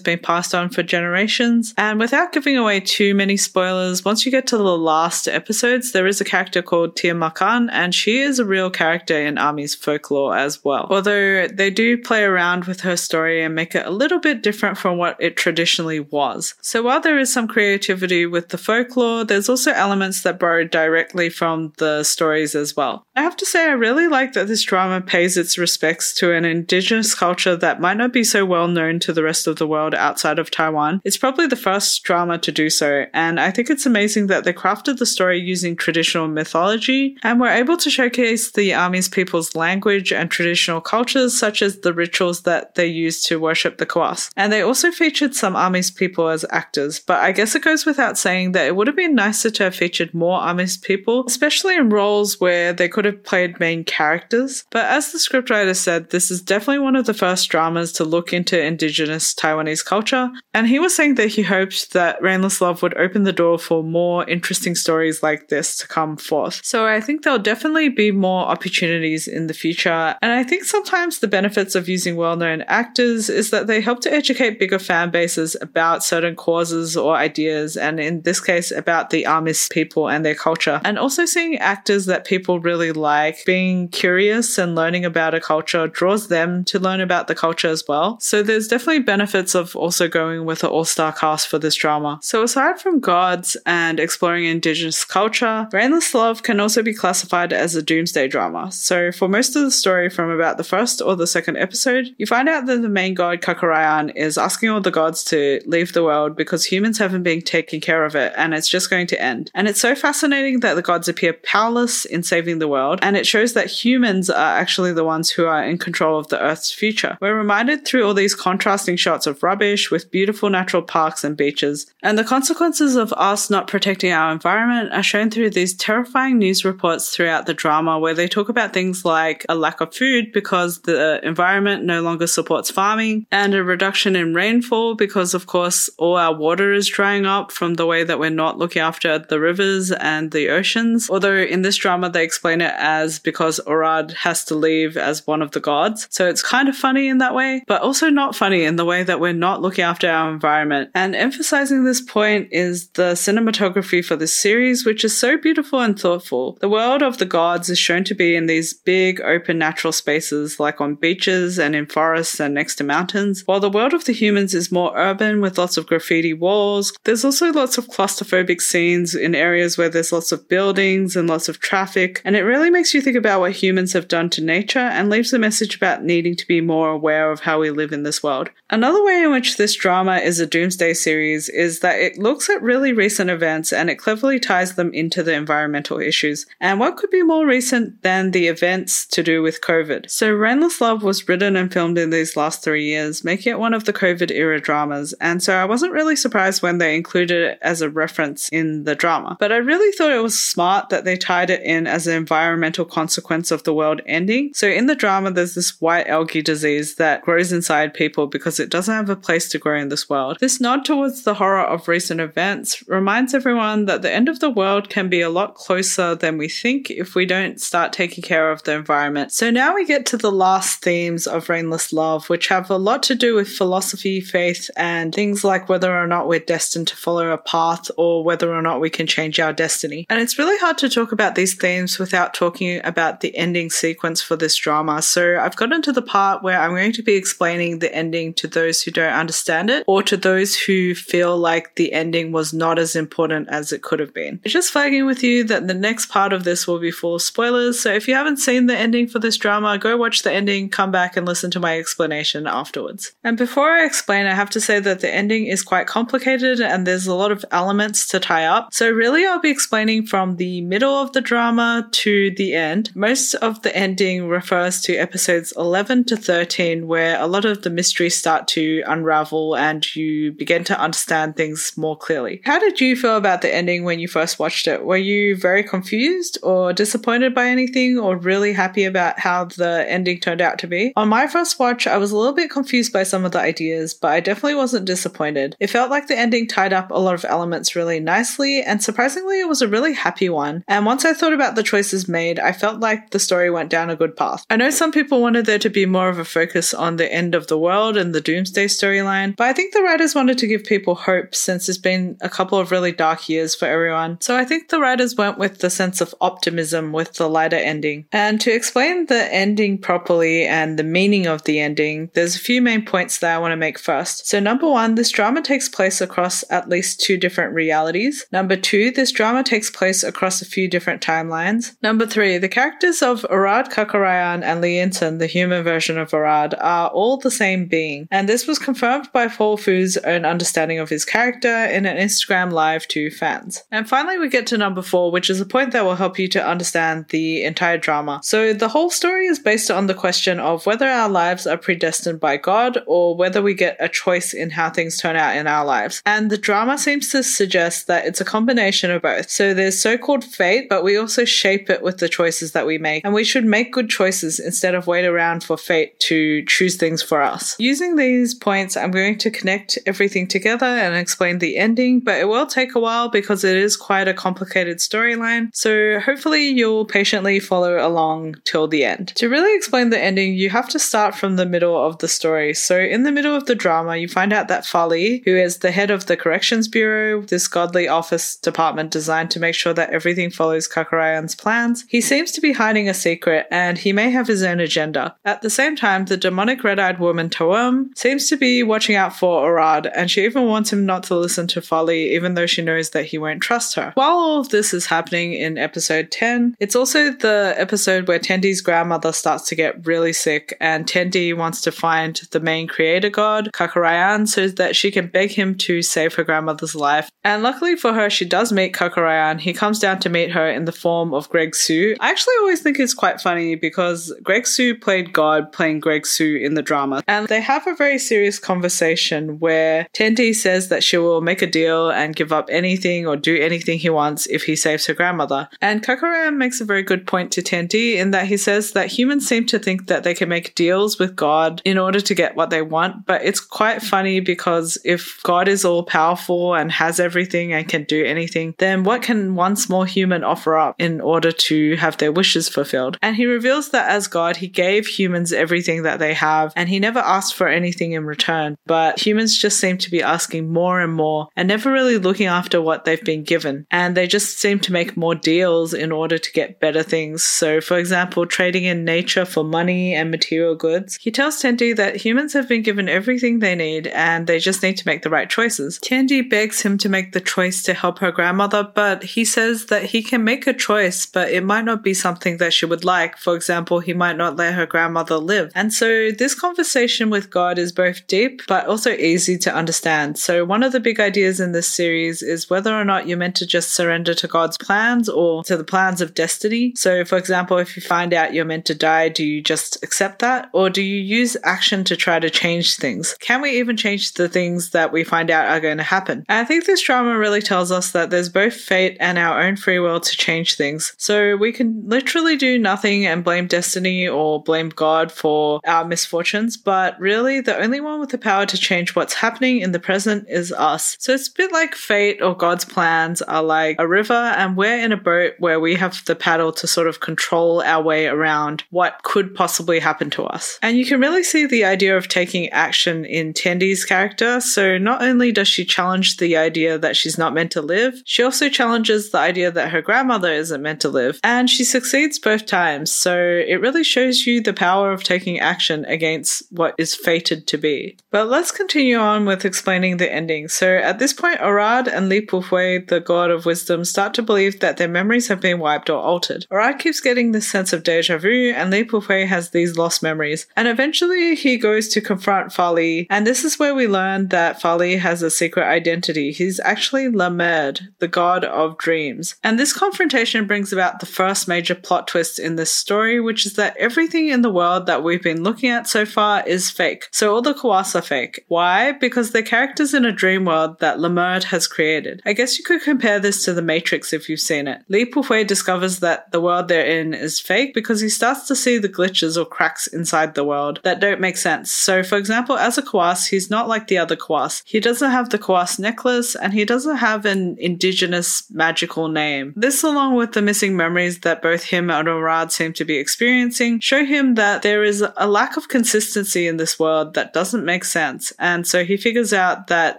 been 0.00 0.18
passed 0.18 0.54
on 0.54 0.68
for 0.70 0.82
generations. 0.82 1.74
And 1.76 2.00
without 2.00 2.32
giving 2.32 2.56
away 2.56 2.80
too 2.80 3.14
many 3.14 3.36
spoilers, 3.36 4.04
once 4.04 4.24
you 4.24 4.32
get 4.32 4.46
to 4.48 4.56
the 4.56 4.78
last 4.92 5.28
episodes, 5.28 5.92
there 5.92 6.06
is 6.06 6.20
a 6.20 6.24
character 6.34 6.62
called 6.62 6.96
Tir 6.96 7.14
Makan, 7.14 7.70
and 7.70 7.94
she 7.94 8.18
is 8.18 8.38
a 8.38 8.44
real 8.44 8.70
character 8.70 9.18
in 9.28 9.38
Amis 9.38 9.74
folklore 9.74 10.36
as 10.36 10.64
well. 10.64 10.86
Although 10.90 11.46
they 11.48 11.70
do 11.70 11.98
play 11.98 12.22
around 12.24 12.64
with 12.64 12.80
her 12.80 12.96
story 12.96 13.27
and 13.28 13.54
make 13.54 13.74
it 13.74 13.86
a 13.86 13.90
little 13.90 14.18
bit 14.18 14.42
different 14.42 14.78
from 14.78 14.98
what 14.98 15.16
it 15.20 15.36
traditionally 15.36 16.00
was. 16.00 16.54
So 16.60 16.82
while 16.82 17.00
there 17.00 17.18
is 17.18 17.32
some 17.32 17.48
creativity 17.48 18.26
with 18.26 18.48
the 18.48 18.58
folklore, 18.58 19.24
there's 19.24 19.48
also 19.48 19.72
elements 19.72 20.22
that 20.22 20.38
borrow 20.38 20.64
directly 20.64 21.30
from 21.30 21.72
the 21.78 22.04
stories 22.04 22.54
as 22.54 22.76
well. 22.76 23.06
I 23.14 23.22
have 23.22 23.36
to 23.36 23.46
say, 23.46 23.64
I 23.64 23.72
really 23.72 24.08
like 24.08 24.32
that 24.32 24.48
this 24.48 24.62
drama 24.62 25.00
pays 25.00 25.36
its 25.36 25.58
respects 25.58 26.14
to 26.14 26.32
an 26.32 26.44
indigenous 26.44 27.14
culture 27.14 27.56
that 27.56 27.80
might 27.80 27.96
not 27.96 28.12
be 28.12 28.24
so 28.24 28.44
well 28.44 28.68
known 28.68 28.98
to 29.00 29.12
the 29.12 29.22
rest 29.22 29.46
of 29.46 29.56
the 29.56 29.66
world 29.66 29.94
outside 29.94 30.38
of 30.38 30.50
Taiwan. 30.50 31.00
It's 31.04 31.16
probably 31.16 31.46
the 31.46 31.56
first 31.56 32.02
drama 32.04 32.38
to 32.38 32.52
do 32.52 32.70
so, 32.70 33.06
and 33.12 33.40
I 33.40 33.50
think 33.50 33.70
it's 33.70 33.86
amazing 33.86 34.28
that 34.28 34.44
they 34.44 34.52
crafted 34.52 34.98
the 34.98 35.06
story 35.06 35.38
using 35.38 35.76
traditional 35.76 36.28
mythology 36.28 37.16
and 37.22 37.40
were 37.40 37.48
able 37.48 37.76
to 37.78 37.90
showcase 37.90 38.52
the 38.52 38.72
Amis 38.72 39.08
people's 39.08 39.56
language 39.56 40.12
and 40.12 40.30
traditional 40.30 40.80
cultures, 40.80 41.36
such 41.36 41.62
as 41.62 41.80
the 41.80 41.92
rituals 41.92 42.42
that 42.42 42.74
they 42.74 42.86
use 42.86 43.17
to 43.24 43.40
worship 43.40 43.78
the 43.78 43.86
kawas. 43.86 44.30
And 44.36 44.52
they 44.52 44.62
also 44.62 44.90
featured 44.90 45.34
some 45.34 45.56
Amis 45.56 45.90
people 45.90 46.28
as 46.28 46.44
actors, 46.50 47.00
but 47.00 47.20
I 47.20 47.32
guess 47.32 47.54
it 47.54 47.62
goes 47.62 47.84
without 47.86 48.18
saying 48.18 48.52
that 48.52 48.66
it 48.66 48.76
would 48.76 48.86
have 48.86 48.96
been 48.96 49.14
nicer 49.14 49.50
to 49.50 49.64
have 49.64 49.74
featured 49.74 50.14
more 50.14 50.42
Amis 50.42 50.76
people, 50.76 51.24
especially 51.26 51.76
in 51.76 51.88
roles 51.88 52.40
where 52.40 52.72
they 52.72 52.88
could 52.88 53.04
have 53.04 53.24
played 53.24 53.60
main 53.60 53.84
characters. 53.84 54.64
But 54.70 54.86
as 54.86 55.12
the 55.12 55.18
scriptwriter 55.18 55.76
said, 55.76 56.10
this 56.10 56.30
is 56.30 56.42
definitely 56.42 56.80
one 56.80 56.96
of 56.96 57.06
the 57.06 57.14
first 57.14 57.48
dramas 57.48 57.92
to 57.92 58.04
look 58.04 58.32
into 58.32 58.62
indigenous 58.62 59.34
Taiwanese 59.34 59.84
culture, 59.84 60.30
and 60.54 60.66
he 60.66 60.78
was 60.78 60.94
saying 60.94 61.14
that 61.16 61.28
he 61.28 61.42
hoped 61.42 61.92
that 61.92 62.20
Rainless 62.22 62.60
Love 62.60 62.82
would 62.82 62.96
open 62.96 63.24
the 63.24 63.32
door 63.32 63.58
for 63.58 63.82
more 63.82 64.28
interesting 64.28 64.74
stories 64.74 65.22
like 65.22 65.48
this 65.48 65.76
to 65.78 65.88
come 65.88 66.16
forth. 66.16 66.60
So 66.64 66.86
I 66.86 67.00
think 67.00 67.22
there'll 67.22 67.38
definitely 67.38 67.88
be 67.88 68.10
more 68.10 68.44
opportunities 68.44 69.28
in 69.28 69.46
the 69.46 69.54
future, 69.54 70.16
and 70.22 70.32
I 70.32 70.44
think 70.44 70.64
sometimes 70.64 71.18
the 71.18 71.28
benefits 71.28 71.74
of 71.74 71.88
using 71.88 72.16
well 72.16 72.36
known 72.36 72.62
actors 72.62 73.07
is 73.08 73.50
that 73.50 73.66
they 73.66 73.80
help 73.80 74.00
to 74.00 74.12
educate 74.12 74.58
bigger 74.58 74.78
fan 74.78 75.10
bases 75.10 75.56
about 75.60 76.04
certain 76.04 76.36
causes 76.36 76.96
or 76.96 77.16
ideas, 77.16 77.76
and 77.76 77.98
in 78.00 78.22
this 78.22 78.40
case, 78.40 78.70
about 78.70 79.10
the 79.10 79.26
Amis 79.26 79.68
people 79.70 80.08
and 80.08 80.24
their 80.24 80.34
culture, 80.34 80.80
and 80.84 80.98
also 80.98 81.24
seeing 81.24 81.56
actors 81.58 82.06
that 82.06 82.24
people 82.24 82.60
really 82.60 82.92
like 82.92 83.44
being 83.44 83.88
curious 83.88 84.58
and 84.58 84.74
learning 84.74 85.04
about 85.04 85.34
a 85.34 85.40
culture 85.40 85.86
draws 85.88 86.28
them 86.28 86.64
to 86.64 86.78
learn 86.78 87.00
about 87.00 87.28
the 87.28 87.34
culture 87.34 87.68
as 87.68 87.84
well. 87.88 88.18
So 88.20 88.42
there's 88.42 88.68
definitely 88.68 89.02
benefits 89.02 89.54
of 89.54 89.74
also 89.76 90.08
going 90.08 90.44
with 90.44 90.62
an 90.64 90.70
all-star 90.70 91.12
cast 91.12 91.48
for 91.48 91.58
this 91.58 91.74
drama. 91.74 92.18
So 92.22 92.42
aside 92.42 92.80
from 92.80 93.00
gods 93.00 93.56
and 93.66 94.00
exploring 94.00 94.44
indigenous 94.44 95.04
culture, 95.04 95.68
Rainless 95.72 96.14
Love 96.14 96.42
can 96.42 96.60
also 96.60 96.82
be 96.82 96.94
classified 96.94 97.52
as 97.52 97.74
a 97.74 97.82
doomsday 97.82 98.28
drama. 98.28 98.72
So 98.72 99.12
for 99.12 99.28
most 99.28 99.56
of 99.56 99.62
the 99.62 99.70
story 99.70 100.08
from 100.10 100.30
about 100.30 100.56
the 100.56 100.64
first 100.64 101.00
or 101.00 101.16
the 101.16 101.26
second 101.26 101.56
episode, 101.56 102.14
you 102.18 102.26
find 102.26 102.48
out 102.48 102.66
that 102.66 102.82
the 102.82 102.88
main 102.98 103.14
god 103.14 103.40
Kakarayan 103.40 104.06
is 104.16 104.36
asking 104.36 104.70
all 104.70 104.80
the 104.80 104.98
gods 105.00 105.22
to 105.30 105.60
leave 105.66 105.92
the 105.92 106.02
world 106.02 106.34
because 106.34 106.64
humans 106.64 106.98
haven't 106.98 107.22
been 107.22 107.42
taking 107.42 107.80
care 107.80 108.04
of 108.04 108.14
it 108.16 108.32
and 108.36 108.54
it's 108.54 108.68
just 108.68 108.90
going 108.90 109.06
to 109.08 109.22
end. 109.32 109.50
And 109.54 109.68
it's 109.68 109.80
so 109.80 109.94
fascinating 109.94 110.60
that 110.60 110.74
the 110.74 110.88
gods 110.90 111.08
appear 111.08 111.32
powerless 111.32 112.04
in 112.04 112.22
saving 112.22 112.58
the 112.58 112.72
world 112.76 112.98
and 113.02 113.16
it 113.16 113.26
shows 113.26 113.52
that 113.54 113.68
humans 113.84 114.28
are 114.30 114.54
actually 114.62 114.92
the 114.92 115.04
ones 115.04 115.30
who 115.30 115.44
are 115.46 115.62
in 115.62 115.78
control 115.78 116.18
of 116.18 116.28
the 116.28 116.40
Earth's 116.40 116.72
future. 116.72 117.16
We're 117.20 117.38
reminded 117.44 117.86
through 117.86 118.04
all 118.04 118.14
these 118.14 118.34
contrasting 118.34 118.96
shots 118.96 119.26
of 119.26 119.42
rubbish 119.42 119.90
with 119.92 120.10
beautiful 120.10 120.50
natural 120.50 120.82
parks 120.82 121.22
and 121.24 121.36
beaches, 121.36 121.92
and 122.02 122.18
the 122.18 122.24
consequences 122.24 122.96
of 122.96 123.12
us 123.12 123.50
not 123.50 123.68
protecting 123.68 124.12
our 124.12 124.32
environment 124.32 124.92
are 124.92 125.02
shown 125.02 125.30
through 125.30 125.50
these 125.50 125.74
terrifying 125.74 126.38
news 126.38 126.64
reports 126.64 127.10
throughout 127.10 127.46
the 127.46 127.54
drama 127.54 127.98
where 127.98 128.14
they 128.14 128.28
talk 128.28 128.48
about 128.48 128.72
things 128.72 129.04
like 129.04 129.44
a 129.48 129.54
lack 129.54 129.80
of 129.80 129.94
food 129.94 130.32
because 130.32 130.80
the 130.82 131.20
environment 131.22 131.84
no 131.84 132.00
longer 132.02 132.26
supports 132.26 132.70
farming, 132.70 132.87
and 133.30 133.54
a 133.54 133.62
reduction 133.62 134.16
in 134.16 134.34
rainfall 134.34 134.94
because, 134.94 135.34
of 135.34 135.46
course, 135.46 135.90
all 135.98 136.16
our 136.16 136.34
water 136.34 136.72
is 136.72 136.88
drying 136.88 137.26
up 137.26 137.52
from 137.52 137.74
the 137.74 137.86
way 137.86 138.04
that 138.04 138.18
we're 138.18 138.30
not 138.30 138.58
looking 138.58 138.80
after 138.80 139.18
the 139.18 139.38
rivers 139.38 139.92
and 139.92 140.30
the 140.30 140.48
oceans. 140.48 141.10
Although 141.10 141.36
in 141.36 141.62
this 141.62 141.76
drama 141.76 142.10
they 142.10 142.24
explain 142.24 142.60
it 142.60 142.74
as 142.76 143.18
because 143.18 143.60
Orad 143.66 144.12
has 144.12 144.44
to 144.46 144.54
leave 144.54 144.96
as 144.96 145.26
one 145.26 145.42
of 145.42 145.50
the 145.50 145.60
gods. 145.60 146.08
So 146.10 146.28
it's 146.28 146.42
kind 146.42 146.68
of 146.68 146.76
funny 146.76 147.08
in 147.08 147.18
that 147.18 147.34
way, 147.34 147.62
but 147.66 147.82
also 147.82 148.08
not 148.08 148.34
funny 148.34 148.64
in 148.64 148.76
the 148.76 148.84
way 148.84 149.02
that 149.02 149.20
we're 149.20 149.32
not 149.32 149.60
looking 149.60 149.84
after 149.84 150.08
our 150.08 150.30
environment. 150.30 150.90
And 150.94 151.14
emphasizing 151.14 151.84
this 151.84 152.00
point 152.00 152.48
is 152.52 152.88
the 152.90 153.12
cinematography 153.12 154.04
for 154.04 154.16
this 154.16 154.34
series, 154.34 154.86
which 154.86 155.04
is 155.04 155.16
so 155.16 155.36
beautiful 155.36 155.80
and 155.80 155.98
thoughtful. 155.98 156.58
The 156.60 156.68
world 156.68 157.02
of 157.02 157.18
the 157.18 157.26
gods 157.26 157.68
is 157.68 157.78
shown 157.78 158.04
to 158.04 158.14
be 158.14 158.34
in 158.34 158.46
these 158.46 158.72
big 158.72 159.20
open 159.20 159.58
natural 159.58 159.92
spaces 159.92 160.58
like 160.58 160.80
on 160.80 160.94
beaches 160.94 161.58
and 161.58 161.74
in 161.74 161.86
forests 161.86 162.40
and 162.40 162.54
next 162.54 162.77
to 162.78 162.84
mountains, 162.84 163.42
while 163.46 163.60
the 163.60 163.70
world 163.70 163.92
of 163.92 164.06
the 164.06 164.12
humans 164.12 164.54
is 164.54 164.72
more 164.72 164.96
urban 164.96 165.40
with 165.40 165.58
lots 165.58 165.76
of 165.76 165.86
graffiti 165.86 166.32
walls. 166.32 166.92
There's 167.04 167.24
also 167.24 167.52
lots 167.52 167.78
of 167.78 167.88
claustrophobic 167.88 168.60
scenes 168.60 169.14
in 169.14 169.34
areas 169.34 169.76
where 169.76 169.88
there's 169.88 170.12
lots 170.12 170.32
of 170.32 170.48
buildings 170.48 171.14
and 171.14 171.28
lots 171.28 171.48
of 171.48 171.60
traffic, 171.60 172.22
and 172.24 172.34
it 172.34 172.42
really 172.42 172.70
makes 172.70 172.94
you 172.94 173.00
think 173.00 173.16
about 173.16 173.40
what 173.40 173.52
humans 173.52 173.92
have 173.92 174.08
done 174.08 174.30
to 174.30 174.42
nature 174.42 174.78
and 174.78 175.10
leaves 175.10 175.32
a 175.32 175.38
message 175.38 175.76
about 175.76 176.02
needing 176.02 176.34
to 176.34 176.46
be 176.46 176.60
more 176.60 176.90
aware 176.90 177.30
of 177.30 177.40
how 177.40 177.60
we 177.60 177.70
live 177.70 177.92
in 177.92 178.02
this 178.02 178.22
world. 178.22 178.50
Another 178.70 179.02
way 179.04 179.22
in 179.22 179.30
which 179.30 179.56
this 179.56 179.74
drama 179.74 180.16
is 180.16 180.40
a 180.40 180.46
doomsday 180.46 180.94
series 180.94 181.48
is 181.48 181.80
that 181.80 181.98
it 181.98 182.18
looks 182.18 182.48
at 182.50 182.62
really 182.62 182.92
recent 182.92 183.30
events 183.30 183.72
and 183.72 183.90
it 183.90 183.96
cleverly 183.96 184.38
ties 184.38 184.74
them 184.74 184.92
into 184.92 185.22
the 185.22 185.34
environmental 185.34 185.98
issues. 185.98 186.46
And 186.60 186.78
what 186.78 186.96
could 186.96 187.10
be 187.10 187.22
more 187.22 187.46
recent 187.46 188.02
than 188.02 188.30
the 188.30 188.46
events 188.46 189.06
to 189.06 189.22
do 189.22 189.42
with 189.42 189.62
COVID? 189.62 190.10
So, 190.10 190.30
Rainless 190.30 190.80
Love 190.80 191.02
was 191.02 191.28
written 191.28 191.56
and 191.56 191.72
filmed 191.72 191.98
in 191.98 192.10
these 192.10 192.36
last 192.36 192.62
three 192.68 192.84
years, 192.84 193.24
making 193.24 193.50
it 193.50 193.58
one 193.58 193.72
of 193.72 193.84
the 193.84 193.94
COVID 193.94 194.30
era 194.30 194.60
dramas. 194.60 195.14
And 195.22 195.42
so 195.42 195.56
I 195.56 195.64
wasn't 195.64 195.94
really 195.94 196.16
surprised 196.16 196.60
when 196.60 196.76
they 196.76 196.94
included 196.94 197.52
it 197.52 197.58
as 197.62 197.80
a 197.80 197.88
reference 197.88 198.50
in 198.50 198.84
the 198.84 198.94
drama. 198.94 199.38
But 199.40 199.52
I 199.52 199.56
really 199.56 199.90
thought 199.92 200.10
it 200.10 200.22
was 200.22 200.38
smart 200.38 200.90
that 200.90 201.06
they 201.06 201.16
tied 201.16 201.48
it 201.48 201.62
in 201.62 201.86
as 201.86 202.06
an 202.06 202.14
environmental 202.14 202.84
consequence 202.84 203.50
of 203.50 203.62
the 203.62 203.72
world 203.72 204.02
ending. 204.04 204.50
So 204.52 204.68
in 204.68 204.84
the 204.84 204.94
drama, 204.94 205.30
there's 205.30 205.54
this 205.54 205.80
white 205.80 206.08
algae 206.08 206.42
disease 206.42 206.96
that 206.96 207.22
grows 207.22 207.52
inside 207.52 207.94
people 207.94 208.26
because 208.26 208.60
it 208.60 208.68
doesn't 208.68 208.94
have 208.94 209.08
a 209.08 209.16
place 209.16 209.48
to 209.48 209.58
grow 209.58 209.80
in 209.80 209.88
this 209.88 210.10
world. 210.10 210.36
This 210.38 210.60
nod 210.60 210.84
towards 210.84 211.22
the 211.22 211.32
horror 211.32 211.64
of 211.64 211.88
recent 211.88 212.20
events 212.20 212.86
reminds 212.86 213.32
everyone 213.32 213.86
that 213.86 214.02
the 214.02 214.12
end 214.12 214.28
of 214.28 214.40
the 214.40 214.50
world 214.50 214.90
can 214.90 215.08
be 215.08 215.22
a 215.22 215.30
lot 215.30 215.54
closer 215.54 216.14
than 216.14 216.36
we 216.36 216.50
think 216.50 216.90
if 216.90 217.14
we 217.14 217.24
don't 217.24 217.62
start 217.62 217.94
taking 217.94 218.22
care 218.22 218.50
of 218.50 218.62
the 218.64 218.72
environment. 218.72 219.32
So 219.32 219.50
now 219.50 219.74
we 219.74 219.86
get 219.86 220.04
to 220.06 220.18
the 220.18 220.30
last 220.30 220.82
themes 220.82 221.26
of 221.26 221.48
Rainless 221.48 221.94
Love, 221.94 222.28
which 222.28 222.47
have 222.48 222.70
a 222.70 222.76
lot 222.76 223.02
to 223.04 223.14
do 223.14 223.34
with 223.34 223.48
philosophy, 223.48 224.20
faith, 224.20 224.70
and 224.76 225.14
things 225.14 225.44
like 225.44 225.68
whether 225.68 225.96
or 225.96 226.06
not 226.06 226.28
we're 226.28 226.40
destined 226.40 226.88
to 226.88 226.96
follow 226.96 227.30
a 227.30 227.38
path 227.38 227.90
or 227.96 228.24
whether 228.24 228.54
or 228.54 228.62
not 228.62 228.80
we 228.80 228.90
can 228.90 229.06
change 229.06 229.38
our 229.38 229.52
destiny. 229.52 230.06
And 230.08 230.20
it's 230.20 230.38
really 230.38 230.58
hard 230.58 230.78
to 230.78 230.88
talk 230.88 231.12
about 231.12 231.34
these 231.34 231.54
themes 231.54 231.98
without 231.98 232.34
talking 232.34 232.80
about 232.84 233.20
the 233.20 233.36
ending 233.36 233.70
sequence 233.70 234.22
for 234.22 234.36
this 234.36 234.56
drama. 234.56 235.02
So 235.02 235.38
I've 235.38 235.56
gotten 235.56 235.82
to 235.82 235.92
the 235.92 236.02
part 236.02 236.42
where 236.42 236.58
I'm 236.58 236.70
going 236.70 236.92
to 236.92 237.02
be 237.02 237.14
explaining 237.14 237.78
the 237.78 237.94
ending 237.94 238.32
to 238.34 238.46
those 238.46 238.82
who 238.82 238.90
don't 238.90 239.12
understand 239.12 239.70
it 239.70 239.84
or 239.86 240.02
to 240.04 240.16
those 240.16 240.56
who 240.56 240.94
feel 240.94 241.36
like 241.36 241.74
the 241.74 241.92
ending 241.92 242.32
was 242.32 242.52
not 242.52 242.78
as 242.78 242.96
important 242.96 243.48
as 243.48 243.72
it 243.72 243.82
could 243.82 244.00
have 244.00 244.14
been. 244.14 244.40
Just 244.46 244.72
flagging 244.72 245.06
with 245.06 245.22
you 245.22 245.44
that 245.44 245.66
the 245.66 245.74
next 245.74 246.06
part 246.06 246.32
of 246.32 246.44
this 246.44 246.66
will 246.66 246.78
be 246.78 246.90
full 246.90 247.16
of 247.16 247.22
spoilers. 247.22 247.78
So 247.78 247.92
if 247.92 248.08
you 248.08 248.14
haven't 248.14 248.38
seen 248.38 248.66
the 248.66 248.76
ending 248.76 249.06
for 249.06 249.18
this 249.18 249.36
drama, 249.36 249.76
go 249.78 249.96
watch 249.96 250.22
the 250.22 250.32
ending, 250.32 250.70
come 250.70 250.90
back 250.90 251.16
and 251.16 251.26
listen 251.26 251.50
to 251.50 251.60
my 251.60 251.78
explanation 251.78 252.37
afterwards. 252.46 253.12
And 253.24 253.36
before 253.36 253.70
I 253.70 253.84
explain, 253.84 254.26
I 254.26 254.34
have 254.34 254.50
to 254.50 254.60
say 254.60 254.80
that 254.80 255.00
the 255.00 255.12
ending 255.12 255.46
is 255.46 255.62
quite 255.62 255.86
complicated 255.86 256.60
and 256.60 256.86
there's 256.86 257.06
a 257.06 257.14
lot 257.14 257.32
of 257.32 257.44
elements 257.50 258.06
to 258.08 258.20
tie 258.20 258.44
up. 258.44 258.72
So 258.72 258.90
really 258.90 259.26
I'll 259.26 259.40
be 259.40 259.50
explaining 259.50 260.06
from 260.06 260.36
the 260.36 260.60
middle 260.62 260.94
of 260.94 261.12
the 261.12 261.20
drama 261.20 261.88
to 261.90 262.30
the 262.36 262.54
end. 262.54 262.90
Most 262.94 263.34
of 263.34 263.62
the 263.62 263.74
ending 263.76 264.28
refers 264.28 264.80
to 264.82 264.96
episodes 264.96 265.52
11 265.56 266.04
to 266.04 266.16
13 266.16 266.86
where 266.86 267.20
a 267.20 267.26
lot 267.26 267.44
of 267.44 267.62
the 267.62 267.70
mysteries 267.70 268.16
start 268.16 268.48
to 268.48 268.82
unravel 268.86 269.56
and 269.56 269.94
you 269.94 270.32
begin 270.32 270.64
to 270.64 270.78
understand 270.78 271.36
things 271.36 271.72
more 271.76 271.96
clearly. 271.96 272.40
How 272.44 272.58
did 272.58 272.80
you 272.80 272.96
feel 272.96 273.16
about 273.16 273.42
the 273.42 273.54
ending 273.54 273.84
when 273.84 273.98
you 273.98 274.08
first 274.08 274.38
watched 274.38 274.66
it? 274.66 274.84
Were 274.84 274.96
you 274.96 275.36
very 275.36 275.62
confused 275.62 276.38
or 276.42 276.72
disappointed 276.72 277.34
by 277.34 277.48
anything 277.48 277.98
or 277.98 278.16
really 278.16 278.52
happy 278.52 278.84
about 278.84 279.18
how 279.18 279.44
the 279.44 279.84
ending 279.88 280.20
turned 280.20 280.40
out 280.40 280.58
to 280.60 280.66
be? 280.66 280.92
On 280.96 281.08
my 281.08 281.26
first 281.26 281.58
watch, 281.58 281.86
I 281.86 281.96
was 281.96 282.12
a 282.12 282.16
little 282.28 282.44
bit 282.44 282.50
confused 282.50 282.92
by 282.92 283.04
some 283.04 283.24
of 283.24 283.32
the 283.32 283.40
ideas, 283.40 283.94
but 283.94 284.12
I 284.12 284.20
definitely 284.20 284.56
wasn't 284.56 284.84
disappointed. 284.84 285.56
It 285.60 285.70
felt 285.70 285.90
like 285.90 286.08
the 286.08 286.18
ending 286.18 286.46
tied 286.46 286.74
up 286.74 286.90
a 286.90 286.98
lot 286.98 287.14
of 287.14 287.24
elements 287.24 287.74
really 287.74 288.00
nicely, 288.00 288.62
and 288.62 288.82
surprisingly, 288.82 289.40
it 289.40 289.48
was 289.48 289.62
a 289.62 289.68
really 289.68 289.94
happy 289.94 290.28
one. 290.28 290.62
And 290.68 290.84
once 290.84 291.06
I 291.06 291.14
thought 291.14 291.32
about 291.32 291.54
the 291.54 291.62
choices 291.62 292.06
made, 292.06 292.38
I 292.38 292.52
felt 292.52 292.80
like 292.80 293.10
the 293.10 293.18
story 293.18 293.50
went 293.50 293.70
down 293.70 293.88
a 293.88 293.96
good 293.96 294.14
path. 294.14 294.44
I 294.50 294.56
know 294.56 294.68
some 294.68 294.92
people 294.92 295.22
wanted 295.22 295.46
there 295.46 295.58
to 295.58 295.70
be 295.70 295.86
more 295.86 296.10
of 296.10 296.18
a 296.18 296.24
focus 296.24 296.74
on 296.74 296.96
the 296.96 297.10
end 297.10 297.34
of 297.34 297.46
the 297.46 297.58
world 297.58 297.96
and 297.96 298.14
the 298.14 298.20
doomsday 298.20 298.66
storyline, 298.66 299.34
but 299.34 299.46
I 299.46 299.54
think 299.54 299.72
the 299.72 299.82
writers 299.82 300.14
wanted 300.14 300.36
to 300.38 300.46
give 300.46 300.64
people 300.64 300.94
hope 300.96 301.34
since 301.34 301.66
it's 301.68 301.78
been 301.78 302.18
a 302.20 302.28
couple 302.28 302.58
of 302.58 302.70
really 302.70 302.92
dark 302.92 303.28
years 303.30 303.54
for 303.54 303.64
everyone. 303.64 304.20
So 304.20 304.36
I 304.36 304.44
think 304.44 304.68
the 304.68 304.80
writers 304.80 305.16
went 305.16 305.38
with 305.38 305.60
the 305.60 305.70
sense 305.70 306.02
of 306.02 306.14
optimism 306.20 306.92
with 306.92 307.14
the 307.14 307.28
lighter 307.28 307.56
ending. 307.56 308.06
And 308.12 308.38
to 308.42 308.52
explain 308.52 309.06
the 309.06 309.32
ending 309.32 309.78
properly 309.78 310.46
and 310.46 310.78
the 310.78 310.84
meaning 310.84 311.26
of 311.26 311.44
the 311.44 311.60
ending, 311.60 312.10
there's 312.18 312.34
a 312.34 312.40
few 312.40 312.60
main 312.60 312.84
points 312.84 313.18
that 313.18 313.32
I 313.32 313.38
want 313.38 313.52
to 313.52 313.56
make 313.56 313.78
first. 313.78 314.26
So, 314.26 314.40
number 314.40 314.68
one, 314.68 314.96
this 314.96 315.12
drama 315.12 315.40
takes 315.40 315.68
place 315.68 316.00
across 316.00 316.42
at 316.50 316.68
least 316.68 316.98
two 316.98 317.16
different 317.16 317.54
realities. 317.54 318.26
Number 318.32 318.56
two, 318.56 318.90
this 318.90 319.12
drama 319.12 319.44
takes 319.44 319.70
place 319.70 320.02
across 320.02 320.42
a 320.42 320.44
few 320.44 320.68
different 320.68 321.00
timelines. 321.00 321.76
Number 321.80 322.06
three, 322.06 322.36
the 322.36 322.48
characters 322.48 323.02
of 323.02 323.22
Orad 323.30 323.68
Kakarayan 323.68 324.42
and 324.42 324.60
Leonton, 324.60 325.20
the 325.20 325.28
human 325.28 325.62
version 325.62 325.96
of 325.96 326.10
Orad, 326.10 326.54
are 326.60 326.88
all 326.88 327.18
the 327.18 327.30
same 327.30 327.66
being. 327.66 328.08
And 328.10 328.28
this 328.28 328.48
was 328.48 328.58
confirmed 328.58 329.08
by 329.12 329.28
Paul 329.28 329.56
Fu's 329.56 329.96
own 329.98 330.24
understanding 330.24 330.80
of 330.80 330.88
his 330.88 331.04
character 331.04 331.66
in 331.66 331.86
an 331.86 331.98
Instagram 331.98 332.50
live 332.50 332.88
to 332.88 333.12
fans. 333.12 333.62
And 333.70 333.88
finally, 333.88 334.18
we 334.18 334.28
get 334.28 334.48
to 334.48 334.58
number 334.58 334.82
four, 334.82 335.12
which 335.12 335.30
is 335.30 335.40
a 335.40 335.46
point 335.46 335.70
that 335.70 335.84
will 335.84 335.94
help 335.94 336.18
you 336.18 336.26
to 336.30 336.44
understand 336.44 337.06
the 337.10 337.44
entire 337.44 337.78
drama. 337.78 338.22
So, 338.24 338.52
the 338.52 338.70
whole 338.70 338.90
story 338.90 339.26
is 339.26 339.38
based 339.38 339.70
on 339.70 339.86
the 339.86 339.94
question 339.94 340.40
of 340.40 340.66
whether 340.66 340.88
our 340.88 341.08
lives 341.08 341.46
are 341.46 341.56
predestined 341.56 342.07
by 342.16 342.36
God 342.36 342.78
or 342.86 343.16
whether 343.16 343.42
we 343.42 343.54
get 343.54 343.76
a 343.80 343.88
choice 343.88 344.32
in 344.32 344.50
how 344.50 344.70
things 344.70 344.96
turn 344.96 345.16
out 345.16 345.36
in 345.36 345.46
our 345.46 345.64
lives. 345.64 346.02
And 346.06 346.30
the 346.30 346.38
drama 346.38 346.78
seems 346.78 347.10
to 347.10 347.22
suggest 347.22 347.86
that 347.86 348.06
it's 348.06 348.20
a 348.20 348.24
combination 348.24 348.90
of 348.90 349.02
both. 349.02 349.30
So, 349.30 349.54
there's 349.54 349.80
so 349.80 349.98
called 349.98 350.24
fate, 350.24 350.68
but 350.68 350.84
we 350.84 350.96
also 350.96 351.24
shape 351.24 351.70
it 351.70 351.82
with 351.82 351.98
the 351.98 352.08
choices 352.08 352.52
that 352.52 352.66
we 352.66 352.78
make. 352.78 353.04
And 353.04 353.14
we 353.14 353.24
should 353.24 353.44
make 353.44 353.72
good 353.72 353.90
choices 353.90 354.38
instead 354.38 354.74
of 354.74 354.86
wait 354.86 355.04
around 355.04 355.44
for 355.44 355.56
fate 355.56 355.98
to 356.00 356.44
choose 356.44 356.76
things 356.76 357.02
for 357.02 357.22
us. 357.22 357.56
Using 357.58 357.96
these 357.96 358.34
points, 358.34 358.76
I'm 358.76 358.90
going 358.90 359.18
to 359.18 359.30
connect 359.30 359.78
everything 359.86 360.26
together 360.26 360.66
and 360.66 360.94
explain 360.94 361.38
the 361.38 361.56
ending, 361.56 362.00
but 362.00 362.18
it 362.18 362.28
will 362.28 362.46
take 362.46 362.74
a 362.74 362.80
while 362.80 363.08
because 363.08 363.44
it 363.44 363.56
is 363.56 363.76
quite 363.76 364.08
a 364.08 364.14
complicated 364.14 364.78
storyline. 364.78 365.50
So, 365.54 366.00
hopefully, 366.00 366.48
you'll 366.48 366.84
patiently 366.84 367.40
follow 367.40 367.84
along 367.84 368.36
till 368.44 368.68
the 368.68 368.84
end. 368.84 369.08
To 369.16 369.28
really 369.28 369.54
explain 369.56 369.90
the 369.90 370.00
ending, 370.00 370.34
you 370.34 370.50
have 370.50 370.68
to 370.70 370.78
start 370.78 371.14
from 371.14 371.36
the 371.36 371.46
middle 371.46 371.76
of 371.76 371.97
the 371.98 372.08
story. 372.08 372.54
So, 372.54 372.78
in 372.78 373.02
the 373.02 373.12
middle 373.12 373.34
of 373.34 373.46
the 373.46 373.54
drama, 373.54 373.96
you 373.96 374.08
find 374.08 374.32
out 374.32 374.48
that 374.48 374.64
Fali, 374.64 375.22
who 375.24 375.36
is 375.36 375.58
the 375.58 375.70
head 375.70 375.90
of 375.90 376.06
the 376.06 376.16
Corrections 376.16 376.68
Bureau, 376.68 377.22
this 377.22 377.48
godly 377.48 377.88
office 377.88 378.36
department 378.36 378.90
designed 378.90 379.30
to 379.32 379.40
make 379.40 379.54
sure 379.54 379.74
that 379.74 379.90
everything 379.90 380.30
follows 380.30 380.68
Kakarayan's 380.68 381.34
plans, 381.34 381.84
he 381.88 382.00
seems 382.00 382.32
to 382.32 382.40
be 382.40 382.52
hiding 382.52 382.88
a 382.88 382.94
secret 382.94 383.46
and 383.50 383.78
he 383.78 383.92
may 383.92 384.10
have 384.10 384.26
his 384.26 384.42
own 384.42 384.60
agenda. 384.60 385.16
At 385.24 385.42
the 385.42 385.50
same 385.50 385.76
time, 385.76 386.04
the 386.04 386.16
demonic 386.16 386.64
red 386.64 386.78
eyed 386.78 386.98
woman 386.98 387.28
Tawum 387.28 387.96
seems 387.96 388.28
to 388.28 388.36
be 388.36 388.62
watching 388.62 388.96
out 388.96 389.16
for 389.16 389.48
Orad, 389.48 389.90
and 389.94 390.10
she 390.10 390.24
even 390.24 390.46
wants 390.46 390.72
him 390.72 390.86
not 390.86 391.02
to 391.04 391.16
listen 391.16 391.46
to 391.48 391.60
Fali, 391.60 392.12
even 392.12 392.34
though 392.34 392.46
she 392.46 392.62
knows 392.62 392.90
that 392.90 393.06
he 393.06 393.18
won't 393.18 393.42
trust 393.42 393.74
her. 393.74 393.92
While 393.94 394.16
all 394.16 394.40
of 394.40 394.50
this 394.50 394.72
is 394.72 394.86
happening 394.86 395.32
in 395.32 395.58
episode 395.58 396.10
10, 396.10 396.56
it's 396.60 396.76
also 396.76 397.10
the 397.10 397.54
episode 397.56 398.08
where 398.08 398.18
Tendi's 398.18 398.60
grandmother 398.60 399.12
starts 399.12 399.48
to 399.48 399.54
get 399.54 399.86
really 399.86 400.12
sick, 400.12 400.56
and 400.60 400.86
Tendi 400.86 401.36
wants 401.36 401.60
to 401.62 401.72
find 401.72 401.87
the 402.30 402.40
main 402.40 402.68
creator 402.68 403.10
god, 403.10 403.50
Kakarayan, 403.52 404.28
so 404.28 404.48
that 404.48 404.76
she 404.76 404.90
can 404.90 405.08
beg 405.08 405.30
him 405.30 405.54
to 405.56 405.82
save 405.82 406.14
her 406.14 406.24
grandmother's 406.24 406.74
life. 406.74 407.10
And 407.24 407.42
luckily 407.42 407.76
for 407.76 407.92
her, 407.92 408.10
she 408.10 408.24
does 408.24 408.52
meet 408.52 408.74
Kakarayan. 408.74 409.40
He 409.40 409.52
comes 409.52 409.78
down 409.78 410.00
to 410.00 410.08
meet 410.08 410.30
her 410.32 410.48
in 410.48 410.64
the 410.64 410.72
form 410.72 411.14
of 411.14 411.28
Greg 411.28 411.54
Hsu. 411.54 411.96
I 412.00 412.10
actually 412.10 412.34
always 412.40 412.60
think 412.60 412.78
it's 412.78 412.94
quite 412.94 413.20
funny 413.20 413.54
because 413.54 414.12
Greg 414.22 414.46
Hsu 414.46 414.76
played 414.76 415.12
God 415.12 415.52
playing 415.52 415.80
Greg 415.80 416.06
Sue 416.06 416.36
in 416.36 416.54
the 416.54 416.62
drama. 416.62 417.02
And 417.08 417.28
they 417.28 417.40
have 417.40 417.66
a 417.66 417.74
very 417.74 417.98
serious 417.98 418.38
conversation 418.38 419.38
where 419.38 419.86
Tendi 419.94 420.34
says 420.34 420.68
that 420.68 420.82
she 420.82 420.96
will 420.96 421.20
make 421.20 421.42
a 421.42 421.46
deal 421.46 421.90
and 421.90 422.16
give 422.16 422.32
up 422.32 422.48
anything 422.50 423.06
or 423.06 423.16
do 423.16 423.36
anything 423.36 423.78
he 423.78 423.90
wants 423.90 424.26
if 424.26 424.44
he 424.44 424.56
saves 424.56 424.86
her 424.86 424.94
grandmother. 424.94 425.48
And 425.60 425.82
Kakarayan 425.82 426.36
makes 426.36 426.60
a 426.60 426.64
very 426.64 426.82
good 426.82 427.06
point 427.06 427.32
to 427.32 427.42
Tendi 427.42 427.96
in 427.96 428.10
that 428.12 428.26
he 428.26 428.36
says 428.36 428.72
that 428.72 428.92
humans 428.92 429.26
seem 429.26 429.46
to 429.46 429.58
think 429.58 429.86
that 429.86 430.04
they 430.04 430.14
can 430.14 430.28
make 430.28 430.54
deals 430.54 430.98
with 430.98 431.16
God 431.16 431.62
in 431.64 431.77
order 431.78 432.00
to 432.00 432.14
get 432.14 432.36
what 432.36 432.50
they 432.50 432.62
want, 432.62 433.06
but 433.06 433.22
it's 433.22 433.40
quite 433.40 433.82
funny 433.82 434.20
because 434.20 434.78
if 434.84 435.20
God 435.22 435.48
is 435.48 435.64
all 435.64 435.82
powerful 435.82 436.54
and 436.54 436.70
has 436.72 437.00
everything 437.00 437.52
and 437.52 437.68
can 437.68 437.84
do 437.84 438.04
anything, 438.04 438.54
then 438.58 438.84
what 438.84 439.02
can 439.02 439.34
one 439.34 439.56
small 439.56 439.84
human 439.84 440.24
offer 440.24 440.56
up 440.56 440.74
in 440.78 441.00
order 441.00 441.32
to 441.32 441.76
have 441.76 441.96
their 441.98 442.12
wishes 442.12 442.48
fulfilled? 442.48 442.98
And 443.02 443.16
he 443.16 443.26
reveals 443.26 443.70
that 443.70 443.90
as 443.90 444.08
God, 444.08 444.36
he 444.36 444.48
gave 444.48 444.86
humans 444.86 445.32
everything 445.32 445.82
that 445.82 445.98
they 445.98 446.14
have 446.14 446.52
and 446.56 446.68
he 446.68 446.78
never 446.78 447.00
asked 447.00 447.34
for 447.34 447.48
anything 447.48 447.92
in 447.92 448.04
return. 448.04 448.56
But 448.66 449.04
humans 449.04 449.38
just 449.38 449.58
seem 449.58 449.78
to 449.78 449.90
be 449.90 450.02
asking 450.02 450.52
more 450.52 450.80
and 450.80 450.92
more 450.92 451.28
and 451.36 451.48
never 451.48 451.72
really 451.72 451.98
looking 451.98 452.26
after 452.26 452.60
what 452.60 452.84
they've 452.84 453.04
been 453.04 453.24
given. 453.24 453.66
And 453.70 453.96
they 453.96 454.06
just 454.06 454.38
seem 454.38 454.58
to 454.60 454.72
make 454.72 454.96
more 454.96 455.14
deals 455.14 455.74
in 455.74 455.92
order 455.92 456.18
to 456.18 456.32
get 456.32 456.60
better 456.60 456.82
things. 456.82 457.22
So, 457.22 457.60
for 457.60 457.78
example, 457.78 458.26
trading 458.26 458.64
in 458.64 458.84
nature 458.84 459.24
for 459.24 459.44
money 459.44 459.94
and 459.94 460.10
material 460.10 460.54
goods. 460.54 460.98
He 461.00 461.10
tells 461.10 461.38
That 461.58 461.96
humans 461.96 462.32
have 462.34 462.48
been 462.48 462.62
given 462.62 462.88
everything 462.88 463.40
they 463.40 463.54
need 463.54 463.88
and 463.88 464.26
they 464.26 464.38
just 464.38 464.62
need 464.62 464.76
to 464.78 464.86
make 464.86 465.02
the 465.02 465.10
right 465.10 465.28
choices. 465.28 465.78
Tendi 465.80 466.28
begs 466.28 466.62
him 466.62 466.78
to 466.78 466.88
make 466.88 467.12
the 467.12 467.20
choice 467.20 467.62
to 467.64 467.74
help 467.74 467.98
her 467.98 468.12
grandmother, 468.12 468.62
but 468.62 469.02
he 469.02 469.24
says 469.24 469.66
that 469.66 469.82
he 469.82 470.02
can 470.02 470.22
make 470.22 470.46
a 470.46 470.52
choice, 470.52 471.04
but 471.04 471.30
it 471.30 471.42
might 471.42 471.64
not 471.64 471.82
be 471.82 471.94
something 471.94 472.36
that 472.36 472.52
she 472.52 472.64
would 472.64 472.84
like. 472.84 473.18
For 473.18 473.34
example, 473.34 473.80
he 473.80 473.92
might 473.92 474.16
not 474.16 474.36
let 474.36 474.54
her 474.54 474.66
grandmother 474.66 475.16
live. 475.16 475.50
And 475.54 475.72
so 475.72 476.10
this 476.12 476.34
conversation 476.34 477.10
with 477.10 477.28
God 477.28 477.58
is 477.58 477.72
both 477.72 478.06
deep 478.06 478.42
but 478.46 478.66
also 478.66 478.92
easy 478.92 479.36
to 479.38 479.54
understand. 479.54 480.16
So 480.16 480.44
one 480.44 480.62
of 480.62 480.72
the 480.72 480.80
big 480.80 481.00
ideas 481.00 481.40
in 481.40 481.52
this 481.52 481.68
series 481.68 482.22
is 482.22 482.48
whether 482.48 482.72
or 482.72 482.84
not 482.84 483.08
you're 483.08 483.18
meant 483.18 483.36
to 483.36 483.46
just 483.46 483.72
surrender 483.74 484.14
to 484.14 484.28
God's 484.28 484.58
plans 484.58 485.08
or 485.08 485.42
to 485.44 485.56
the 485.56 485.64
plans 485.64 486.00
of 486.00 486.14
destiny. 486.14 486.72
So 486.76 487.04
for 487.04 487.18
example, 487.18 487.58
if 487.58 487.76
you 487.76 487.82
find 487.82 488.14
out 488.14 488.32
you're 488.32 488.44
meant 488.44 488.66
to 488.66 488.74
die, 488.74 489.08
do 489.08 489.24
you 489.24 489.42
just 489.42 489.82
accept 489.82 490.20
that? 490.20 490.48
Or 490.52 490.70
do 490.70 490.82
you 490.82 491.00
use 491.00 491.36
action 491.48 491.82
to 491.84 491.96
try 491.96 492.20
to 492.20 492.30
change 492.30 492.76
things? 492.76 493.16
Can 493.20 493.40
we 493.40 493.58
even 493.58 493.76
change 493.76 494.12
the 494.14 494.28
things 494.28 494.70
that 494.70 494.92
we 494.92 495.02
find 495.02 495.30
out 495.30 495.48
are 495.48 495.60
going 495.60 495.78
to 495.78 495.82
happen? 495.82 496.24
And 496.28 496.38
I 496.38 496.44
think 496.44 496.66
this 496.66 496.82
drama 496.82 497.18
really 497.18 497.40
tells 497.40 497.72
us 497.72 497.92
that 497.92 498.10
there's 498.10 498.28
both 498.28 498.54
fate 498.54 498.96
and 499.00 499.18
our 499.18 499.40
own 499.40 499.56
free 499.56 499.78
will 499.78 500.00
to 500.00 500.16
change 500.16 500.56
things. 500.56 500.94
So 500.98 501.36
we 501.36 501.52
can 501.52 501.82
literally 501.88 502.36
do 502.36 502.58
nothing 502.58 503.06
and 503.06 503.24
blame 503.24 503.46
destiny 503.46 504.06
or 504.06 504.42
blame 504.42 504.68
God 504.68 505.10
for 505.10 505.60
our 505.66 505.84
misfortunes, 505.84 506.56
but 506.56 507.00
really 507.00 507.40
the 507.40 507.56
only 507.56 507.80
one 507.80 507.98
with 507.98 508.10
the 508.10 508.18
power 508.18 508.44
to 508.46 508.58
change 508.58 508.94
what's 508.94 509.14
happening 509.14 509.60
in 509.60 509.72
the 509.72 509.80
present 509.80 510.26
is 510.28 510.52
us. 510.52 510.96
So 511.00 511.14
it's 511.14 511.28
a 511.28 511.32
bit 511.32 511.52
like 511.52 511.74
fate 511.74 512.20
or 512.20 512.36
God's 512.36 512.64
plans 512.64 513.22
are 513.22 513.42
like 513.42 513.76
a 513.78 513.88
river 513.88 514.12
and 514.12 514.56
we're 514.56 514.78
in 514.78 514.92
a 514.92 514.96
boat 514.96 515.32
where 515.38 515.60
we 515.60 515.74
have 515.76 516.04
the 516.04 516.14
paddle 516.14 516.52
to 516.52 516.66
sort 516.66 516.88
of 516.88 517.00
control 517.00 517.62
our 517.62 517.82
way 517.82 518.06
around 518.06 518.64
what 518.70 519.02
could 519.02 519.34
possibly 519.34 519.80
happen 519.80 520.10
to 520.10 520.24
us. 520.24 520.58
And 520.62 520.76
you 520.76 520.84
can 520.84 521.00
really 521.00 521.22
see 521.22 521.37
the 521.46 521.64
idea 521.64 521.96
of 521.96 522.08
taking 522.08 522.48
action 522.50 523.04
in 523.04 523.32
Tendi's 523.32 523.84
character. 523.84 524.40
So 524.40 524.78
not 524.78 525.02
only 525.02 525.32
does 525.32 525.48
she 525.48 525.64
challenge 525.64 526.16
the 526.16 526.36
idea 526.36 526.78
that 526.78 526.96
she's 526.96 527.18
not 527.18 527.34
meant 527.34 527.52
to 527.52 527.62
live, 527.62 528.02
she 528.04 528.22
also 528.22 528.48
challenges 528.48 529.10
the 529.10 529.18
idea 529.18 529.50
that 529.50 529.70
her 529.70 529.82
grandmother 529.82 530.32
isn't 530.32 530.62
meant 530.62 530.80
to 530.80 530.88
live. 530.88 531.20
And 531.22 531.48
she 531.48 531.64
succeeds 531.64 532.18
both 532.18 532.46
times. 532.46 532.92
So 532.92 533.16
it 533.16 533.60
really 533.60 533.84
shows 533.84 534.26
you 534.26 534.40
the 534.40 534.52
power 534.52 534.92
of 534.92 535.02
taking 535.02 535.38
action 535.38 535.84
against 535.86 536.42
what 536.50 536.74
is 536.78 536.94
fated 536.94 537.46
to 537.48 537.58
be. 537.58 537.96
But 538.10 538.28
let's 538.28 538.50
continue 538.50 538.96
on 538.96 539.26
with 539.26 539.44
explaining 539.44 539.96
the 539.96 540.12
ending. 540.12 540.48
So 540.48 540.76
at 540.76 540.98
this 540.98 541.12
point, 541.12 541.40
Orad 541.40 541.86
and 541.86 542.08
Li 542.08 542.24
Pufei, 542.24 542.86
the 542.86 543.00
god 543.00 543.30
of 543.30 543.46
wisdom, 543.46 543.84
start 543.84 544.14
to 544.14 544.22
believe 544.22 544.60
that 544.60 544.76
their 544.76 544.88
memories 544.88 545.28
have 545.28 545.40
been 545.40 545.58
wiped 545.58 545.90
or 545.90 546.00
altered. 546.00 546.46
Orad 546.50 546.78
keeps 546.78 547.00
getting 547.00 547.32
this 547.32 547.48
sense 547.48 547.72
of 547.72 547.82
deja 547.82 548.18
vu, 548.18 548.52
and 548.54 548.70
Li 548.70 548.84
Pufei 548.84 549.26
has 549.26 549.50
these 549.50 549.76
lost 549.76 550.02
memories. 550.02 550.46
And 550.56 550.68
eventually, 550.68 551.27
he 551.34 551.56
goes 551.56 551.88
to 551.88 552.00
confront 552.00 552.52
Fali, 552.52 553.06
and 553.10 553.26
this 553.26 553.44
is 553.44 553.58
where 553.58 553.74
we 553.74 553.86
learn 553.86 554.28
that 554.28 554.60
Fali 554.60 554.98
has 554.98 555.22
a 555.22 555.30
secret 555.30 555.66
identity. 555.66 556.32
He's 556.32 556.60
actually 556.60 557.08
Lamed, 557.08 557.88
the 557.98 558.08
god 558.08 558.44
of 558.44 558.78
dreams. 558.78 559.36
And 559.42 559.58
this 559.58 559.72
confrontation 559.72 560.46
brings 560.46 560.72
about 560.72 561.00
the 561.00 561.06
first 561.06 561.48
major 561.48 561.74
plot 561.74 562.08
twist 562.08 562.38
in 562.38 562.56
this 562.56 562.72
story, 562.72 563.20
which 563.20 563.46
is 563.46 563.54
that 563.54 563.76
everything 563.76 564.28
in 564.28 564.42
the 564.42 564.50
world 564.50 564.86
that 564.86 565.02
we've 565.02 565.22
been 565.22 565.42
looking 565.42 565.70
at 565.70 565.86
so 565.86 566.04
far 566.04 566.46
is 566.46 566.70
fake. 566.70 567.08
So 567.10 567.34
all 567.34 567.42
the 567.42 567.54
Kawas 567.54 567.94
are 567.94 568.02
fake. 568.02 568.44
Why? 568.48 568.92
Because 568.92 569.30
they're 569.30 569.42
characters 569.42 569.94
in 569.94 570.04
a 570.04 570.12
dream 570.12 570.44
world 570.44 570.78
that 570.80 570.98
Lamert 570.98 571.44
has 571.44 571.66
created. 571.66 572.22
I 572.24 572.32
guess 572.32 572.58
you 572.58 572.64
could 572.64 572.82
compare 572.82 573.20
this 573.20 573.44
to 573.44 573.54
The 573.54 573.62
Matrix 573.62 574.12
if 574.12 574.28
you've 574.28 574.40
seen 574.40 574.68
it. 574.68 574.82
Li 574.88 575.04
Pufei 575.04 575.46
discovers 575.46 576.00
that 576.00 576.30
the 576.32 576.40
world 576.40 576.68
they're 576.68 576.86
in 576.86 577.14
is 577.14 577.40
fake 577.40 577.74
because 577.74 578.00
he 578.00 578.08
starts 578.08 578.46
to 578.48 578.56
see 578.56 578.78
the 578.78 578.88
glitches 578.88 579.36
or 579.36 579.44
cracks 579.44 579.86
inside 579.86 580.34
the 580.34 580.44
world 580.44 580.80
that 580.84 581.00
don't 581.00 581.17
make 581.20 581.36
sense. 581.36 581.70
So, 581.70 582.02
for 582.02 582.16
example, 582.16 582.56
as 582.56 582.78
a 582.78 582.82
Kawas, 582.82 583.28
he's 583.28 583.50
not 583.50 583.68
like 583.68 583.88
the 583.88 583.98
other 583.98 584.16
Kawas. 584.16 584.62
He 584.64 584.80
doesn't 584.80 585.10
have 585.10 585.30
the 585.30 585.38
Kawas 585.38 585.78
necklace 585.78 586.34
and 586.34 586.52
he 586.52 586.64
doesn't 586.64 586.96
have 586.96 587.24
an 587.24 587.56
indigenous 587.58 588.50
magical 588.50 589.08
name. 589.08 589.52
This, 589.56 589.82
along 589.82 590.14
with 590.16 590.32
the 590.32 590.42
missing 590.42 590.76
memories 590.76 591.20
that 591.20 591.42
both 591.42 591.64
him 591.64 591.90
and 591.90 592.08
Orad 592.08 592.50
seem 592.50 592.72
to 592.74 592.84
be 592.84 592.96
experiencing, 592.96 593.80
show 593.80 594.04
him 594.04 594.34
that 594.34 594.62
there 594.62 594.84
is 594.84 595.04
a 595.16 595.26
lack 595.26 595.56
of 595.56 595.68
consistency 595.68 596.46
in 596.46 596.56
this 596.56 596.78
world 596.78 597.14
that 597.14 597.32
doesn't 597.32 597.64
make 597.64 597.84
sense. 597.84 598.32
And 598.38 598.66
so 598.66 598.84
he 598.84 598.96
figures 598.96 599.32
out 599.32 599.68
that 599.68 599.98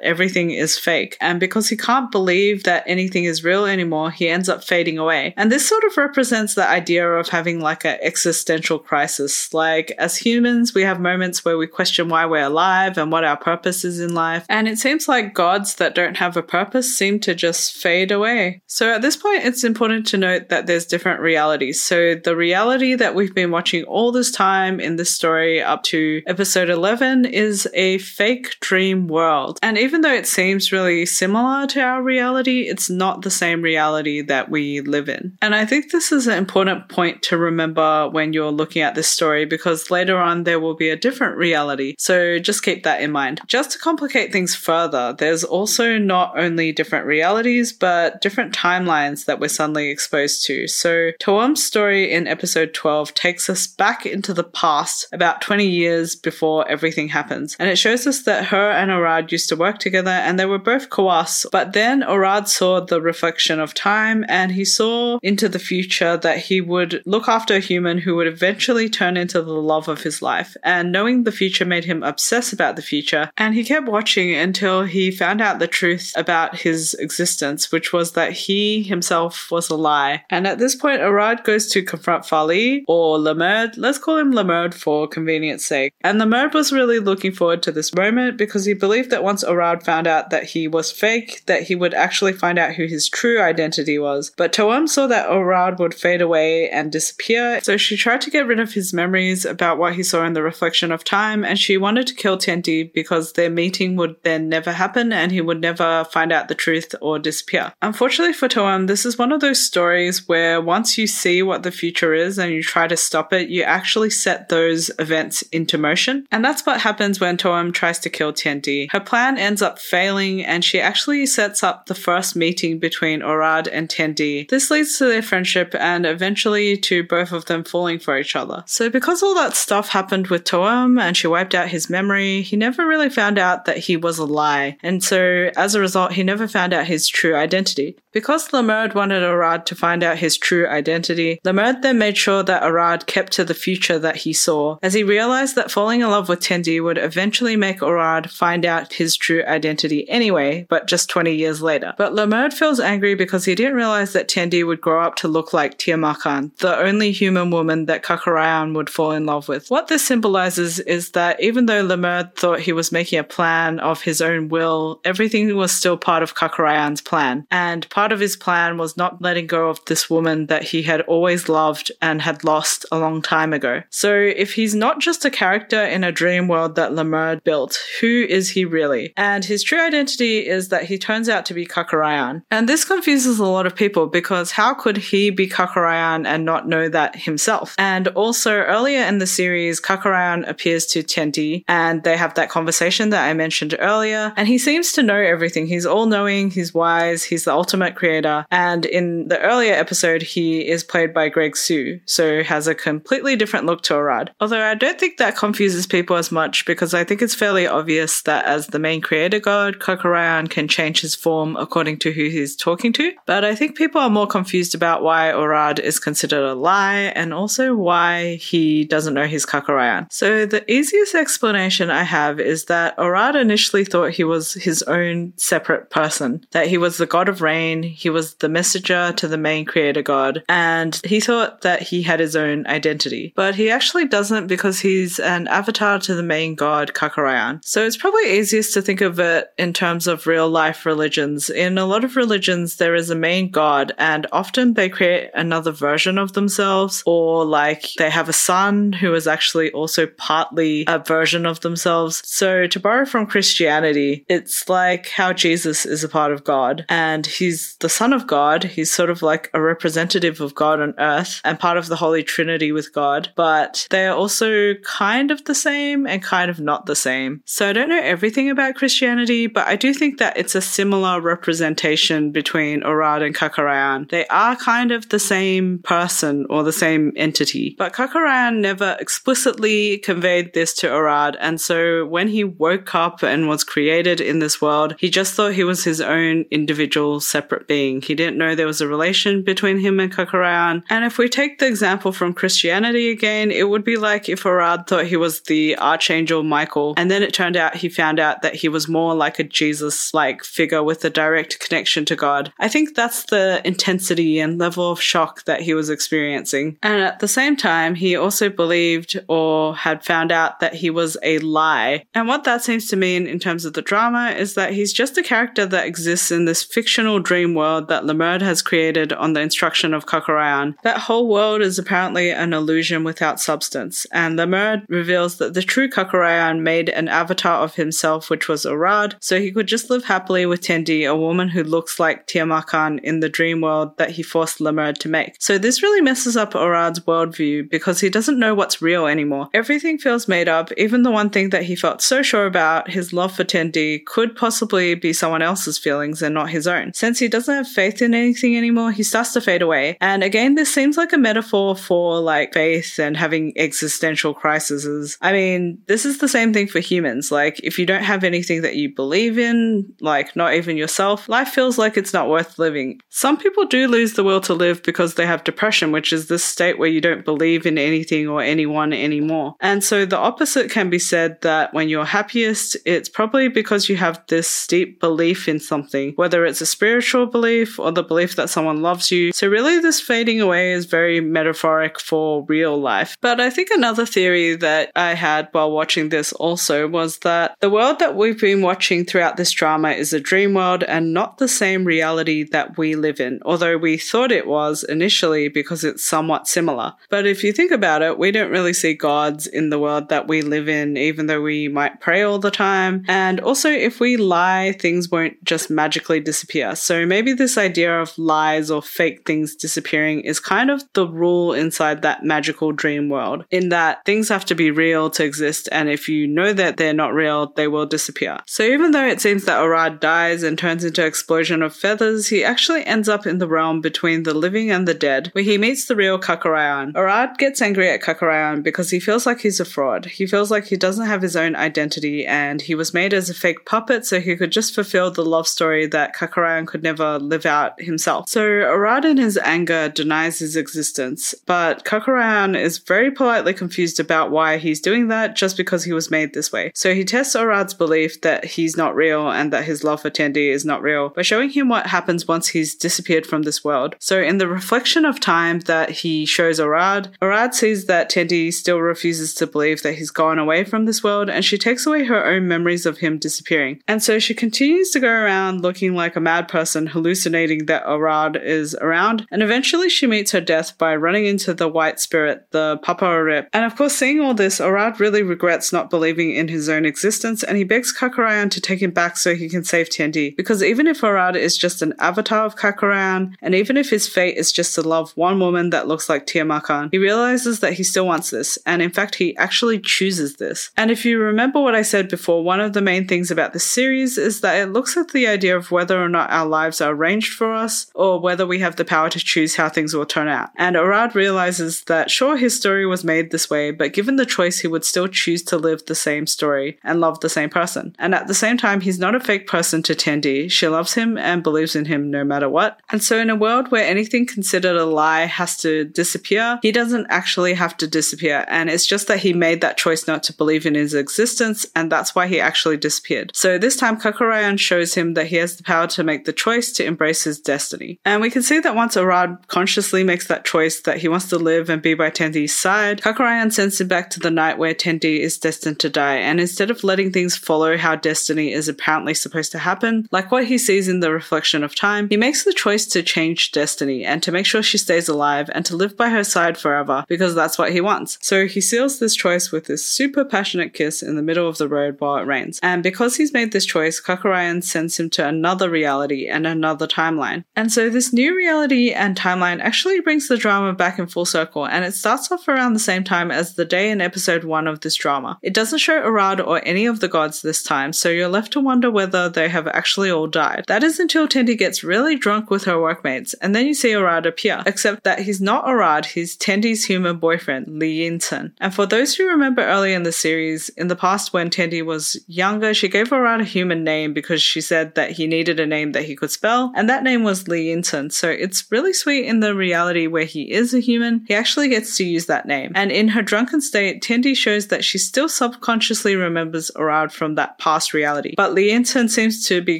everything 0.02 0.52
is 0.52 0.78
fake. 0.78 1.18
And 1.22 1.40
because 1.40 1.70
he 1.70 1.78
can't 1.78 2.12
believe 2.12 2.64
that 2.64 2.84
anything 2.86 3.26
is 3.26 3.44
real 3.44 3.66
anymore, 3.66 4.12
he 4.12 4.30
ends 4.30 4.50
up 4.50 4.64
fading 4.64 4.98
away. 4.98 5.34
And 5.38 5.52
this 5.52 5.68
sort 5.68 5.84
of 5.84 5.98
represents 5.98 6.56
the 6.56 6.68
idea 6.68 7.08
of 7.08 7.30
having 7.30 7.60
like 7.60 7.86
an 7.86 7.98
existential 8.02 8.80
crisis. 8.80 9.54
Like 9.54 9.92
as 9.98 10.18
humans, 10.18 10.74
we 10.74 10.84
have 10.84 11.00
moments 11.10 11.44
where 11.44 11.58
we 11.58 11.68
question 11.68 12.10
why 12.10 12.26
we're 12.26 12.44
alive 12.44 12.98
and 12.98 13.12
what 13.12 13.24
our 13.24 13.38
purpose 13.38 13.84
is 13.84 14.00
in 14.00 14.14
life. 14.14 14.46
And 14.48 14.68
it 14.68 14.78
seems 14.78 15.08
like 15.08 15.34
gods 15.34 15.76
that 15.76 15.96
don't 15.96 16.18
have 16.18 16.38
a 16.38 16.44
purpose 16.44 16.96
seem 16.96 17.20
to 17.22 17.34
just 17.34 17.78
fade 17.78 18.12
away. 18.12 18.62
So 18.68 18.94
at 18.94 19.02
this 19.02 19.16
point, 19.16 19.46
it's 19.46 19.64
important 19.64 20.06
to 20.08 20.18
note 20.18 20.50
that 20.50 20.68
there's 20.68 20.86
different 20.86 21.22
realities. 21.22 21.82
So 21.82 22.16
the 22.16 22.36
reality 22.36 22.96
that 22.96 23.16
we've 23.16 23.34
been 23.34 23.52
watching 23.52 23.84
all 23.86 24.12
this 24.12 24.32
time 24.32 24.80
in 24.80 24.98
this 24.98 25.12
story 25.12 25.62
up 25.62 25.84
to 25.84 26.22
episode 26.28 26.70
11 26.70 27.26
is 27.26 27.68
a 27.74 27.98
fake 28.00 28.60
dream 28.60 29.08
world. 29.08 29.58
And 29.64 29.78
even 29.78 30.02
though 30.02 30.14
it 30.14 30.28
seems 30.28 30.72
really 30.72 31.06
similar 31.06 31.66
to 31.68 31.82
our 31.82 32.04
reality, 32.04 32.62
it's 32.70 32.90
not 32.90 33.24
the 33.24 33.32
same 33.32 33.62
reality 33.62 34.22
that 34.22 34.50
we 34.50 34.82
live 34.82 35.10
in. 35.10 35.38
And 35.42 35.56
I 35.56 35.66
think 35.66 35.92
this 35.92 36.12
is 36.12 36.28
an 36.28 36.38
important 36.38 36.90
point 36.90 37.24
to 37.24 37.38
remember 37.38 38.10
when 38.10 38.34
you're 38.34 38.52
looking 38.52 38.82
at 38.82 38.96
this 38.96 39.10
story 39.10 39.46
because 39.46 39.90
later 39.90 40.18
on 40.18 40.44
there 40.44 40.60
will 40.60 40.76
be 40.76 40.90
a 40.90 40.99
different 41.00 41.38
reality. 41.38 41.96
So 41.98 42.40
just 42.40 42.64
keep 42.64 42.84
that 42.84 43.02
in 43.02 43.12
mind. 43.12 43.42
Just 43.48 43.72
to 43.72 43.80
complicate 43.80 44.32
things 44.32 44.56
further, 44.56 45.14
there's 45.18 45.44
also 45.44 45.98
not 45.98 46.38
only 46.38 46.72
different 46.72 47.06
realities, 47.06 47.74
but 47.74 48.22
different 48.22 48.54
timelines 48.54 49.26
that 49.26 49.40
we're 49.40 49.48
suddenly 49.50 49.90
exposed 49.90 50.46
to. 50.46 50.68
So 50.68 51.12
Tohum's 51.20 51.64
story 51.64 52.12
in 52.12 52.28
episode 52.28 52.74
12 52.74 53.14
takes 53.14 53.50
us 53.50 53.68
back 53.68 54.06
into 54.06 54.34
the 54.34 54.44
past 54.44 55.08
about 55.12 55.42
20 55.42 55.66
years 55.66 56.16
before 56.16 56.68
everything 56.68 57.10
happens. 57.10 57.56
And 57.60 57.70
it 57.70 57.78
shows 57.78 58.06
us 58.08 58.24
that 58.24 58.46
her 58.46 58.72
and 58.72 58.92
Orad 58.92 59.32
used 59.32 59.50
to 59.50 59.56
work 59.56 59.80
together 59.80 60.12
and 60.12 60.40
they 60.40 60.46
were 60.46 60.58
both 60.58 60.90
Kawas. 60.90 61.46
But 61.52 61.74
then 61.74 62.02
Orad 62.02 62.48
saw 62.48 62.82
the 62.82 63.02
reflection 63.02 63.60
of 63.60 63.74
time 63.74 64.26
and 64.28 64.52
he 64.52 64.66
saw 64.66 65.20
into 65.22 65.50
the 65.50 65.60
future 65.60 66.18
that 66.18 66.40
he 66.40 66.62
would 66.62 67.02
look 67.06 67.28
after 67.28 67.56
a 67.56 67.60
human 67.60 67.98
who 67.98 68.16
would 68.16 68.28
eventually 68.28 68.90
turn 68.90 69.18
into 69.18 69.42
the 69.42 69.54
love 69.54 69.88
of 69.88 70.04
his 70.04 70.22
life. 70.22 70.56
And 70.64 70.89
knowing 70.92 71.24
the 71.24 71.32
future 71.32 71.66
made 71.66 71.86
him 71.86 72.04
obsess 72.04 72.54
about 72.54 72.76
the 72.76 72.82
future. 72.82 73.30
And 73.38 73.54
he 73.54 73.64
kept 73.64 73.88
watching 73.88 74.34
until 74.34 74.84
he 74.84 75.12
found 75.12 75.42
out 75.42 75.60
the 75.60 75.68
truth 75.68 76.14
about 76.16 76.58
his 76.58 76.94
existence, 76.96 77.72
which 77.72 77.94
was 77.94 78.14
that 78.14 78.32
he 78.32 78.84
himself 78.84 79.50
was 79.52 79.70
a 79.70 79.76
lie. 79.76 80.24
And 80.30 80.48
at 80.48 80.60
this 80.60 80.76
point, 80.76 81.02
Orad 81.02 81.44
goes 81.44 81.68
to 81.72 81.84
confront 81.84 82.26
Farley 82.26 82.84
or 82.88 83.18
Lemurd. 83.18 83.76
Let's 83.78 83.98
call 83.98 84.18
him 84.18 84.34
Lemurd 84.34 84.74
for 84.74 85.08
convenience 85.08 85.66
sake. 85.66 85.94
And 86.02 86.20
Lemurd 86.20 86.54
was 86.54 86.72
really 86.72 87.00
looking 87.00 87.32
forward 87.32 87.64
to 87.64 87.72
this 87.72 87.94
moment 87.94 88.38
because 88.38 88.66
he 88.66 88.74
believed 88.74 89.10
that 89.12 89.24
once 89.24 89.44
Orad 89.44 89.84
found 89.84 90.08
out 90.08 90.30
that 90.30 90.44
he 90.44 90.68
was 90.68 90.92
fake, 90.92 91.46
that 91.46 91.64
he 91.64 91.76
would 91.76 91.94
actually 91.94 92.34
find 92.34 92.58
out 92.58 92.74
who 92.76 92.86
his 92.86 93.10
true 93.10 93.42
identity 93.42 94.00
was. 94.00 94.32
But 94.38 94.54
Tohum 94.54 94.88
saw 94.88 95.08
that 95.08 95.30
Orad 95.30 95.80
would 95.80 95.94
fade 95.94 96.22
away 96.22 96.70
and 96.70 96.92
disappear, 96.92 97.60
so 97.62 97.78
she 97.78 97.98
tried 97.98 98.22
to 98.22 98.30
get 98.30 98.48
rid 98.48 98.60
of 98.60 98.74
his 98.74 98.94
memories 98.94 99.46
about 99.46 99.78
what 99.78 99.96
he 99.96 100.04
saw 100.04 100.26
in 100.26 100.34
the 100.34 100.44
reflection 100.44 100.69
of 100.92 101.04
time, 101.04 101.44
and 101.44 101.58
she 101.58 101.78
wanted 101.78 102.08
to 102.08 102.16
kill 102.16 102.38
Tendi 102.38 102.92
because 102.94 103.34
their 103.34 103.50
meeting 103.50 103.96
would 103.96 104.16
then 104.24 104.50
never 104.50 104.72
happen 104.72 105.12
and 105.12 105.32
he 105.32 105.42
would 105.42 105.62
never 105.62 106.06
find 106.06 106.32
out 106.32 106.48
the 106.48 106.56
truth 106.56 106.96
or 107.02 107.20
disappear. 107.20 107.74
Unfortunately 107.82 108.34
for 108.34 108.48
Tohum, 108.48 108.88
this 108.88 109.06
is 109.06 109.18
one 109.18 109.32
of 109.32 109.42
those 109.42 109.64
stories 109.64 110.28
where 110.28 110.62
once 110.62 110.98
you 110.98 111.08
see 111.08 111.42
what 111.44 111.64
the 111.64 111.72
future 111.72 112.14
is 112.14 112.38
and 112.38 112.52
you 112.52 112.64
try 112.64 112.88
to 112.88 112.98
stop 112.98 113.34
it, 113.34 113.50
you 113.50 113.64
actually 113.64 114.10
set 114.10 114.50
those 114.50 114.92
events 115.00 115.42
into 115.52 115.78
motion. 115.78 116.28
And 116.32 116.44
that's 116.44 116.66
what 116.66 116.82
happens 116.82 117.20
when 117.20 117.38
Tohum 117.38 117.74
tries 117.74 118.00
to 118.00 118.10
kill 118.10 118.34
Tendi. 118.34 118.92
Her 118.92 119.00
plan 119.00 119.38
ends 119.38 119.62
up 119.62 119.80
failing 119.80 120.46
and 120.46 120.64
she 120.64 120.80
actually 120.80 121.26
sets 121.26 121.64
up 121.64 121.86
the 121.86 121.96
first 121.96 122.36
meeting 122.36 122.80
between 122.80 123.22
Orad 123.22 123.68
and 123.72 123.90
Tendi. 123.90 124.48
This 124.50 124.72
leads 124.72 124.98
to 124.98 125.06
their 125.06 125.22
friendship 125.22 125.76
and 125.80 126.06
eventually 126.06 126.78
to 126.78 127.04
both 127.04 127.32
of 127.32 127.46
them 127.46 127.64
falling 127.64 128.00
for 128.00 128.18
each 128.18 128.36
other. 128.36 128.64
So 128.66 128.90
because 128.90 129.24
all 129.24 129.36
that 129.36 129.56
stuff 129.56 129.90
happened 129.90 130.28
with 130.28 130.44
Tohum 130.60 131.00
and 131.00 131.16
she 131.16 131.28
wiped 131.28 131.56
out 131.56 131.70
his 131.70 131.90
memory, 131.90 132.42
he 132.42 132.56
never 132.56 132.86
really 132.86 133.10
found 133.10 133.38
out 133.38 133.66
that 133.66 133.78
he 133.78 133.98
was 133.98 134.20
a 134.20 134.26
lie. 134.26 134.78
And 134.84 135.04
so 135.04 135.52
as 135.56 135.76
a 135.76 135.80
result, 135.80 136.14
he 136.14 136.24
never 136.24 136.48
found 136.48 136.74
out 136.74 136.88
his 136.88 137.08
true 137.08 137.36
identity. 137.36 137.98
Because 138.12 138.50
Lemurd 138.50 138.96
wanted 138.96 139.22
Orad 139.22 139.66
to 139.66 139.76
find 139.76 140.04
out 140.04 140.18
his 140.18 140.36
true 140.36 140.68
identity, 140.68 141.40
Lemurd 141.46 141.84
then 141.84 142.00
made 142.00 142.18
sure 142.18 142.42
that 142.42 142.64
Orad 142.64 143.06
kept 143.06 143.34
to 143.34 143.46
the 143.46 143.54
future 143.54 144.00
that 144.00 144.16
he 144.18 144.34
saw, 144.34 144.78
as 144.82 144.96
he 144.96 145.04
realized 145.04 145.56
that 145.56 145.70
falling 145.70 146.02
in 146.02 146.10
love 146.10 146.28
with 146.28 146.40
Tendi 146.40 146.84
would 146.84 146.98
eventually 146.98 147.56
make 147.56 147.80
Orad 147.80 148.30
find 148.30 148.66
out 148.66 148.94
his 148.94 149.16
true 149.16 149.44
identity 149.46 150.10
anyway, 150.10 150.66
but 150.70 150.88
just 150.88 151.08
20 151.10 151.36
years 151.36 151.62
later. 151.62 151.94
But 151.98 152.14
Lemurd 152.14 152.52
feels 152.54 152.80
angry 152.80 153.14
because 153.14 153.46
he 153.46 153.54
didn't 153.54 153.76
realize 153.76 154.14
that 154.14 154.28
Tendi 154.28 154.66
would 154.66 154.82
grow 154.82 155.04
up 155.04 155.16
to 155.18 155.28
look 155.28 155.54
like 155.54 155.78
Tiamakan, 155.78 156.56
the 156.58 156.76
only 156.78 157.12
human 157.12 157.52
woman 157.52 157.86
that 157.86 158.04
Kakarayan 158.04 158.74
would 158.74 158.90
fall 158.90 159.12
in 159.12 159.28
love 159.28 159.48
with. 159.48 159.70
What 159.70 159.88
this 159.88 160.04
symbolizes 160.04 160.49
is 160.58 161.12
that 161.12 161.42
even 161.42 161.66
though 161.66 161.86
Lemurd 161.86 162.36
thought 162.36 162.60
he 162.60 162.74
was 162.74 162.92
making 162.92 163.20
a 163.20 163.24
plan 163.24 163.80
of 163.80 164.02
his 164.02 164.22
own 164.22 164.50
will, 164.50 165.02
everything 165.06 165.56
was 165.56 165.72
still 165.72 165.98
part 165.98 166.24
of 166.24 166.36
Kakarayan's 166.36 167.02
plan. 167.02 167.46
And 167.52 167.90
part 167.90 168.12
of 168.12 168.20
his 168.20 168.36
plan 168.36 168.78
was 168.78 168.98
not 168.98 169.22
letting 169.22 169.48
go 169.48 169.70
of 169.70 169.84
this 169.86 170.10
woman 170.10 170.48
that 170.48 170.64
he 170.64 170.84
had 170.84 171.02
always 171.02 171.50
loved 171.50 171.92
and 172.02 172.22
had 172.22 172.44
lost 172.44 172.86
a 172.92 173.00
long 173.00 173.22
time 173.22 173.54
ago. 173.54 173.84
So 173.90 174.14
if 174.14 174.54
he's 174.54 174.76
not 174.76 175.00
just 175.00 175.26
a 175.26 175.30
character 175.30 175.82
in 175.82 176.04
a 176.04 176.12
dream 176.12 176.48
world 176.48 176.76
that 176.76 176.92
Lemurd 176.92 177.44
built, 177.44 177.80
who 178.02 178.26
is 178.30 178.50
he 178.50 178.66
really? 178.66 179.14
And 179.18 179.44
his 179.44 179.64
true 179.64 179.82
identity 179.82 180.48
is 180.48 180.70
that 180.70 180.86
he 180.86 180.98
turns 180.98 181.30
out 181.30 181.46
to 181.48 181.54
be 181.54 181.66
Kakarayan. 181.66 182.44
And 182.52 182.68
this 182.68 182.86
confuses 182.86 183.40
a 183.40 183.46
lot 183.46 183.66
of 183.66 183.76
people 183.76 184.08
because 184.08 184.52
how 184.52 184.74
could 184.74 184.98
he 184.98 185.30
be 185.30 185.48
Kakarayan 185.48 186.26
and 186.26 186.46
not 186.46 186.68
know 186.68 186.90
that 186.90 187.16
himself? 187.16 187.76
And 187.78 188.08
also 188.10 188.54
earlier 188.54 189.04
in 189.04 189.20
the 189.20 189.28
series, 189.28 189.80
Kakarayan 189.82 190.39
appears 190.46 190.86
to 190.88 191.04
Tendi 191.04 191.64
and 191.68 192.04
they 192.04 192.18
have 192.18 192.34
that 192.36 192.50
conversation 192.50 193.10
that 193.10 193.28
I 193.28 193.34
mentioned 193.34 193.76
earlier. 193.80 194.34
And 194.36 194.48
he 194.48 194.58
seems 194.58 194.92
to 194.94 195.04
know 195.04 195.16
everything. 195.16 195.68
He's 195.68 195.86
all 195.86 196.06
knowing, 196.06 196.52
he's 196.52 196.74
wise, 196.74 197.24
he's 197.24 197.46
the 197.46 197.54
ultimate 197.54 197.96
creator. 197.96 198.46
And 198.52 198.86
in 198.86 199.28
the 199.28 199.40
earlier 199.40 199.74
episode, 199.74 200.22
he 200.22 200.68
is 200.68 200.84
played 200.84 201.14
by 201.14 201.30
Greg 201.30 201.56
Hsu, 201.56 202.00
so 202.06 202.44
has 202.44 202.68
a 202.68 202.76
completely 202.76 203.36
different 203.36 203.66
look 203.66 203.82
to 203.84 203.94
Orad. 203.94 204.30
Although 204.40 204.64
I 204.64 204.76
don't 204.76 205.00
think 205.00 205.18
that 205.18 205.38
confuses 205.38 205.88
people 205.88 206.16
as 206.16 206.32
much 206.32 206.66
because 206.66 206.94
I 206.94 207.04
think 207.04 207.22
it's 207.22 207.36
fairly 207.36 207.68
obvious 207.68 208.22
that 208.24 208.46
as 208.46 208.68
the 208.68 208.80
main 208.80 209.02
creator 209.02 209.40
god, 209.40 209.80
Kakarayan 209.80 210.50
can 210.50 210.68
change 210.68 211.02
his 211.02 211.16
form 211.16 211.56
according 211.58 212.00
to 212.00 212.12
who 212.12 212.24
he's 212.24 212.56
talking 212.56 212.94
to. 212.94 213.14
But 213.26 213.46
I 213.46 213.56
think 213.56 213.78
people 213.78 214.02
are 214.02 214.10
more 214.10 214.28
confused 214.28 214.76
about 214.76 215.04
why 215.04 215.32
Orad 215.34 215.80
is 215.80 216.00
considered 216.00 216.44
a 216.44 216.54
lie 216.54 217.12
and 217.16 217.34
also 217.34 217.76
why 217.76 218.36
he 218.36 218.86
doesn't 218.86 219.14
know 219.14 219.28
his 219.28 219.46
Kakarayan. 219.46 220.12
So 220.12 220.29
the 220.46 220.64
easiest 220.72 221.16
explanation 221.16 221.90
I 221.90 222.04
have 222.04 222.40
is 222.40 222.66
that 222.66 222.98
Orad 222.98 223.40
initially 223.40 223.86
thought 223.86 224.12
he 224.12 224.24
was 224.24 224.54
his 224.54 224.82
own 224.84 225.34
separate 225.38 225.90
person, 225.90 226.46
that 226.52 226.68
he 226.68 226.78
was 226.78 226.98
the 226.98 227.06
god 227.06 227.30
of 227.30 227.42
rain, 227.42 227.84
he 227.84 228.10
was 228.10 228.36
the 228.36 228.50
messenger 228.50 229.14
to 229.18 229.28
the 229.28 229.38
main 229.38 229.66
creator 229.66 230.02
god, 230.02 230.44
and 230.50 231.00
he 231.06 231.20
thought 231.20 231.62
that 231.62 231.82
he 231.82 232.02
had 232.02 232.20
his 232.20 232.36
own 232.36 232.66
identity. 232.68 233.34
But 233.36 233.56
he 233.56 233.70
actually 233.70 234.08
doesn't 234.08 234.48
because 234.48 234.80
he's 234.80 235.20
an 235.20 235.48
avatar 235.48 236.00
to 236.00 236.16
the 236.16 236.24
main 236.24 236.56
god, 236.56 236.94
Kakarayan. 236.94 237.64
So 237.64 237.86
it's 237.86 237.98
probably 237.98 238.38
easiest 238.38 238.74
to 238.74 238.82
think 238.82 239.02
of 239.02 239.20
it 239.20 239.52
in 239.58 239.74
terms 239.74 240.08
of 240.08 240.28
real 240.28 240.50
life 240.50 240.86
religions. 240.86 241.50
In 241.50 241.78
a 241.78 241.86
lot 241.86 242.04
of 242.04 242.16
religions, 242.16 242.78
there 242.78 242.96
is 242.96 243.10
a 243.10 243.16
main 243.16 243.52
god, 243.52 243.94
and 243.98 244.28
often 244.32 244.74
they 244.74 244.90
create 244.90 245.30
another 245.34 245.72
version 245.72 246.18
of 246.18 246.34
themselves, 246.34 247.04
or 247.06 247.46
like 247.46 247.86
they 247.98 248.10
have 248.10 248.30
a 248.30 248.34
son 248.34 248.94
who 248.94 249.14
is 249.14 249.28
actually 249.28 249.72
also 249.72 250.08
partly 250.20 250.84
a 250.88 251.00
version 251.00 251.46
of 251.46 251.62
themselves. 251.62 252.22
So 252.26 252.68
to 252.68 252.80
borrow 252.80 253.06
from 253.06 253.26
Christianity, 253.26 254.26
it's 254.28 254.70
like 254.70 255.08
how 255.08 255.34
Jesus 255.34 255.86
is 255.86 256.04
a 256.04 256.10
part 256.10 256.32
of 256.32 256.44
God, 256.44 256.86
and 256.90 257.26
he's 257.26 257.76
the 257.80 257.90
son 257.90 258.14
of 258.14 258.28
God. 258.28 258.64
He's 258.66 258.92
sort 258.92 259.10
of 259.10 259.22
like 259.22 259.50
a 259.54 259.62
representative 259.62 260.42
of 260.42 260.54
God 260.54 260.82
on 260.82 260.94
earth 261.00 261.42
and 261.44 261.60
part 261.60 261.78
of 261.78 261.88
the 261.88 261.96
Holy 261.96 262.24
Trinity 262.24 262.72
with 262.72 262.94
God, 262.94 263.32
but 263.36 263.88
they're 263.90 264.14
also 264.14 264.76
kind 264.84 265.32
of 265.32 265.46
the 265.46 265.56
same 265.56 266.06
and 266.06 266.22
kind 266.22 266.52
of 266.52 266.60
not 266.60 266.86
the 266.86 266.96
same. 266.96 267.42
So 267.46 267.70
I 267.70 267.74
don't 267.74 267.90
know 267.90 268.02
everything 268.02 268.50
about 268.50 268.76
Christianity, 268.76 269.48
but 269.48 269.68
I 269.68 269.76
do 269.76 269.94
think 269.94 270.20
that 270.20 270.38
it's 270.38 270.56
a 270.56 270.62
similar 270.62 271.22
representation 271.22 272.32
between 272.32 272.82
Orad 272.82 273.26
and 273.26 273.36
Kakarayan. 273.36 274.10
They 274.10 274.28
are 274.28 274.56
kind 274.56 274.92
of 274.92 275.10
the 275.10 275.20
same 275.20 275.80
person 275.80 276.46
or 276.50 276.64
the 276.64 276.74
same 276.74 277.14
entity, 277.16 277.76
but 277.78 277.94
Kakarayan 277.94 278.60
never 278.60 278.98
explicitly 279.00 280.00
conveyed 280.10 280.54
this 280.54 280.74
to 280.74 280.88
Orad, 280.88 281.36
and 281.40 281.62
so 281.62 282.04
when 282.04 282.30
he 282.30 282.44
woke 282.44 282.96
up 282.96 283.22
and 283.22 283.48
was 283.48 283.64
created 283.64 284.20
in 284.20 284.40
this 284.40 284.60
world, 284.60 284.96
he 284.98 285.08
just 285.08 285.36
thought 285.36 285.54
he 285.54 285.64
was 285.64 285.84
his 285.84 286.02
own 286.02 286.46
individual 286.50 287.20
separate 287.20 287.68
being. 287.68 288.02
He 288.02 288.16
didn't 288.16 288.40
know 288.40 288.56
there 288.56 288.66
was 288.66 288.82
a 288.82 288.88
relation 288.88 289.44
between 289.44 289.78
him 289.78 290.00
and 290.00 290.12
Kakarayan. 290.12 290.82
And 290.90 291.06
if 291.06 291.20
we 291.20 291.30
take 291.30 291.60
the 291.60 291.68
example 291.68 292.12
from 292.12 292.34
Christianity 292.34 293.12
again, 293.12 293.52
it 293.52 293.70
would 293.70 293.84
be 293.84 293.98
like 293.98 294.28
if 294.30 294.46
Orad 294.46 294.88
thought 294.88 295.06
he 295.06 295.16
was 295.16 295.42
the 295.42 295.78
Archangel 295.78 296.42
Michael, 296.42 296.96
and 296.98 297.12
then 297.12 297.22
it 297.22 297.32
turned 297.32 297.56
out 297.56 297.76
he 297.76 297.88
found 297.88 298.20
out 298.20 298.42
that 298.42 298.56
he 298.56 298.68
was 298.68 298.88
more 298.88 299.14
like 299.14 299.38
a 299.38 299.44
Jesus 299.44 300.12
like 300.12 300.44
figure 300.44 300.82
with 300.82 301.06
a 301.06 301.12
direct 301.12 301.60
connection 301.60 302.04
to 302.06 302.16
God. 302.16 302.52
I 302.58 302.68
think 302.68 302.96
that's 302.96 303.26
the 303.26 303.62
intensity 303.64 304.40
and 304.40 304.58
level 304.58 304.92
of 304.92 305.00
shock 305.00 305.46
that 305.46 305.62
he 305.62 305.76
was 305.76 305.92
experiencing. 305.92 306.80
And 306.82 307.00
at 307.00 307.20
the 307.20 307.28
same 307.28 307.56
time, 307.56 307.94
he 307.94 308.16
also 308.16 308.50
believed 308.50 309.20
or 309.28 309.76
had 309.76 309.99
found 310.06 310.32
out 310.32 310.60
that 310.60 310.76
he 310.76 310.90
was 310.90 311.18
a 311.24 311.40
lie. 311.40 312.06
And 312.14 312.28
what 312.28 312.44
that 312.44 312.64
seems 312.64 312.88
to 312.88 312.96
mean 312.96 313.28
in 313.28 313.40
terms 313.40 313.66
of 313.66 313.74
the 313.74 313.82
drama 313.82 314.32
is 314.32 314.56
that 314.56 314.74
he's 314.74 314.94
just 314.94 315.18
a 315.18 315.24
character 315.24 315.66
that 315.66 315.86
exists 315.86 316.32
in 316.32 316.46
this 316.46 316.64
fictional 316.64 317.20
dream 317.20 317.54
world 317.54 317.88
that 317.88 318.04
Lemurd 318.04 318.42
has 318.42 318.62
created 318.62 319.14
on 319.14 319.34
the 319.34 319.42
instruction 319.42 319.94
of 319.94 320.06
Kakarayan. 320.06 320.76
That 320.84 320.98
whole 320.98 321.28
world 321.28 321.62
is 321.62 321.80
apparently 321.80 322.32
an 322.32 322.54
illusion 322.54 323.04
without 323.04 323.40
substance, 323.40 324.06
and 324.12 324.38
Lemurd 324.38 324.86
reveals 324.90 325.38
that 325.38 325.54
the 325.54 325.62
true 325.62 325.90
Kakarayan 325.90 326.62
made 326.62 326.90
an 326.90 327.08
avatar 327.08 327.64
of 327.64 327.76
himself, 327.76 328.30
which 328.30 328.48
was 328.48 328.66
Orad, 328.66 329.16
so 329.20 329.40
he 329.40 329.52
could 329.52 329.68
just 329.68 329.90
live 329.90 330.04
happily 330.04 330.46
with 330.46 330.62
Tendi, 330.62 331.10
a 331.10 331.16
woman 331.16 331.50
who 331.50 331.64
looks 331.64 332.00
like 332.00 332.28
Tiamakan 332.28 333.00
in 333.02 333.20
the 333.20 333.30
dream 333.30 333.62
world 333.62 333.98
that 333.98 334.12
he 334.12 334.24
forced 334.24 334.60
Lemurd 334.60 334.98
to 335.00 335.10
make. 335.10 335.36
So 335.40 335.58
this 335.58 335.82
really 335.82 336.02
messes 336.02 336.38
up 336.38 336.54
Orad's 336.54 337.00
worldview 337.00 337.70
because 337.70 338.00
he 338.00 338.10
doesn't 338.10 338.40
know 338.40 338.54
what's 338.54 338.82
real 338.82 339.08
anymore. 339.08 339.50
Everything 339.54 339.89
feels 339.98 340.28
made 340.28 340.48
up, 340.48 340.72
even 340.78 341.04
the 341.04 341.12
one 341.12 341.30
thing 341.30 341.50
that 341.50 341.64
he 341.64 341.76
felt 341.76 342.02
so 342.02 342.22
sure 342.22 342.46
about, 342.46 342.90
his 342.90 343.14
love 343.14 343.36
for 343.36 343.44
Tendi, 343.44 344.06
could 344.06 344.36
possibly 344.36 344.96
be 344.96 345.14
someone 345.14 345.42
else's 345.42 345.78
feelings 345.78 346.22
and 346.22 346.34
not 346.34 346.50
his 346.50 346.68
own. 346.68 346.94
Since 346.94 347.20
he 347.20 347.28
doesn't 347.28 347.54
have 347.54 347.68
faith 347.68 348.02
in 348.02 348.14
anything 348.14 348.58
anymore, 348.58 348.92
he 348.92 349.04
starts 349.04 349.34
to 349.34 349.42
fade 349.42 349.62
away. 349.62 349.98
And 350.02 350.24
again, 350.24 350.56
this 350.56 350.74
seems 350.74 350.98
like 350.98 351.14
a 351.14 351.18
metaphor 351.18 351.76
for 351.76 352.20
like 352.20 352.54
faith 352.54 353.00
and 353.00 353.18
having 353.18 353.54
existential 353.58 354.34
crises. 354.34 355.18
I 355.22 355.32
mean, 355.32 355.82
this 355.88 356.06
is 356.06 356.20
the 356.20 356.28
same 356.28 356.54
thing 356.54 356.68
for 356.68 356.80
humans. 356.80 357.32
Like, 357.32 357.60
if 357.64 357.80
you 357.80 357.86
don't 357.86 358.04
have 358.04 358.24
anything 358.24 358.62
that 358.62 358.76
you 358.76 358.94
believe 358.94 359.38
in, 359.38 359.94
like 360.02 360.36
not 360.36 360.54
even 360.54 360.78
yourself, 360.78 361.30
life 361.30 361.50
feels 361.50 361.78
like 361.78 361.98
it's 361.98 362.14
not 362.14 362.30
worth 362.30 362.60
living. 362.60 363.02
Some 363.10 363.38
people 363.38 363.66
do 363.66 363.88
lose 363.88 364.14
the 364.14 364.24
will 364.24 364.42
to 364.42 364.54
live 364.54 364.84
because 364.84 365.16
they 365.16 365.26
have 365.26 365.44
depression, 365.44 365.92
which 365.92 366.12
is 366.12 366.28
this 366.28 366.44
state 366.44 366.78
where 366.78 366.90
you 366.90 367.02
don't 367.02 367.26
believe 367.26 367.66
in 367.66 367.78
anything 367.78 368.28
or 368.28 368.42
anyone 368.42 368.94
anymore. 368.94 369.56
And 369.60 369.69
so 369.84 370.06
the 370.06 370.18
opposite 370.18 370.72
can 370.72 370.90
be 370.90 371.00
said 371.00 371.40
that 371.42 371.74
when 371.74 371.90
you're 371.90 372.06
happiest, 372.06 372.76
it's 372.86 373.10
probably 373.10 373.48
because 373.48 373.88
you 373.90 373.98
have 373.98 374.22
this 374.28 374.68
deep 374.68 375.00
belief 375.00 375.48
in 375.48 375.60
something, 375.60 376.14
whether 376.16 376.46
it's 376.46 376.62
a 376.62 376.66
spiritual 376.66 377.26
belief 377.26 377.80
or 377.80 377.92
the 377.92 378.04
belief 378.04 378.36
that 378.36 378.50
someone 378.50 378.82
loves 378.82 379.12
you. 379.12 379.32
So 379.32 379.48
really 379.48 379.80
this 379.80 380.02
fading 380.02 380.42
away 380.42 380.72
is 380.72 380.86
very 380.86 381.22
metaphoric 381.22 382.00
for 382.00 382.46
real 382.48 382.80
life. 382.80 383.16
But 383.22 383.40
I 383.40 383.50
think 383.50 383.70
another 383.72 384.06
theory 384.06 384.56
that 384.56 384.92
I 384.96 385.14
had 385.14 385.50
while 385.52 385.72
watching 385.72 386.10
this 386.10 386.34
also 386.34 386.88
was 386.88 387.20
that 387.20 387.56
the 387.60 387.70
world 387.70 388.00
that 388.00 388.16
we've 388.16 388.40
been 388.40 388.62
watching 388.62 389.06
throughout 389.06 389.38
this 389.38 389.52
drama 389.52 389.92
is 389.92 390.14
a 390.14 390.20
dream 390.20 390.54
world 390.54 390.84
and 390.84 391.14
not 391.14 391.38
the 391.38 391.48
same 391.48 391.86
reality 391.86 392.44
that 392.44 392.78
we 392.78 392.96
live 392.96 393.20
in, 393.20 393.40
although 393.46 393.78
we 393.78 393.98
thought 393.98 394.32
it 394.32 394.48
was 394.48 394.84
initially 394.84 395.50
because 395.50 395.84
it's 395.84 396.04
somewhat 396.04 396.48
similar. 396.48 396.94
But 397.10 397.28
if 397.28 397.44
you 397.44 397.52
think 397.52 397.72
about 397.72 398.02
it, 398.02 398.18
we 398.18 398.32
don't 398.32 398.52
really 398.52 398.74
see 398.74 398.94
gods 398.94 399.48
in 399.60 399.70
the 399.70 399.78
world 399.78 400.10
that 400.10 400.28
we 400.28 400.42
live 400.42 400.68
in, 400.68 400.98
even 400.98 401.28
though 401.28 401.42
we 401.42 401.68
might 401.68 402.02
pray 402.02 402.24
all 402.24 402.40
the 402.40 402.50
time. 402.50 403.06
And 403.08 403.40
also, 403.40 403.70
if 403.70 404.00
we 404.00 404.18
lie, 404.18 404.76
things 404.80 405.10
won't 405.10 405.44
just 405.44 405.70
magically 405.70 406.20
disappear. 406.20 406.76
So 406.76 407.06
maybe 407.06 407.34
this 407.34 407.58
idea 407.58 408.02
of 408.02 408.18
lies 408.18 408.72
or 408.72 408.82
fake 408.82 409.28
things 409.28 409.56
disappearing 409.56 410.22
is 410.22 410.40
kind 410.40 410.72
of 410.72 410.84
the 410.94 411.08
rule 411.08 411.54
inside 411.54 412.02
that 412.02 412.24
magical 412.24 412.72
dream 412.72 413.10
world, 413.10 413.46
in 413.52 413.70
that 413.70 414.04
things 414.06 414.30
have 414.30 414.46
to 414.46 414.56
be 414.56 414.72
real 414.72 415.10
to 415.12 415.24
exist, 415.24 415.68
and 415.72 415.90
if 415.90 416.08
you 416.08 416.28
know 416.28 416.54
that 416.54 416.78
they're 416.78 416.94
not 416.94 417.14
real, 417.14 417.52
they 417.56 417.68
will 417.68 417.86
disappear. 417.86 418.40
So 418.46 418.64
even 418.64 418.92
though 418.92 419.06
it 419.06 419.20
seems 419.20 419.46
that 419.46 419.60
Orad 419.60 420.00
dies 420.00 420.44
and 420.44 420.58
turns 420.58 420.86
into 420.86 421.02
an 421.02 421.08
explosion 421.08 421.62
of 421.62 421.76
feathers, 421.76 422.28
he 422.28 422.44
actually 422.44 422.86
ends 422.86 423.10
up 423.10 423.28
in 423.28 423.40
the 423.40 423.48
realm 423.48 423.82
between 423.82 424.24
the 424.24 424.34
living 424.34 424.72
and 424.72 424.88
the 424.88 424.94
dead, 424.94 425.30
where 425.34 425.44
he 425.44 425.58
meets 425.58 425.86
the 425.86 425.96
real 425.96 426.20
Kakarayan. 426.20 426.94
Orad 426.94 427.38
gets 427.38 427.62
angry 427.62 427.90
at 427.90 428.02
Kakarayan 428.02 428.64
because 428.64 428.90
he 428.90 429.00
feels 429.00 429.26
like 429.26 429.40
he's 429.40 429.49
a 429.58 429.66
fraud. 429.66 430.06
He 430.06 430.28
feels 430.28 430.52
like 430.52 430.66
he 430.66 430.76
doesn't 430.76 431.06
have 431.06 431.22
his 431.22 431.38
own 431.38 431.56
identity 431.56 432.26
and 432.26 432.62
he 432.62 432.76
was 432.76 432.94
made 432.94 433.14
as 433.14 433.30
a 433.30 433.34
fake 433.34 433.64
puppet 433.64 434.06
so 434.06 434.20
he 434.20 434.36
could 434.36 434.52
just 434.52 434.76
fulfill 434.76 435.12
the 435.12 435.24
love 435.24 435.48
story 435.48 435.88
that 435.88 436.14
Kakarayan 436.14 436.68
could 436.68 436.84
never 436.84 437.18
live 437.20 437.46
out 437.46 437.82
himself. 437.82 438.28
So 438.28 438.42
Orad 438.42 439.06
in 439.06 439.16
his 439.16 439.38
anger 439.38 439.88
denies 439.88 440.40
his 440.40 440.58
existence, 440.58 441.34
but 441.46 441.86
Kakarayan 441.86 442.60
is 442.60 442.80
very 442.80 443.12
politely 443.12 443.54
confused 443.54 444.00
about 444.00 444.32
why 444.32 444.58
he's 444.58 444.82
doing 444.82 445.08
that 445.08 445.38
just 445.38 445.56
because 445.56 445.86
he 445.86 445.94
was 445.94 446.12
made 446.12 446.34
this 446.34 446.52
way. 446.52 446.72
So 446.76 446.94
he 446.94 447.06
tests 447.06 447.36
Orad's 447.36 447.74
belief 447.74 448.20
that 448.22 448.44
he's 448.44 448.76
not 448.76 448.96
real 448.96 449.30
and 449.30 449.54
that 449.54 449.64
his 449.64 449.84
love 449.84 450.02
for 450.02 450.10
Tendi 450.10 450.52
is 450.52 450.66
not 450.66 450.82
real 450.82 451.10
by 451.10 451.22
showing 451.22 451.50
him 451.50 451.70
what 451.70 451.88
happens 451.88 452.28
once 452.28 452.50
he's 452.50 452.76
disappeared 452.76 453.26
from 453.26 453.44
this 453.44 453.64
world. 453.64 453.96
So 454.00 454.22
in 454.22 454.40
the 454.40 454.48
reflection 454.48 455.06
of 455.06 455.20
time 455.20 455.60
that 455.62 455.90
he 455.90 456.26
shows 456.26 456.60
Orad, 456.60 457.12
Orad 457.22 457.54
sees 457.54 457.86
that 457.86 458.10
Tendi 458.10 458.52
still 458.52 458.80
refuses 458.80 459.34
to 459.40 459.48
believe 459.48 459.82
that 459.84 459.96
he's 459.96 460.12
gone 460.12 460.40
away 460.40 460.64
from 460.64 460.86
this 460.86 461.04
world 461.04 461.30
and 461.30 461.44
she 461.44 461.58
takes 461.58 461.86
away 461.86 462.06
her 462.06 462.26
own 462.26 462.48
memories 462.48 462.86
of 462.86 463.00
him 463.00 463.18
disappearing. 463.18 463.82
And 463.88 464.02
so 464.02 464.20
she 464.20 464.34
continues 464.34 464.92
to 464.92 465.00
go 465.00 465.10
around 465.10 465.62
looking 465.62 465.96
like 465.96 466.16
a 466.16 466.22
mad 466.22 466.48
person, 466.48 466.88
hallucinating 466.88 467.66
that 467.66 467.86
Orad 467.86 468.42
is 468.42 468.76
around, 468.76 469.28
and 469.32 469.42
eventually 469.42 469.90
she 469.90 470.08
meets 470.08 470.32
her 470.32 470.42
death 470.42 470.78
by 470.78 470.96
running 470.96 471.26
into 471.26 471.54
the 471.54 471.68
white 471.68 472.00
spirit, 472.00 472.48
the 472.52 472.80
Papa 472.84 473.06
Arip. 473.06 473.48
And 473.54 473.66
of 473.66 473.76
course, 473.76 473.96
seeing 473.96 474.20
all 474.20 474.34
this, 474.34 474.60
Orad 474.60 475.00
really 475.00 475.24
regrets 475.24 475.74
not 475.74 475.90
believing 475.90 476.32
in 476.32 476.48
his 476.48 476.70
own 476.70 476.86
existence 476.86 477.44
and 477.44 477.58
he 477.58 477.64
begs 477.64 477.96
Kakarayan 477.98 478.52
to 478.52 478.62
take 478.62 478.82
him 478.82 478.92
back 478.92 479.18
so 479.18 479.36
he 479.36 479.50
can 479.50 479.64
save 479.64 479.90
Tendi. 479.90 480.36
Because 480.36 480.64
even 480.64 480.88
if 480.88 481.02
Orad 481.02 481.36
is 481.36 481.58
just 481.58 481.82
an 481.82 481.94
avatar 482.00 482.46
of 482.46 482.56
Kakarayan, 482.56 483.34
and 483.42 483.56
even 483.56 483.78
if 483.78 483.90
his 483.90 484.08
fate 484.08 484.38
is 484.38 484.52
just 484.52 484.76
to 484.76 484.82
love 484.82 485.12
one 485.16 485.40
woman 485.40 485.70
that 485.72 485.88
looks 485.88 486.10
like 486.10 486.26
Tiamakan, 486.26 486.90
he 486.92 486.98
realizes 486.98 487.60
that 487.60 487.74
he 487.74 487.84
still 487.84 488.06
wants 488.06 488.30
this, 488.30 488.58
and 488.66 488.82
in 488.82 488.92
fact, 488.92 489.16
he 489.16 489.29
actually 489.38 489.80
chooses 489.80 490.36
this. 490.36 490.72
And 490.78 490.92
if 490.92 491.06
you 491.06 491.20
remember 491.20 491.60
what 491.60 491.76
I 491.76 491.82
said 491.82 492.10
before, 492.10 492.44
one 492.44 492.60
of 492.60 492.74
the 492.74 492.82
main 492.82 493.08
things 493.08 493.32
about 493.32 493.54
this 493.54 493.64
series 493.64 494.18
is 494.18 494.42
that 494.42 494.60
it 494.60 494.72
looks 494.72 494.98
at 494.98 495.12
the 495.12 495.28
idea 495.28 495.56
of 495.56 495.72
whether 495.72 496.02
or 496.02 496.10
not 496.10 496.30
our 496.30 496.46
lives 496.46 496.82
are 496.82 496.94
arranged 496.94 497.34
for 497.34 497.54
us, 497.54 497.90
or 497.94 498.20
whether 498.20 498.46
we 498.46 498.60
have 498.60 498.76
the 498.76 498.86
power 498.86 499.10
to 499.10 499.20
choose 499.20 499.56
how 499.56 499.70
things 499.70 499.94
will 499.94 500.06
turn 500.06 500.28
out. 500.28 500.50
And 500.56 500.76
Orad 500.76 501.14
realizes 501.14 501.84
that 501.84 502.12
sure, 502.12 502.38
his 502.38 502.58
story 502.58 502.86
was 502.86 503.04
made 503.04 503.32
this 503.32 503.50
way, 503.50 503.72
but 503.72 503.94
given 503.94 504.16
the 504.16 504.26
choice, 504.26 504.60
he 504.60 504.68
would 504.68 504.86
still 504.86 505.08
choose 505.08 505.44
to 505.44 505.58
live 505.58 505.86
the 505.86 505.96
same 505.96 506.28
story 506.28 506.80
and 506.84 507.00
love 507.00 507.20
the 507.20 507.30
same 507.30 507.50
person. 507.50 507.96
And 508.00 508.16
at 508.16 508.28
the 508.28 508.34
same 508.34 508.58
time, 508.58 508.82
he's 508.82 509.00
not 509.00 509.16
a 509.16 509.20
fake 509.20 509.48
person 509.48 509.84
to 509.84 509.94
Tendi. 509.94 510.50
She 510.52 510.68
loves 510.68 510.94
him 510.94 511.18
and 511.18 511.44
believes 511.44 511.76
in 511.76 511.86
him 511.86 512.10
no 512.10 512.24
matter 512.24 512.50
what. 512.50 512.80
And 512.90 513.04
so, 513.04 513.18
in 513.18 513.30
a 513.30 513.36
world 513.36 513.72
where 513.72 513.84
anything 513.84 514.26
considered 514.26 514.76
a 514.76 514.86
lie 514.86 515.26
has 515.26 515.58
to 515.58 515.86
disappear, 515.86 516.60
he 516.62 516.72
doesn't 516.72 517.08
actually 517.10 517.54
have 517.54 517.78
to 517.78 517.88
disappear. 517.88 518.46
And 518.48 518.70
it's 518.70 518.86
just 518.86 519.08
that 519.08 519.19
he 519.20 519.34
made 519.34 519.62
that 519.62 519.78
choice 519.78 520.08
not 520.08 520.24
to 520.24 520.34
believe 520.34 520.66
in 520.66 520.76
his 520.76 520.94
existence, 520.94 521.66
and 521.76 521.92
that's 521.92 522.16
why 522.16 522.28
he 522.28 522.40
actually 522.40 522.78
disappeared. 522.78 523.32
So, 523.34 523.58
this 523.58 523.76
time, 523.76 524.00
Kakarayan 524.00 524.60
shows 524.60 524.94
him 524.94 525.14
that 525.14 525.28
he 525.28 525.38
has 525.38 525.58
the 525.58 525.64
power 525.64 525.88
to 525.88 526.04
make 526.04 526.26
the 526.26 526.34
choice 526.34 526.72
to 526.74 526.86
embrace 526.86 527.24
his 527.24 527.40
destiny. 527.40 528.00
And 528.06 528.22
we 528.22 528.30
can 528.30 528.42
see 528.42 528.60
that 528.60 528.76
once 528.76 528.96
Orad 528.96 529.48
consciously 529.48 530.04
makes 530.04 530.28
that 530.28 530.46
choice 530.46 530.82
that 530.82 530.98
he 530.98 531.08
wants 531.08 531.30
to 531.30 531.38
live 531.38 531.70
and 531.70 531.82
be 531.82 531.94
by 531.94 532.10
Tendi's 532.10 532.56
side, 532.56 533.02
Kakarayan 533.02 533.52
sends 533.52 533.80
him 533.80 533.88
back 533.88 534.10
to 534.12 534.20
the 534.20 534.32
night 534.32 534.58
where 534.58 534.74
Tendi 534.74 535.20
is 535.20 535.38
destined 535.38 535.80
to 535.80 535.90
die. 535.90 536.16
And 536.16 536.40
instead 536.40 536.72
of 536.72 536.84
letting 536.84 537.12
things 537.12 537.38
follow 537.38 537.78
how 537.78 537.96
destiny 537.96 538.52
is 538.52 538.68
apparently 538.68 539.14
supposed 539.14 539.52
to 539.52 539.60
happen, 539.60 540.08
like 540.12 540.32
what 540.32 540.46
he 540.46 540.58
sees 540.58 540.88
in 540.88 541.00
the 541.00 541.12
reflection 541.12 541.64
of 541.64 541.76
time, 541.76 542.10
he 542.10 542.18
makes 542.18 542.44
the 542.44 542.54
choice 542.54 542.86
to 542.88 543.04
change 543.04 543.52
destiny 543.52 544.06
and 544.06 544.22
to 544.24 544.32
make 544.32 544.46
sure 544.46 544.64
she 544.64 544.78
stays 544.78 545.08
alive 545.10 545.50
and 545.54 545.66
to 545.66 545.76
live 545.76 545.98
by 545.98 546.10
her 546.10 546.24
side 546.24 546.58
forever 546.58 547.06
because 547.08 547.36
that's 547.36 547.58
what 547.58 547.72
he 547.72 547.82
wants. 547.82 548.18
So 548.22 548.48
he 548.48 548.62
seals 548.62 549.00
this 549.00 549.09
choice 549.16 549.52
with 549.52 549.66
this 549.66 549.86
super 549.86 550.26
passionate 550.26 550.74
kiss 550.74 551.02
in 551.02 551.16
the 551.16 551.22
middle 551.22 551.48
of 551.48 551.58
the 551.58 551.68
road 551.68 551.96
while 552.00 552.18
it 552.18 552.26
rains. 552.26 552.60
And 552.62 552.84
because 552.84 553.16
he's 553.16 553.34
made 553.34 553.52
this 553.52 553.66
choice, 553.66 554.02
Kakarayan 554.02 554.64
sends 554.64 555.00
him 555.00 555.10
to 555.12 555.28
another 555.28 555.70
reality 555.70 556.28
and 556.28 556.46
another 556.46 556.88
timeline. 556.88 557.44
And 557.56 557.72
so 557.72 557.90
this 557.90 558.14
new 558.14 558.36
reality 558.36 558.92
and 558.92 559.18
timeline 559.18 559.60
actually 559.62 560.00
brings 560.02 560.28
the 560.28 560.38
drama 560.38 560.74
back 560.74 561.00
in 561.00 561.08
full 561.08 561.26
circle 561.26 561.66
and 561.66 561.86
it 561.86 561.94
starts 561.94 562.32
off 562.32 562.48
around 562.48 562.74
the 562.74 562.80
same 562.80 563.04
time 563.04 563.32
as 563.32 563.56
the 563.56 563.66
day 563.66 563.90
in 563.92 564.02
episode 564.02 564.44
1 564.44 564.68
of 564.68 564.82
this 564.82 564.96
drama. 564.96 565.40
It 565.42 565.54
doesn't 565.54 565.80
show 565.80 566.02
Orad 566.02 566.46
or 566.46 566.62
any 566.66 566.86
of 566.86 567.00
the 567.00 567.08
gods 567.08 567.42
this 567.42 567.64
time, 567.64 567.94
so 567.94 568.10
you're 568.10 568.28
left 568.28 568.54
to 568.54 568.60
wonder 568.60 568.92
whether 568.92 569.30
they 569.30 569.50
have 569.50 569.68
actually 569.68 570.12
all 570.12 570.28
died. 570.28 570.66
That 570.68 570.84
is 570.84 571.00
until 571.00 571.28
Tendi 571.28 571.58
gets 571.58 571.84
really 571.84 572.16
drunk 572.16 572.50
with 572.50 572.66
her 572.66 572.80
workmates, 572.80 573.34
and 573.36 573.56
then 573.56 573.68
you 573.68 573.74
see 573.74 573.90
Orad 573.90 574.26
appear, 574.26 574.64
except 574.66 575.04
that 575.04 575.20
he's 575.20 575.42
not 575.42 575.66
Orad, 575.66 576.06
he's 576.06 576.38
Tendi's 576.38 576.86
human 576.86 577.18
boyfriend, 577.18 577.68
Lee 577.80 578.00
Yinsen. 578.00 578.52
And 578.60 578.74
for 578.74 578.86
those 578.86 578.99
who 579.16 579.28
remember 579.28 579.62
early 579.62 579.94
in 579.94 580.04
the 580.04 580.12
series, 580.12 580.70
in 580.70 580.88
the 580.88 580.96
past 580.96 581.34
when 581.34 581.50
Tendi 581.50 581.84
was 581.84 582.18
younger, 582.28 582.74
she 582.74 582.88
gave 582.88 583.10
Orad 583.10 583.42
a 583.42 583.44
human 583.44 583.84
name 583.84 584.14
because 584.14 584.42
she 584.42 584.62
said 584.62 584.96
that 584.96 585.12
he 585.12 585.28
needed 585.28 585.60
a 585.60 585.66
name 585.66 585.94
that 585.94 586.06
he 586.06 586.16
could 586.16 586.32
spell, 586.32 586.72
and 586.76 586.90
that 586.90 587.04
name 587.04 587.24
was 587.24 587.48
Lee 587.48 587.68
Yinsen. 587.68 588.12
So 588.12 588.30
it's 588.30 588.70
really 588.72 588.94
sweet 588.94 589.26
in 589.26 589.40
the 589.40 589.56
reality 589.56 590.08
where 590.08 590.26
he 590.26 590.52
is 590.52 590.74
a 590.74 590.80
human. 590.80 591.26
He 591.28 591.34
actually 591.34 591.70
gets 591.70 591.98
to 591.98 592.04
use 592.04 592.26
that 592.26 592.48
name. 592.48 592.72
And 592.76 592.92
in 592.92 593.10
her 593.10 593.22
drunken 593.22 593.62
state, 593.62 594.02
Tendi 594.02 594.36
shows 594.36 594.68
that 594.68 594.84
she 594.84 594.98
still 594.98 595.30
subconsciously 595.30 596.16
remembers 596.16 596.72
Orad 596.76 597.12
from 597.12 597.36
that 597.36 597.58
past 597.58 597.94
reality. 597.94 598.34
But 598.36 598.54
Lienton 598.54 599.10
seems 599.10 599.46
to 599.48 599.62
be 599.62 599.80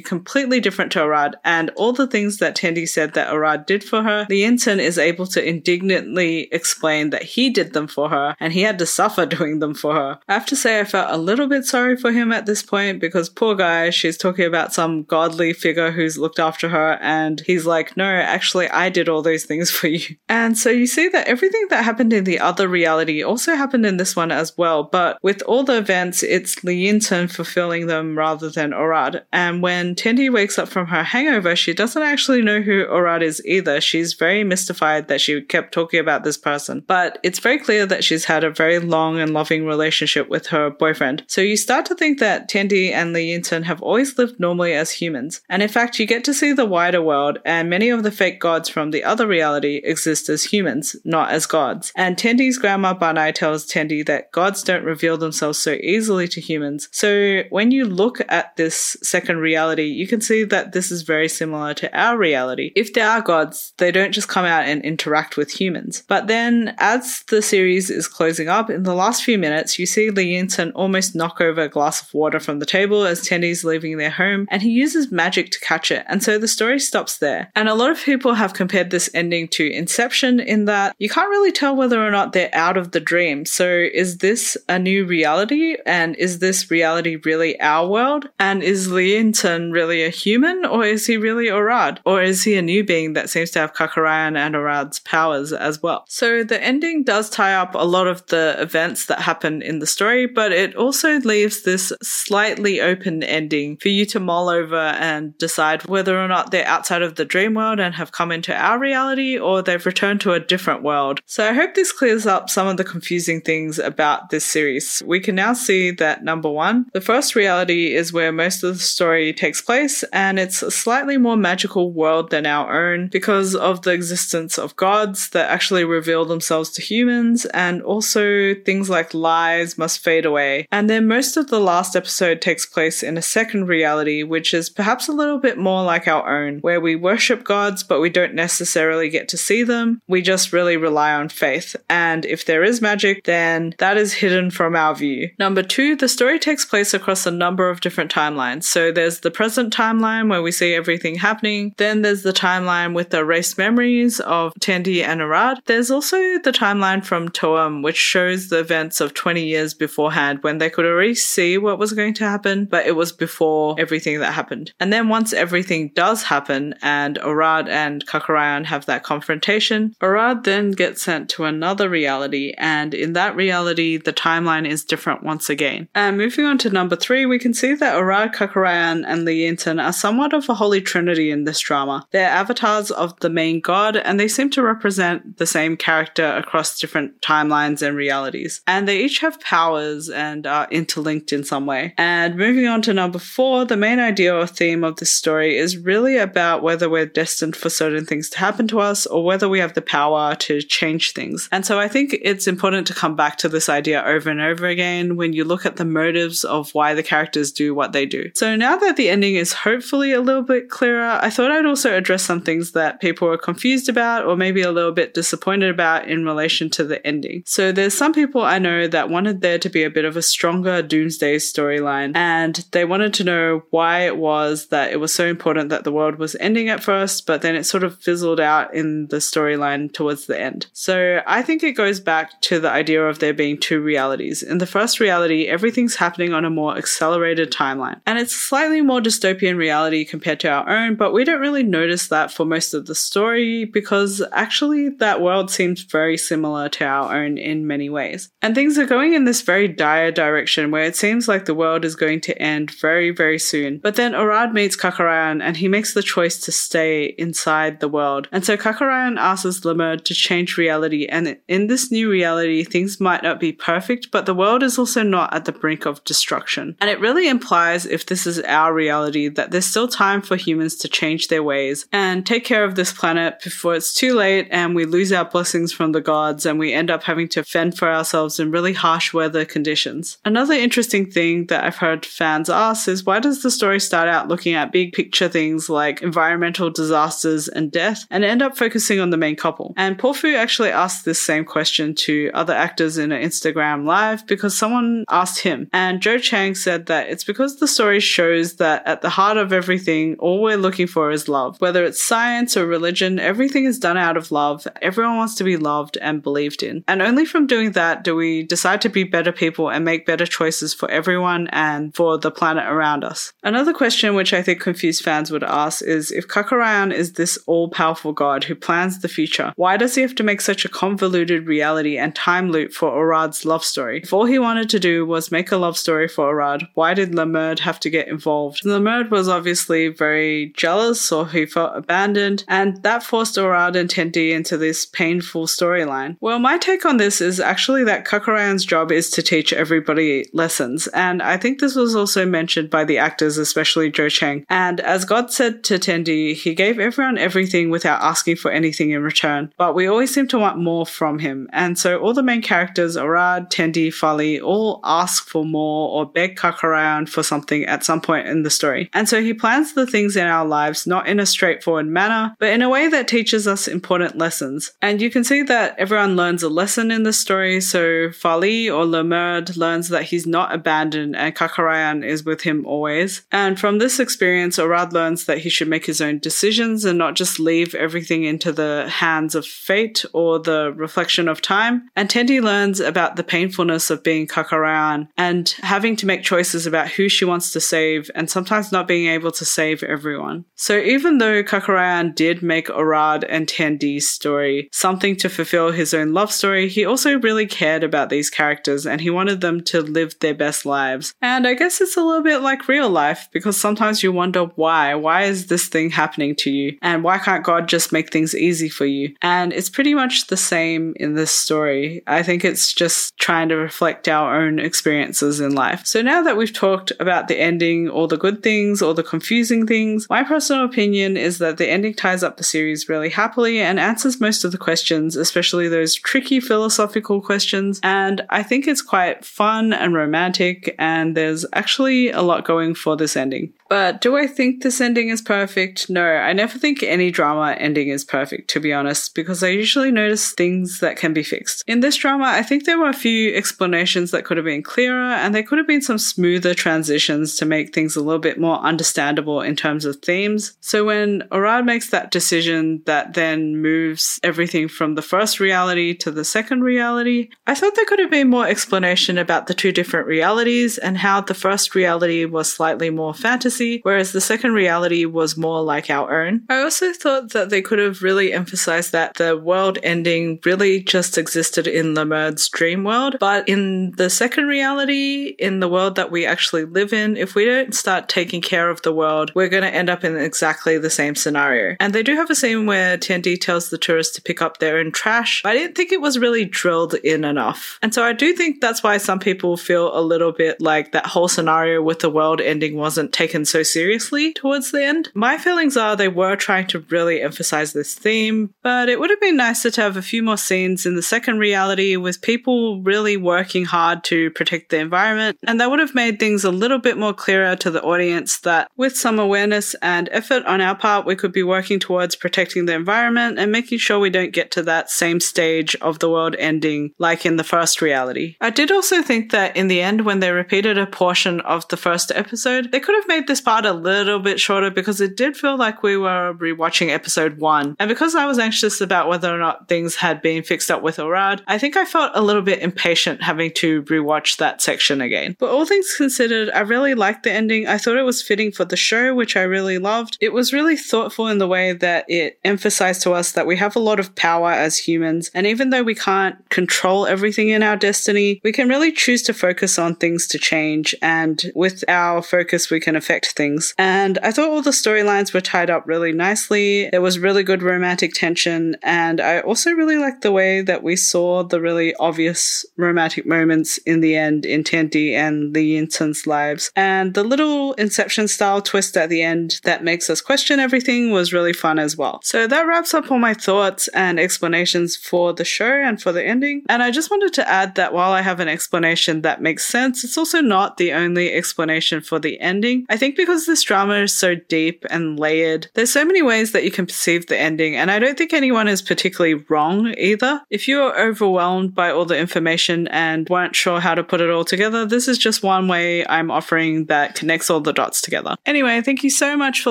completely 0.00 0.60
different 0.60 0.92
to 0.92 1.00
Orad, 1.00 1.34
and 1.44 1.70
all 1.76 1.92
the 1.92 2.06
things 2.06 2.38
that 2.38 2.56
Tendi 2.56 2.88
said 2.88 3.14
that 3.14 3.32
Orad 3.32 3.66
did 3.66 3.84
for 3.84 4.02
her, 4.02 4.26
Lienton 4.28 4.80
is 4.80 4.98
able 4.98 5.26
to 5.28 5.46
indignantly 5.46 6.48
explain 6.52 7.10
that 7.10 7.22
he 7.22 7.50
did 7.50 7.72
them 7.72 7.86
for 7.86 8.08
her, 8.08 8.36
and 8.40 8.52
he 8.52 8.62
had 8.62 8.78
to 8.78 8.86
suffer 9.00 9.24
doing 9.24 9.60
them 9.60 9.72
for 9.72 9.94
her. 9.94 10.18
I 10.28 10.34
have 10.34 10.44
to 10.46 10.56
say 10.56 10.78
I 10.78 10.84
felt 10.84 11.08
a 11.10 11.16
little 11.16 11.46
bit 11.46 11.64
sorry 11.64 11.96
for 11.96 12.12
him 12.12 12.32
at 12.32 12.44
this 12.44 12.62
point 12.62 13.00
because 13.00 13.30
poor 13.30 13.54
guy, 13.54 13.88
she's 13.88 14.18
talking 14.18 14.44
about 14.44 14.74
some 14.74 15.04
godly 15.04 15.54
figure 15.54 15.90
who's 15.90 16.18
looked 16.18 16.38
after 16.38 16.68
her, 16.68 16.98
and 17.00 17.40
he's 17.40 17.64
like, 17.64 17.96
no, 17.96 18.04
actually, 18.04 18.68
I 18.68 18.90
did 18.90 19.08
all 19.08 19.22
those 19.22 19.46
things 19.46 19.70
for 19.76 19.86
you. 19.86 20.16
And 20.28 20.58
so 20.58 20.68
you 20.68 20.86
see 20.86 21.08
that 21.08 21.28
everything 21.28 21.66
that 21.70 21.82
happened 21.82 22.12
in 22.12 22.24
the 22.24 22.40
other 22.40 22.68
reality 22.68 23.22
also 23.22 23.54
happened 23.54 23.86
in 23.86 23.96
this 23.96 24.14
one 24.14 24.30
as 24.30 24.58
well, 24.58 24.82
but 24.82 25.16
with 25.22 25.40
all 25.42 25.64
the 25.64 25.78
events, 25.78 26.22
it's 26.22 26.62
Lienton 26.62 27.28
fulfilling 27.28 27.86
them 27.86 28.18
rather 28.18 28.50
than 28.50 28.72
Orad. 28.72 29.22
And 29.32 29.62
when 29.62 29.94
Tendi 29.94 30.30
wakes 30.30 30.58
up 30.58 30.68
from 30.68 30.88
her 30.88 31.04
hangover, 31.04 31.56
she 31.56 31.72
doesn't 31.72 32.02
actually 32.02 32.42
know 32.42 32.60
who 32.60 32.84
Orad 32.84 33.22
is 33.22 33.40
either. 33.46 33.80
She's 33.80 34.12
very 34.12 34.44
mystified 34.44 35.08
that 35.08 35.22
she 35.22 35.40
kept 35.40 35.72
talking 35.72 36.00
about 36.00 36.22
this 36.22 36.36
person, 36.36 36.84
but 36.86 37.18
it's 37.22 37.38
very 37.38 37.58
clear 37.58 37.86
that 37.86 38.04
she's 38.04 38.26
had 38.26 38.44
a 38.44 38.50
very 38.50 38.78
long 38.90 39.18
and 39.18 39.32
loving 39.32 39.64
relationship 39.64 40.28
with 40.28 40.48
her 40.48 40.68
boyfriend. 40.68 41.24
So 41.26 41.40
you 41.40 41.56
start 41.56 41.86
to 41.86 41.94
think 41.94 42.18
that 42.18 42.50
Tendi 42.50 42.90
and 42.90 43.12
Lienton 43.12 43.62
have 43.62 43.80
always 43.82 44.18
lived 44.18 44.38
normally 44.38 44.74
as 44.74 44.90
humans. 44.90 45.40
And 45.48 45.62
in 45.62 45.68
fact, 45.68 45.98
you 45.98 46.06
get 46.06 46.24
to 46.24 46.34
see 46.34 46.52
the 46.52 46.66
wider 46.66 47.00
world, 47.00 47.38
and 47.44 47.70
many 47.70 47.88
of 47.88 48.02
the 48.02 48.10
fake 48.10 48.40
gods 48.40 48.68
from 48.68 48.90
the 48.90 49.04
other 49.04 49.26
reality 49.26 49.80
exist 49.84 50.28
as 50.28 50.44
humans, 50.44 50.96
not 51.04 51.30
as 51.30 51.46
gods. 51.46 51.92
And 51.96 52.16
Tendi's 52.16 52.58
grandma 52.58 52.92
Banai 52.94 53.32
tells 53.34 53.66
Tendi 53.66 54.04
that 54.06 54.32
gods 54.32 54.62
don't 54.62 54.84
reveal 54.84 55.16
themselves 55.16 55.58
so 55.58 55.72
easily 55.72 56.28
to 56.28 56.40
humans. 56.40 56.88
So 56.90 57.42
when 57.50 57.70
you 57.70 57.86
look 57.86 58.20
at 58.28 58.56
this 58.56 58.96
second 59.02 59.38
reality, 59.38 59.84
you 59.84 60.06
can 60.06 60.20
see 60.20 60.44
that 60.44 60.72
this 60.72 60.90
is 60.90 61.02
very 61.02 61.28
similar 61.28 61.74
to 61.74 61.98
our 61.98 62.18
reality. 62.18 62.72
If 62.74 62.92
there 62.92 63.08
are 63.08 63.22
gods, 63.22 63.72
they 63.78 63.92
don't 63.92 64.12
just 64.12 64.28
come 64.28 64.44
out 64.44 64.64
and 64.64 64.82
interact 64.84 65.36
with 65.36 65.50
humans. 65.50 66.02
But 66.08 66.26
then, 66.26 66.74
as 66.78 67.22
the 67.28 67.42
series 67.42 67.90
is 67.90 68.08
closing 68.08 68.48
up, 68.48 68.70
in 68.70 68.79
the 68.84 68.94
last 68.94 69.24
few 69.24 69.38
minutes, 69.38 69.78
you 69.78 69.86
see 69.86 70.10
Lienton 70.10 70.72
almost 70.72 71.14
knock 71.14 71.40
over 71.40 71.62
a 71.62 71.68
glass 71.68 72.02
of 72.02 72.12
water 72.14 72.40
from 72.40 72.58
the 72.58 72.66
table 72.66 73.04
as 73.04 73.26
Tendi's 73.26 73.64
leaving 73.64 73.96
their 73.96 74.10
home, 74.10 74.46
and 74.50 74.62
he 74.62 74.70
uses 74.70 75.12
magic 75.12 75.50
to 75.50 75.60
catch 75.60 75.90
it. 75.90 76.04
And 76.08 76.22
so 76.22 76.38
the 76.38 76.48
story 76.48 76.80
stops 76.80 77.18
there. 77.18 77.50
And 77.54 77.68
a 77.68 77.74
lot 77.74 77.90
of 77.90 78.02
people 78.02 78.34
have 78.34 78.54
compared 78.54 78.90
this 78.90 79.10
ending 79.14 79.48
to 79.48 79.70
Inception 79.70 80.40
in 80.40 80.64
that 80.66 80.94
you 80.98 81.08
can't 81.08 81.28
really 81.28 81.52
tell 81.52 81.76
whether 81.76 82.04
or 82.04 82.10
not 82.10 82.32
they're 82.32 82.54
out 82.54 82.76
of 82.76 82.92
the 82.92 83.00
dream. 83.00 83.44
So 83.44 83.68
is 83.92 84.18
this 84.18 84.56
a 84.68 84.78
new 84.78 85.04
reality? 85.04 85.76
And 85.86 86.16
is 86.16 86.38
this 86.38 86.70
reality 86.70 87.16
really 87.16 87.60
our 87.60 87.88
world? 87.88 88.28
And 88.38 88.62
is 88.62 88.90
Lienton 88.90 89.72
really 89.72 90.04
a 90.04 90.10
human 90.10 90.64
or 90.64 90.84
is 90.84 91.06
he 91.06 91.16
really 91.16 91.46
Orad? 91.46 91.98
Or 92.04 92.22
is 92.22 92.44
he 92.44 92.56
a 92.56 92.62
new 92.62 92.84
being 92.84 93.14
that 93.14 93.30
seems 93.30 93.50
to 93.52 93.58
have 93.58 93.74
Kakarayan 93.74 94.36
and 94.36 94.54
Orad's 94.54 95.00
powers 95.00 95.52
as 95.52 95.82
well? 95.82 96.04
So 96.08 96.44
the 96.44 96.62
ending 96.62 97.04
does 97.04 97.30
tie 97.30 97.54
up 97.54 97.74
a 97.74 97.84
lot 97.84 98.06
of 98.06 98.26
the 98.26 98.56
events 98.70 99.06
that 99.06 99.20
happen 99.20 99.62
in 99.62 99.80
the 99.80 99.86
story, 99.86 100.26
but 100.26 100.52
it 100.52 100.76
also 100.76 101.18
leaves 101.20 101.62
this 101.62 101.92
slightly 102.02 102.80
open 102.80 103.24
ending 103.24 103.76
for 103.78 103.88
you 103.88 104.06
to 104.06 104.20
mull 104.20 104.48
over 104.48 104.76
and 104.76 105.36
decide 105.38 105.84
whether 105.86 106.16
or 106.22 106.28
not 106.28 106.50
they're 106.50 106.66
outside 106.66 107.02
of 107.02 107.16
the 107.16 107.24
dream 107.24 107.54
world 107.54 107.80
and 107.80 107.94
have 107.96 108.12
come 108.12 108.30
into 108.30 108.54
our 108.54 108.78
reality 108.78 109.36
or 109.36 109.60
they've 109.60 109.86
returned 109.86 110.20
to 110.20 110.32
a 110.32 110.40
different 110.40 110.84
world. 110.84 111.20
So 111.26 111.48
I 111.48 111.52
hope 111.52 111.74
this 111.74 111.90
clears 111.90 112.26
up 112.26 112.48
some 112.48 112.68
of 112.68 112.76
the 112.76 112.84
confusing 112.84 113.40
things 113.40 113.80
about 113.80 114.30
this 114.30 114.44
series. 114.44 115.02
We 115.04 115.18
can 115.18 115.34
now 115.34 115.52
see 115.52 115.90
that 115.92 116.22
number 116.22 116.48
one, 116.48 116.86
the 116.92 117.00
first 117.00 117.34
reality 117.34 117.94
is 117.94 118.12
where 118.12 118.30
most 118.30 118.62
of 118.62 118.74
the 118.74 118.82
story 118.82 119.32
takes 119.32 119.60
place, 119.60 120.04
and 120.12 120.38
it's 120.38 120.62
a 120.62 120.70
slightly 120.70 121.18
more 121.18 121.36
magical 121.36 121.90
world 121.90 122.30
than 122.30 122.46
our 122.46 122.92
own 122.92 123.08
because 123.08 123.56
of 123.56 123.82
the 123.82 123.90
existence 123.90 124.58
of 124.58 124.76
gods 124.76 125.30
that 125.30 125.50
actually 125.50 125.84
reveal 125.84 126.24
themselves 126.24 126.70
to 126.70 126.82
humans, 126.82 127.46
and 127.46 127.82
also 127.82 128.54
things 128.64 128.90
like 128.90 129.14
lies 129.14 129.78
must 129.78 130.00
fade 130.00 130.26
away. 130.26 130.66
And 130.70 130.88
then 130.88 131.06
most 131.06 131.36
of 131.36 131.48
the 131.48 131.60
last 131.60 131.96
episode 131.96 132.40
takes 132.40 132.66
place 132.66 133.02
in 133.02 133.16
a 133.16 133.22
second 133.22 133.66
reality, 133.66 134.22
which 134.22 134.52
is 134.54 134.70
perhaps 134.70 135.08
a 135.08 135.12
little 135.12 135.38
bit 135.38 135.58
more 135.58 135.82
like 135.82 136.06
our 136.06 136.44
own, 136.44 136.58
where 136.60 136.80
we 136.80 136.96
worship 136.96 137.44
gods, 137.44 137.82
but 137.82 138.00
we 138.00 138.10
don't 138.10 138.34
necessarily 138.34 139.08
get 139.08 139.28
to 139.28 139.36
see 139.36 139.62
them. 139.62 140.00
We 140.08 140.22
just 140.22 140.52
really 140.52 140.76
rely 140.76 141.12
on 141.14 141.28
faith. 141.28 141.76
And 141.88 142.24
if 142.24 142.44
there 142.44 142.62
is 142.62 142.82
magic, 142.82 143.24
then 143.24 143.74
that 143.78 143.96
is 143.96 144.14
hidden 144.14 144.50
from 144.50 144.76
our 144.76 144.94
view. 144.94 145.30
Number 145.38 145.62
two, 145.62 145.96
the 145.96 146.08
story 146.08 146.38
takes 146.38 146.64
place 146.64 146.94
across 146.94 147.26
a 147.26 147.30
number 147.30 147.70
of 147.70 147.80
different 147.80 148.12
timelines. 148.12 148.64
So 148.64 148.92
there's 148.92 149.20
the 149.20 149.30
present 149.30 149.74
timeline 149.74 150.28
where 150.28 150.42
we 150.42 150.52
see 150.52 150.74
everything 150.74 151.16
happening. 151.16 151.74
Then 151.76 152.02
there's 152.02 152.22
the 152.22 152.32
timeline 152.32 152.94
with 152.94 153.10
the 153.10 153.18
erased 153.18 153.58
memories 153.58 154.20
of 154.20 154.52
Tendi 154.60 155.02
and 155.02 155.20
Orad. 155.20 155.58
There's 155.66 155.90
also 155.90 156.16
the 156.16 156.52
timeline 156.52 157.04
from 157.04 157.28
Tohum, 157.28 157.82
which 157.82 157.96
shows 157.96 158.48
the 158.50 158.58
events 158.58 159.00
of 159.00 159.14
20 159.14 159.44
years 159.44 159.74
beforehand 159.74 160.38
when 160.42 160.58
they 160.58 160.70
could 160.70 160.84
already 160.84 161.14
see 161.14 161.58
what 161.58 161.78
was 161.78 161.92
going 161.92 162.14
to 162.14 162.24
happen, 162.24 162.66
but 162.66 162.86
it 162.86 162.96
was 162.96 163.12
before 163.12 163.74
everything 163.78 164.20
that 164.20 164.32
happened. 164.32 164.72
And 164.78 164.92
then 164.92 165.08
once 165.08 165.32
everything 165.32 165.92
does 165.94 166.22
happen 166.22 166.74
and 166.82 167.18
Orad 167.18 167.68
and 167.68 168.06
Kakarayan 168.06 168.66
have 168.66 168.86
that 168.86 169.02
confrontation, 169.02 169.94
Orad 170.00 170.44
then 170.44 170.72
gets 170.72 171.02
sent 171.02 171.28
to 171.30 171.44
another 171.44 171.88
reality, 171.88 172.54
and 172.58 172.94
in 172.94 173.14
that 173.14 173.36
reality, 173.36 173.96
the 173.96 174.12
timeline 174.12 174.68
is 174.68 174.84
different 174.84 175.22
once 175.22 175.48
again. 175.48 175.88
And 175.94 176.16
moving 176.16 176.44
on 176.44 176.58
to 176.58 176.70
number 176.70 176.96
three, 176.96 177.26
we 177.26 177.38
can 177.38 177.54
see 177.54 177.74
that 177.74 177.94
Orad, 177.94 178.34
Kakarayan, 178.34 179.04
and 179.06 179.24
Lienton 179.24 179.78
are 179.78 179.92
somewhat 179.92 180.34
of 180.34 180.48
a 180.48 180.54
holy 180.54 180.80
trinity 180.80 181.30
in 181.30 181.44
this 181.44 181.60
drama. 181.60 182.06
They're 182.10 182.28
avatars 182.28 182.90
of 182.90 183.18
the 183.20 183.30
main 183.30 183.60
god, 183.60 183.96
and 183.96 184.18
they 184.18 184.28
seem 184.28 184.50
to 184.50 184.62
represent 184.62 185.38
the 185.38 185.46
same 185.46 185.76
character 185.76 186.26
across 186.36 186.78
different 186.78 187.20
timelines 187.20 187.86
and 187.86 187.96
realities. 187.96 188.39
And 188.66 188.88
they 188.88 189.00
each 189.00 189.18
have 189.20 189.40
powers 189.40 190.08
and 190.08 190.46
are 190.46 190.68
interlinked 190.70 191.32
in 191.32 191.44
some 191.44 191.66
way. 191.66 191.94
And 191.98 192.36
moving 192.36 192.66
on 192.66 192.82
to 192.82 192.94
number 192.94 193.18
four, 193.18 193.64
the 193.64 193.76
main 193.76 193.98
idea 193.98 194.34
or 194.34 194.46
theme 194.46 194.84
of 194.84 194.96
this 194.96 195.12
story 195.12 195.56
is 195.56 195.76
really 195.76 196.16
about 196.16 196.62
whether 196.62 196.88
we're 196.88 197.06
destined 197.06 197.56
for 197.56 197.70
certain 197.70 198.06
things 198.06 198.30
to 198.30 198.38
happen 198.38 198.68
to 198.68 198.80
us 198.80 199.06
or 199.06 199.24
whether 199.24 199.48
we 199.48 199.60
have 199.60 199.74
the 199.74 199.82
power 199.82 200.34
to 200.36 200.62
change 200.62 201.12
things. 201.12 201.48
And 201.52 201.66
so 201.66 201.78
I 201.78 201.88
think 201.88 202.16
it's 202.22 202.46
important 202.46 202.86
to 202.88 202.94
come 202.94 203.16
back 203.16 203.38
to 203.38 203.48
this 203.48 203.68
idea 203.68 204.02
over 204.04 204.30
and 204.30 204.40
over 204.40 204.66
again 204.66 205.16
when 205.16 205.32
you 205.32 205.44
look 205.44 205.66
at 205.66 205.76
the 205.76 205.84
motives 205.84 206.44
of 206.44 206.70
why 206.74 206.94
the 206.94 207.02
characters 207.02 207.52
do 207.52 207.74
what 207.74 207.92
they 207.92 208.06
do. 208.06 208.30
So 208.34 208.56
now 208.56 208.76
that 208.76 208.96
the 208.96 209.10
ending 209.10 209.34
is 209.34 209.52
hopefully 209.52 210.12
a 210.12 210.20
little 210.20 210.42
bit 210.42 210.70
clearer, 210.70 211.18
I 211.20 211.30
thought 211.30 211.50
I'd 211.50 211.66
also 211.66 211.96
address 211.96 212.22
some 212.22 212.40
things 212.40 212.72
that 212.72 213.00
people 213.00 213.28
were 213.28 213.38
confused 213.38 213.88
about 213.88 214.24
or 214.26 214.36
maybe 214.36 214.62
a 214.62 214.72
little 214.72 214.92
bit 214.92 215.14
disappointed 215.14 215.70
about 215.70 216.08
in 216.08 216.24
relation 216.24 216.70
to 216.70 216.84
the 216.84 217.04
ending. 217.06 217.42
So 217.46 217.72
there's 217.72 217.94
some 217.94 218.12
people 218.12 218.29
I 218.36 218.58
know 218.58 218.86
that 218.86 219.10
wanted 219.10 219.40
there 219.40 219.58
to 219.58 219.68
be 219.68 219.82
a 219.82 219.90
bit 219.90 220.04
of 220.04 220.16
a 220.16 220.22
stronger 220.22 220.82
doomsday 220.82 221.36
storyline 221.36 222.16
and 222.16 222.64
they 222.72 222.84
wanted 222.84 223.14
to 223.14 223.24
know 223.24 223.62
why 223.70 224.00
it 224.00 224.16
was 224.16 224.66
that 224.66 224.92
it 224.92 225.00
was 225.00 225.12
so 225.12 225.26
important 225.26 225.70
that 225.70 225.84
the 225.84 225.92
world 225.92 226.16
was 226.16 226.36
ending 226.36 226.68
at 226.68 226.82
first, 226.82 227.26
but 227.26 227.42
then 227.42 227.54
it 227.54 227.64
sort 227.64 227.84
of 227.84 227.98
fizzled 227.98 228.40
out 228.40 228.74
in 228.74 229.06
the 229.08 229.16
storyline 229.16 229.92
towards 229.92 230.26
the 230.26 230.40
end. 230.40 230.66
So 230.72 231.22
I 231.26 231.42
think 231.42 231.62
it 231.62 231.72
goes 231.72 232.00
back 232.00 232.40
to 232.42 232.60
the 232.60 232.70
idea 232.70 233.04
of 233.06 233.18
there 233.18 233.34
being 233.34 233.58
two 233.58 233.80
realities. 233.80 234.42
In 234.42 234.58
the 234.58 234.66
first 234.66 235.00
reality, 235.00 235.46
everything's 235.46 235.96
happening 235.96 236.32
on 236.32 236.44
a 236.44 236.50
more 236.50 236.76
accelerated 236.76 237.52
timeline, 237.52 238.00
and 238.06 238.18
it's 238.18 238.34
slightly 238.34 238.80
more 238.80 239.00
dystopian 239.00 239.56
reality 239.56 240.04
compared 240.04 240.40
to 240.40 240.50
our 240.50 240.68
own, 240.68 240.94
but 240.94 241.12
we 241.12 241.24
don't 241.24 241.40
really 241.40 241.62
notice 241.62 242.08
that 242.08 242.30
for 242.30 242.44
most 242.44 242.74
of 242.74 242.86
the 242.86 242.94
story 242.94 243.64
because 243.64 244.22
actually 244.32 244.88
that 244.88 245.20
world 245.20 245.50
seems 245.50 245.82
very 245.82 246.16
similar 246.16 246.68
to 246.68 246.84
our 246.84 247.16
own 247.16 247.38
in 247.38 247.66
many 247.66 247.88
ways. 247.88 248.09
And 248.42 248.54
things 248.54 248.78
are 248.78 248.86
going 248.86 249.14
in 249.14 249.24
this 249.24 249.42
very 249.42 249.68
dire 249.68 250.10
direction 250.10 250.70
where 250.70 250.84
it 250.84 250.96
seems 250.96 251.28
like 251.28 251.44
the 251.44 251.54
world 251.54 251.84
is 251.84 251.94
going 251.94 252.20
to 252.22 252.40
end 252.40 252.70
very, 252.70 253.10
very 253.10 253.38
soon. 253.38 253.78
But 253.78 253.96
then 253.96 254.12
Orad 254.12 254.52
meets 254.52 254.76
Kakarayan 254.76 255.42
and 255.42 255.56
he 255.56 255.68
makes 255.68 255.94
the 255.94 256.02
choice 256.02 256.38
to 256.40 256.52
stay 256.52 257.14
inside 257.18 257.80
the 257.80 257.88
world. 257.88 258.28
And 258.32 258.44
so 258.44 258.56
Kakarayan 258.56 259.18
asks 259.18 259.60
Lemurd 259.60 260.04
to 260.04 260.14
change 260.14 260.56
reality, 260.56 261.06
and 261.06 261.36
in 261.48 261.66
this 261.66 261.90
new 261.90 262.10
reality, 262.10 262.64
things 262.64 263.00
might 263.00 263.22
not 263.22 263.40
be 263.40 263.52
perfect, 263.52 264.10
but 264.10 264.26
the 264.26 264.34
world 264.34 264.62
is 264.62 264.78
also 264.78 265.02
not 265.02 265.32
at 265.34 265.44
the 265.44 265.52
brink 265.52 265.86
of 265.86 266.02
destruction. 266.04 266.76
And 266.80 266.90
it 266.90 267.00
really 267.00 267.28
implies, 267.28 267.86
if 267.86 268.06
this 268.06 268.26
is 268.26 268.40
our 268.40 268.72
reality, 268.72 269.28
that 269.28 269.50
there's 269.50 269.66
still 269.66 269.88
time 269.88 270.22
for 270.22 270.36
humans 270.36 270.76
to 270.76 270.88
change 270.88 271.28
their 271.28 271.42
ways 271.42 271.86
and 271.92 272.26
take 272.26 272.44
care 272.44 272.64
of 272.64 272.74
this 272.74 272.92
planet 272.92 273.40
before 273.42 273.74
it's 273.74 273.94
too 273.94 274.14
late 274.14 274.48
and 274.50 274.74
we 274.74 274.84
lose 274.84 275.12
our 275.12 275.24
blessings 275.24 275.72
from 275.72 275.92
the 275.92 276.00
gods 276.00 276.46
and 276.46 276.58
we 276.58 276.72
end 276.72 276.90
up 276.90 277.02
having 277.02 277.28
to 277.28 277.44
fend 277.44 277.76
for 277.76 277.88
ourselves 278.00 278.40
in 278.40 278.50
really 278.50 278.72
harsh 278.72 279.12
weather 279.12 279.44
conditions. 279.44 280.18
Another 280.24 280.54
interesting 280.54 281.10
thing 281.10 281.46
that 281.46 281.64
I've 281.64 281.76
heard 281.76 282.06
fans 282.06 282.48
ask 282.48 282.88
is 282.88 283.04
why 283.04 283.20
does 283.20 283.42
the 283.42 283.50
story 283.50 283.78
start 283.78 284.08
out 284.08 284.28
looking 284.28 284.54
at 284.54 284.72
big 284.72 284.92
picture 284.92 285.28
things 285.28 285.68
like 285.68 286.00
environmental 286.02 286.70
disasters 286.70 287.46
and 287.46 287.70
death 287.70 288.06
and 288.10 288.24
end 288.24 288.42
up 288.42 288.56
focusing 288.56 289.00
on 289.00 289.10
the 289.10 289.16
main 289.16 289.36
couple? 289.36 289.74
And 289.76 289.98
Paul 289.98 290.14
Fu 290.14 290.34
actually 290.34 290.70
asked 290.70 291.04
this 291.04 291.20
same 291.20 291.44
question 291.44 291.94
to 292.06 292.30
other 292.32 292.54
actors 292.54 292.96
in 292.96 293.12
an 293.12 293.22
Instagram 293.22 293.84
live 293.84 294.26
because 294.26 294.56
someone 294.56 295.04
asked 295.10 295.40
him. 295.40 295.68
And 295.72 296.00
Joe 296.00 296.18
Cheng 296.18 296.54
said 296.54 296.86
that 296.86 297.08
it's 297.08 297.24
because 297.24 297.56
the 297.56 297.68
story 297.68 298.00
shows 298.00 298.56
that 298.56 298.86
at 298.86 299.02
the 299.02 299.10
heart 299.10 299.36
of 299.36 299.52
everything, 299.52 300.16
all 300.18 300.42
we're 300.42 300.56
looking 300.56 300.86
for 300.86 301.10
is 301.10 301.28
love. 301.28 301.60
Whether 301.60 301.84
it's 301.84 302.02
science 302.02 302.56
or 302.56 302.66
religion, 302.66 303.18
everything 303.18 303.64
is 303.64 303.78
done 303.78 303.96
out 303.96 304.16
of 304.16 304.32
love. 304.32 304.66
Everyone 304.80 305.16
wants 305.16 305.34
to 305.36 305.44
be 305.44 305.56
loved 305.56 305.98
and 305.98 306.22
believed 306.22 306.62
in. 306.62 306.84
And 306.88 307.02
only 307.02 307.24
from 307.24 307.46
doing 307.46 307.72
that 307.72 307.89
do 308.02 308.16
we 308.16 308.42
decide 308.44 308.80
to 308.82 308.88
be 308.88 309.04
better 309.04 309.32
people 309.32 309.70
and 309.70 309.84
make 309.84 310.06
better 310.06 310.26
choices 310.26 310.74
for 310.74 310.90
everyone 310.90 311.48
and 311.52 311.94
for 311.94 312.18
the 312.18 312.30
planet 312.30 312.66
around 312.66 313.04
us. 313.04 313.32
Another 313.42 313.72
question 313.72 314.14
which 314.14 314.32
I 314.32 314.42
think 314.42 314.60
confused 314.60 315.02
fans 315.02 315.30
would 315.30 315.44
ask 315.44 315.82
is 315.82 316.10
if 316.10 316.28
Kakarayan 316.28 316.92
is 316.92 317.12
this 317.14 317.38
all 317.46 317.68
powerful 317.68 318.12
god 318.12 318.44
who 318.44 318.54
plans 318.54 319.00
the 319.00 319.08
future, 319.08 319.52
why 319.56 319.76
does 319.76 319.94
he 319.94 320.02
have 320.02 320.14
to 320.16 320.22
make 320.22 320.40
such 320.40 320.64
a 320.64 320.68
convoluted 320.68 321.46
reality 321.46 321.98
and 321.98 322.14
time 322.14 322.50
loop 322.50 322.72
for 322.72 322.90
Orad's 322.90 323.44
love 323.44 323.64
story? 323.64 324.00
If 324.02 324.12
all 324.12 324.24
he 324.24 324.38
wanted 324.38 324.70
to 324.70 324.80
do 324.80 325.06
was 325.06 325.32
make 325.32 325.52
a 325.52 325.56
love 325.56 325.76
story 325.76 326.08
for 326.08 326.34
Orad, 326.34 326.66
why 326.74 326.94
did 326.94 327.12
Lemurd 327.12 327.60
have 327.60 327.80
to 327.80 327.90
get 327.90 328.08
involved? 328.08 328.62
Lemurd 328.64 329.10
was 329.10 329.28
obviously 329.28 329.88
very 329.88 330.52
jealous 330.56 331.10
or 331.12 331.28
he 331.28 331.46
felt 331.46 331.76
abandoned, 331.76 332.44
and 332.48 332.82
that 332.82 333.02
forced 333.02 333.36
Orad 333.36 333.76
and 333.76 333.90
Tendi 333.90 334.32
into 334.32 334.56
this 334.56 334.86
painful 334.86 335.46
storyline. 335.46 336.16
Well, 336.20 336.38
my 336.38 336.58
take 336.58 336.84
on 336.84 336.96
this 336.96 337.20
is 337.20 337.40
actually 337.40 337.79
that 337.84 338.06
Kakarayan's 338.06 338.64
job 338.64 338.92
is 338.92 339.10
to 339.10 339.22
teach 339.22 339.52
everybody 339.52 340.28
lessons, 340.32 340.86
and 340.88 341.22
I 341.22 341.36
think 341.36 341.60
this 341.60 341.74
was 341.74 341.94
also 341.94 342.26
mentioned 342.26 342.70
by 342.70 342.84
the 342.84 342.98
actors, 342.98 343.38
especially 343.38 343.90
Joe 343.90 344.08
Cheng. 344.08 344.44
And 344.48 344.80
as 344.80 345.04
God 345.04 345.32
said 345.32 345.64
to 345.64 345.78
Tendi, 345.78 346.34
he 346.34 346.54
gave 346.54 346.78
everyone 346.78 347.18
everything 347.18 347.70
without 347.70 348.02
asking 348.02 348.36
for 348.36 348.50
anything 348.50 348.90
in 348.90 349.02
return, 349.02 349.52
but 349.56 349.74
we 349.74 349.86
always 349.86 350.12
seem 350.12 350.28
to 350.28 350.38
want 350.38 350.58
more 350.58 350.86
from 350.86 351.18
him. 351.18 351.48
And 351.52 351.78
so 351.78 351.98
all 351.98 352.14
the 352.14 352.22
main 352.22 352.42
characters, 352.42 352.96
Orad, 352.96 353.50
Tendi, 353.50 353.88
Fali, 353.88 354.42
all 354.42 354.80
ask 354.84 355.28
for 355.28 355.44
more 355.44 355.88
or 355.90 356.06
beg 356.06 356.36
Kakarayan 356.36 357.08
for 357.08 357.22
something 357.22 357.64
at 357.64 357.84
some 357.84 358.00
point 358.00 358.26
in 358.26 358.42
the 358.42 358.50
story. 358.50 358.90
And 358.92 359.08
so 359.08 359.22
he 359.22 359.34
plans 359.34 359.74
the 359.74 359.86
things 359.86 360.16
in 360.16 360.26
our 360.26 360.46
lives 360.46 360.86
not 360.86 361.06
in 361.06 361.20
a 361.20 361.26
straightforward 361.26 361.86
manner, 361.86 362.34
but 362.38 362.50
in 362.50 362.62
a 362.62 362.68
way 362.68 362.88
that 362.88 363.08
teaches 363.08 363.46
us 363.46 363.68
important 363.68 364.18
lessons. 364.18 364.72
And 364.82 365.00
you 365.00 365.10
can 365.10 365.24
see 365.24 365.42
that 365.42 365.78
everyone 365.78 366.16
learns 366.16 366.42
a 366.42 366.48
lesson 366.48 366.90
in 366.90 367.02
the 367.02 367.12
story. 367.12 367.60
So 367.70 368.08
Fali 368.08 368.66
or 368.66 368.84
Lemurd 368.84 369.56
learns 369.56 369.90
that 369.90 370.02
he's 370.04 370.26
not 370.26 370.52
abandoned 370.52 371.14
and 371.14 371.36
Kakarayan 371.36 372.04
is 372.04 372.24
with 372.24 372.42
him 372.42 372.66
always. 372.66 373.22
And 373.30 373.60
from 373.60 373.78
this 373.78 374.00
experience, 374.00 374.58
Orad 374.58 374.92
learns 374.92 375.26
that 375.26 375.38
he 375.38 375.50
should 375.50 375.68
make 375.68 375.86
his 375.86 376.00
own 376.00 376.18
decisions 376.18 376.84
and 376.84 376.98
not 376.98 377.14
just 377.14 377.38
leave 377.38 377.74
everything 377.76 378.24
into 378.24 378.50
the 378.50 378.88
hands 378.88 379.36
of 379.36 379.46
fate 379.46 380.04
or 380.12 380.40
the 380.40 380.72
reflection 380.72 381.28
of 381.28 381.40
time. 381.40 381.88
And 381.94 382.08
Tendi 382.08 382.42
learns 382.42 382.80
about 382.80 383.14
the 383.14 383.22
painfulness 383.22 383.88
of 383.88 384.02
being 384.02 384.26
Kakarayan 384.26 385.06
and 385.16 385.48
having 385.60 385.94
to 385.96 386.06
make 386.06 386.24
choices 386.24 386.66
about 386.66 386.88
who 386.88 387.08
she 387.08 387.24
wants 387.24 387.52
to 387.52 387.60
save 387.60 388.10
and 388.16 388.28
sometimes 388.28 388.72
not 388.72 388.88
being 388.88 389.06
able 389.06 389.30
to 389.30 389.44
save 389.44 389.84
everyone. 389.84 390.44
So 390.56 390.76
even 390.76 391.18
though 391.18 391.44
Kakarayan 391.44 392.16
did 392.16 392.42
make 392.42 392.66
Orad 392.66 393.24
and 393.28 393.46
Tendi's 393.46 394.08
story 394.08 394.68
something 394.72 395.14
to 395.16 395.28
fulfill 395.28 395.70
his 395.70 395.94
own 395.94 396.12
love 396.12 396.32
story, 396.32 396.68
he 396.68 396.84
also 396.84 397.20
really 397.20 397.46
cared 397.60 397.84
about 397.84 398.08
these 398.08 398.30
characters 398.30 398.86
and 398.86 399.02
he 399.02 399.10
wanted 399.10 399.42
them 399.42 399.60
to 399.60 399.82
live 399.82 400.18
their 400.20 400.32
best 400.32 400.64
lives. 400.64 401.12
And 401.20 401.46
I 401.46 401.52
guess 401.52 401.78
it's 401.82 401.98
a 401.98 402.02
little 402.02 402.22
bit 402.22 402.38
like 402.38 402.68
real 402.68 402.88
life 402.88 403.28
because 403.32 403.60
sometimes 403.60 404.02
you 404.02 404.12
wonder 404.12 404.44
why. 404.56 404.94
Why 404.94 405.24
is 405.24 405.48
this 405.48 405.66
thing 405.66 405.90
happening 405.90 406.34
to 406.36 406.50
you? 406.50 406.78
And 406.80 407.04
why 407.04 407.18
can't 407.18 407.44
God 407.44 407.68
just 407.68 407.92
make 407.92 408.10
things 408.10 408.34
easy 408.34 408.70
for 408.70 408.86
you? 408.86 409.14
And 409.20 409.52
it's 409.52 409.68
pretty 409.68 409.92
much 409.92 410.28
the 410.28 410.38
same 410.38 410.94
in 410.96 411.16
this 411.16 411.30
story. 411.30 412.02
I 412.06 412.22
think 412.22 412.46
it's 412.46 412.72
just 412.72 413.14
trying 413.18 413.50
to 413.50 413.56
reflect 413.56 414.08
our 414.08 414.40
own 414.40 414.58
experiences 414.58 415.38
in 415.38 415.54
life. 415.54 415.84
So 415.84 416.00
now 416.00 416.22
that 416.22 416.38
we've 416.38 416.54
talked 416.54 416.94
about 416.98 417.28
the 417.28 417.38
ending, 417.38 417.90
all 417.90 418.06
the 418.06 418.16
good 418.16 418.42
things, 418.42 418.80
all 418.80 418.94
the 418.94 419.02
confusing 419.02 419.66
things, 419.66 420.06
my 420.08 420.22
personal 420.22 420.64
opinion 420.64 421.18
is 421.18 421.36
that 421.38 421.58
the 421.58 421.68
ending 421.68 421.92
ties 421.92 422.22
up 422.22 422.38
the 422.38 422.42
series 422.42 422.88
really 422.88 423.10
happily 423.10 423.60
and 423.60 423.78
answers 423.78 424.18
most 424.18 424.46
of 424.46 424.52
the 424.52 424.56
questions, 424.56 425.14
especially 425.14 425.68
those 425.68 425.94
tricky 425.94 426.40
philosophical 426.40 427.20
questions. 427.20 427.49
And 427.82 428.22
I 428.30 428.42
think 428.42 428.66
it's 428.66 428.82
quite 428.82 429.24
fun 429.24 429.72
and 429.72 429.94
romantic, 429.94 430.74
and 430.78 431.16
there's 431.16 431.44
actually 431.52 432.10
a 432.10 432.22
lot 432.22 432.44
going 432.44 432.74
for 432.74 432.96
this 432.96 433.16
ending. 433.16 433.52
But 433.68 434.00
do 434.00 434.16
I 434.16 434.26
think 434.26 434.62
this 434.62 434.80
ending 434.80 435.10
is 435.10 435.22
perfect? 435.22 435.88
No, 435.88 436.04
I 436.04 436.32
never 436.32 436.58
think 436.58 436.82
any 436.82 437.12
drama 437.12 437.52
ending 437.52 437.88
is 437.88 438.04
perfect, 438.04 438.50
to 438.50 438.60
be 438.60 438.72
honest, 438.72 439.14
because 439.14 439.44
I 439.44 439.48
usually 439.48 439.92
notice 439.92 440.32
things 440.32 440.80
that 440.80 440.96
can 440.96 441.12
be 441.12 441.22
fixed. 441.22 441.62
In 441.68 441.78
this 441.78 441.96
drama, 441.96 442.24
I 442.24 442.42
think 442.42 442.64
there 442.64 442.78
were 442.78 442.88
a 442.88 442.92
few 442.92 443.32
explanations 443.34 444.10
that 444.10 444.24
could 444.24 444.36
have 444.36 444.46
been 444.46 444.64
clearer, 444.64 445.12
and 445.12 445.32
there 445.34 445.44
could 445.44 445.58
have 445.58 445.68
been 445.68 445.82
some 445.82 445.98
smoother 445.98 446.52
transitions 446.52 447.36
to 447.36 447.44
make 447.44 447.72
things 447.72 447.94
a 447.94 448.02
little 448.02 448.20
bit 448.20 448.40
more 448.40 448.58
understandable 448.58 449.40
in 449.40 449.54
terms 449.54 449.84
of 449.84 449.96
themes. 449.96 450.56
So 450.60 450.84
when 450.84 451.22
Arad 451.30 451.64
makes 451.64 451.90
that 451.90 452.10
decision 452.10 452.82
that 452.86 453.14
then 453.14 453.56
moves 453.56 454.18
everything 454.24 454.66
from 454.66 454.96
the 454.96 455.02
first 455.02 455.38
reality 455.38 455.94
to 455.94 456.10
the 456.10 456.24
second 456.24 456.62
reality, 456.62 457.30
I 457.46 457.54
thought 457.54 457.74
there 457.74 457.84
could 457.86 457.98
have 457.98 458.10
been 458.10 458.28
more 458.28 458.46
explanation 458.46 459.18
about 459.18 459.46
the 459.46 459.54
two 459.54 459.72
different 459.72 460.06
realities 460.06 460.78
and 460.78 460.98
how 460.98 461.20
the 461.20 461.34
first 461.34 461.74
reality 461.74 462.24
was 462.24 462.52
slightly 462.52 462.90
more 462.90 463.14
fantasy 463.14 463.80
whereas 463.82 464.12
the 464.12 464.20
second 464.20 464.52
reality 464.52 465.04
was 465.04 465.36
more 465.36 465.62
like 465.62 465.90
our 465.90 466.22
own. 466.24 466.42
I 466.48 466.60
also 466.60 466.92
thought 466.92 467.32
that 467.32 467.50
they 467.50 467.62
could 467.62 467.78
have 467.78 468.02
really 468.02 468.32
emphasized 468.32 468.92
that 468.92 469.14
the 469.14 469.36
world 469.36 469.78
ending 469.82 470.38
really 470.44 470.82
just 470.82 471.18
existed 471.18 471.66
in 471.66 471.94
Lemurd's 471.94 472.48
dream 472.48 472.84
world, 472.84 473.16
but 473.18 473.48
in 473.48 473.92
the 473.92 474.10
second 474.10 474.46
reality, 474.46 475.34
in 475.38 475.60
the 475.60 475.68
world 475.68 475.96
that 475.96 476.10
we 476.10 476.26
actually 476.26 476.64
live 476.64 476.92
in, 476.92 477.16
if 477.16 477.34
we 477.34 477.44
don't 477.44 477.74
start 477.74 478.08
taking 478.08 478.40
care 478.40 478.70
of 478.70 478.82
the 478.82 478.92
world, 478.92 479.32
we're 479.34 479.48
going 479.48 479.62
to 479.62 479.74
end 479.74 479.90
up 479.90 480.04
in 480.04 480.16
exactly 480.16 480.78
the 480.78 480.90
same 480.90 481.14
scenario. 481.14 481.76
And 481.80 481.94
they 481.94 482.02
do 482.02 482.14
have 482.14 482.30
a 482.30 482.34
scene 482.34 482.66
where 482.66 482.98
Tendi 482.98 483.40
tells 483.40 483.70
the 483.70 483.78
tourists 483.78 484.14
to 484.16 484.22
pick 484.22 484.42
up 484.42 484.58
their 484.58 484.78
own 484.78 484.92
trash. 484.92 485.42
I 485.44 485.54
didn't 485.54 485.76
think 485.76 485.92
it 485.92 486.00
was 486.00 486.18
really 486.18 486.44
drilled 486.44 486.94
in 486.94 487.24
enough. 487.30 487.78
And 487.80 487.94
so 487.94 488.04
I 488.04 488.12
do 488.12 488.34
think 488.34 488.60
that's 488.60 488.82
why 488.82 488.98
some 488.98 489.18
people 489.18 489.56
feel 489.56 489.96
a 489.96 490.02
little 490.02 490.32
bit 490.32 490.60
like 490.60 490.92
that 490.92 491.06
whole 491.06 491.28
scenario 491.28 491.82
with 491.82 492.00
the 492.00 492.10
world 492.10 492.40
ending 492.40 492.76
wasn't 492.76 493.12
taken 493.12 493.44
so 493.44 493.62
seriously 493.62 494.34
towards 494.34 494.70
the 494.70 494.84
end. 494.84 495.10
My 495.14 495.38
feelings 495.38 495.76
are 495.76 495.96
they 495.96 496.08
were 496.08 496.36
trying 496.36 496.66
to 496.68 496.80
really 496.90 497.22
emphasize 497.22 497.72
this 497.72 497.94
theme, 497.94 498.52
but 498.62 498.88
it 498.88 499.00
would 499.00 499.10
have 499.10 499.20
been 499.20 499.36
nicer 499.36 499.70
to 499.70 499.80
have 499.80 499.96
a 499.96 500.02
few 500.02 500.22
more 500.22 500.36
scenes 500.36 500.84
in 500.84 500.96
the 500.96 501.02
second 501.02 501.38
reality 501.38 501.96
with 501.96 502.20
people 502.20 502.82
really 502.82 503.16
working 503.16 503.64
hard 503.64 504.04
to 504.04 504.30
protect 504.32 504.70
the 504.70 504.78
environment, 504.78 505.38
and 505.46 505.60
that 505.60 505.70
would 505.70 505.80
have 505.80 505.94
made 505.94 506.18
things 506.18 506.44
a 506.44 506.50
little 506.50 506.78
bit 506.78 506.98
more 506.98 507.14
clearer 507.14 507.56
to 507.56 507.70
the 507.70 507.82
audience 507.82 508.40
that 508.40 508.70
with 508.76 508.96
some 508.96 509.18
awareness 509.18 509.74
and 509.82 510.08
effort 510.12 510.44
on 510.44 510.60
our 510.60 510.74
part, 510.74 511.06
we 511.06 511.16
could 511.16 511.32
be 511.32 511.42
working 511.42 511.78
towards 511.78 512.16
protecting 512.16 512.66
the 512.66 512.74
environment 512.74 513.38
and 513.38 513.52
making 513.52 513.78
sure 513.78 513.98
we 513.98 514.10
don't 514.10 514.32
get 514.32 514.50
to 514.50 514.62
that 514.62 514.90
same 514.90 515.20
stage 515.20 515.76
of 515.76 515.98
the 515.98 516.10
world 516.10 516.34
ending 516.38 516.92
like 516.98 517.09
in 517.26 517.36
the 517.36 517.44
first 517.44 517.82
reality. 517.82 518.36
I 518.40 518.50
did 518.50 518.70
also 518.70 519.02
think 519.02 519.30
that 519.32 519.56
in 519.56 519.68
the 519.68 519.80
end, 519.80 520.02
when 520.02 520.20
they 520.20 520.30
repeated 520.30 520.78
a 520.78 520.86
portion 520.86 521.40
of 521.40 521.66
the 521.68 521.76
first 521.76 522.10
episode, 522.14 522.72
they 522.72 522.80
could 522.80 522.94
have 522.94 523.08
made 523.08 523.26
this 523.26 523.40
part 523.40 523.66
a 523.66 523.72
little 523.72 524.18
bit 524.18 524.40
shorter 524.40 524.70
because 524.70 525.00
it 525.00 525.16
did 525.16 525.36
feel 525.36 525.56
like 525.56 525.82
we 525.82 525.96
were 525.96 526.34
rewatching 526.34 526.90
episode 526.90 527.38
one. 527.38 527.76
And 527.78 527.88
because 527.88 528.14
I 528.14 528.26
was 528.26 528.38
anxious 528.38 528.80
about 528.80 529.08
whether 529.08 529.34
or 529.34 529.38
not 529.38 529.68
things 529.68 529.96
had 529.96 530.22
been 530.22 530.42
fixed 530.42 530.70
up 530.70 530.82
with 530.82 530.96
Orad, 530.96 531.42
I 531.46 531.58
think 531.58 531.76
I 531.76 531.84
felt 531.84 532.12
a 532.14 532.22
little 532.22 532.42
bit 532.42 532.60
impatient 532.60 533.22
having 533.22 533.50
to 533.54 533.82
rewatch 533.84 534.36
that 534.38 534.62
section 534.62 535.00
again. 535.00 535.36
But 535.38 535.50
all 535.50 535.66
things 535.66 535.94
considered, 535.96 536.50
I 536.50 536.60
really 536.60 536.94
liked 536.94 537.24
the 537.24 537.32
ending. 537.32 537.66
I 537.66 537.78
thought 537.78 537.96
it 537.96 538.02
was 538.02 538.22
fitting 538.22 538.52
for 538.52 538.64
the 538.64 538.76
show, 538.76 539.14
which 539.14 539.36
I 539.36 539.42
really 539.42 539.78
loved. 539.78 540.18
It 540.20 540.32
was 540.32 540.52
really 540.52 540.76
thoughtful 540.76 541.26
in 541.28 541.38
the 541.38 541.48
way 541.48 541.72
that 541.72 542.04
it 542.08 542.38
emphasized 542.44 543.02
to 543.02 543.12
us 543.12 543.32
that 543.32 543.46
we 543.46 543.56
have 543.56 543.76
a 543.76 543.80
lot 543.80 544.00
of 544.00 544.14
power 544.14 544.50
as 544.50 544.78
humans. 544.78 545.30
And 545.34 545.46
even 545.46 545.70
though 545.70 545.82
we 545.82 545.94
can't 545.94 546.36
control 546.50 546.99
everything 547.06 547.48
in 547.48 547.62
our 547.62 547.76
destiny, 547.76 548.40
we 548.44 548.52
can 548.52 548.68
really 548.68 548.92
choose 548.92 549.22
to 549.22 549.34
focus 549.34 549.78
on 549.78 549.96
things 549.96 550.26
to 550.28 550.38
change. 550.38 550.94
And 551.02 551.42
with 551.54 551.84
our 551.88 552.22
focus, 552.22 552.70
we 552.70 552.80
can 552.80 552.96
affect 552.96 553.32
things. 553.32 553.74
And 553.78 554.18
I 554.22 554.32
thought 554.32 554.50
all 554.50 554.62
the 554.62 554.70
storylines 554.70 555.32
were 555.32 555.40
tied 555.40 555.70
up 555.70 555.86
really 555.86 556.12
nicely. 556.12 556.88
There 556.90 557.00
was 557.00 557.18
really 557.18 557.42
good 557.42 557.62
romantic 557.62 558.12
tension. 558.14 558.76
And 558.82 559.20
I 559.20 559.40
also 559.40 559.70
really 559.72 559.98
liked 559.98 560.22
the 560.22 560.32
way 560.32 560.62
that 560.62 560.82
we 560.82 560.96
saw 560.96 561.42
the 561.42 561.60
really 561.60 561.94
obvious 561.96 562.64
romantic 562.76 563.26
moments 563.26 563.78
in 563.78 564.00
the 564.00 564.16
end 564.16 564.46
in 564.46 564.64
Tendi 564.64 565.12
and 565.12 565.52
Lee 565.54 565.76
Yinsen's 565.76 566.26
lives. 566.26 566.70
And 566.76 567.14
the 567.14 567.24
little 567.24 567.74
Inception 567.74 568.28
style 568.28 568.60
twist 568.60 568.96
at 568.96 569.08
the 569.08 569.22
end 569.22 569.60
that 569.64 569.84
makes 569.84 570.10
us 570.10 570.20
question 570.20 570.60
everything 570.60 571.10
was 571.10 571.32
really 571.32 571.52
fun 571.52 571.78
as 571.78 571.96
well. 571.96 572.20
So 572.22 572.46
that 572.46 572.66
wraps 572.66 572.94
up 572.94 573.10
all 573.10 573.18
my 573.18 573.34
thoughts 573.34 573.88
and 573.88 574.18
explanations 574.18 574.96
for 574.96 575.32
the 575.32 575.44
show 575.44 575.72
and 575.72 576.00
for 576.00 576.12
the 576.12 576.24
ending. 576.24 576.62
And 576.68 576.82
I 576.82 576.89
just 576.90 577.10
wanted 577.10 577.32
to 577.34 577.48
add 577.48 577.74
that 577.74 577.92
while 577.92 578.12
I 578.12 578.22
have 578.22 578.40
an 578.40 578.48
explanation 578.48 579.22
that 579.22 579.42
makes 579.42 579.66
sense, 579.66 580.04
it's 580.04 580.18
also 580.18 580.40
not 580.40 580.76
the 580.76 580.92
only 580.92 581.32
explanation 581.32 582.00
for 582.00 582.18
the 582.18 582.40
ending. 582.40 582.86
I 582.88 582.96
think 582.96 583.16
because 583.16 583.46
this 583.46 583.62
drama 583.62 583.94
is 583.94 584.14
so 584.14 584.34
deep 584.34 584.84
and 584.90 585.18
layered, 585.18 585.68
there's 585.74 585.92
so 585.92 586.04
many 586.04 586.22
ways 586.22 586.52
that 586.52 586.64
you 586.64 586.70
can 586.70 586.86
perceive 586.86 587.26
the 587.26 587.38
ending, 587.38 587.76
and 587.76 587.90
I 587.90 587.98
don't 587.98 588.16
think 588.16 588.32
anyone 588.32 588.68
is 588.68 588.82
particularly 588.82 589.44
wrong 589.48 589.94
either. 589.98 590.42
If 590.50 590.68
you're 590.68 590.98
overwhelmed 591.00 591.74
by 591.74 591.90
all 591.90 592.04
the 592.04 592.18
information 592.18 592.88
and 592.88 593.28
weren't 593.28 593.56
sure 593.56 593.80
how 593.80 593.94
to 593.94 594.04
put 594.04 594.20
it 594.20 594.30
all 594.30 594.44
together, 594.44 594.86
this 594.86 595.08
is 595.08 595.18
just 595.18 595.42
one 595.42 595.68
way 595.68 596.06
I'm 596.06 596.30
offering 596.30 596.86
that 596.86 597.14
connects 597.14 597.50
all 597.50 597.60
the 597.60 597.72
dots 597.72 598.00
together. 598.00 598.36
Anyway, 598.46 598.80
thank 598.82 599.02
you 599.02 599.10
so 599.10 599.36
much 599.36 599.62
for 599.62 599.70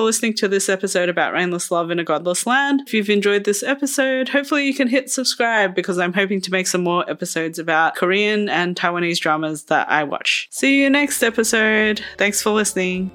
listening 0.00 0.34
to 0.34 0.48
this 0.48 0.68
episode 0.68 1.08
about 1.08 1.32
Rainless 1.32 1.70
Love 1.70 1.90
in 1.90 1.98
a 1.98 2.04
Godless 2.04 2.46
Land. 2.46 2.82
If 2.86 2.94
you've 2.94 3.10
enjoyed 3.10 3.44
this 3.44 3.62
episode, 3.62 4.28
hopefully 4.28 4.66
you 4.66 4.74
can 4.74 4.88
hit 4.88 5.10
subscribe 5.10 5.74
because 5.74 5.98
I'm 5.98 6.12
hoping 6.12 6.40
to 6.42 6.50
make 6.50 6.66
some 6.66 6.82
more 6.82 7.08
episodes 7.10 7.58
about 7.58 7.96
Korean 7.96 8.48
and 8.48 8.76
Taiwanese 8.76 9.20
dramas 9.20 9.64
that 9.64 9.90
I 9.90 10.04
watch. 10.04 10.48
See 10.50 10.80
you 10.80 10.88
next 10.88 11.22
episode. 11.22 12.02
Thanks 12.16 12.40
for 12.40 12.50
listening. 12.50 13.10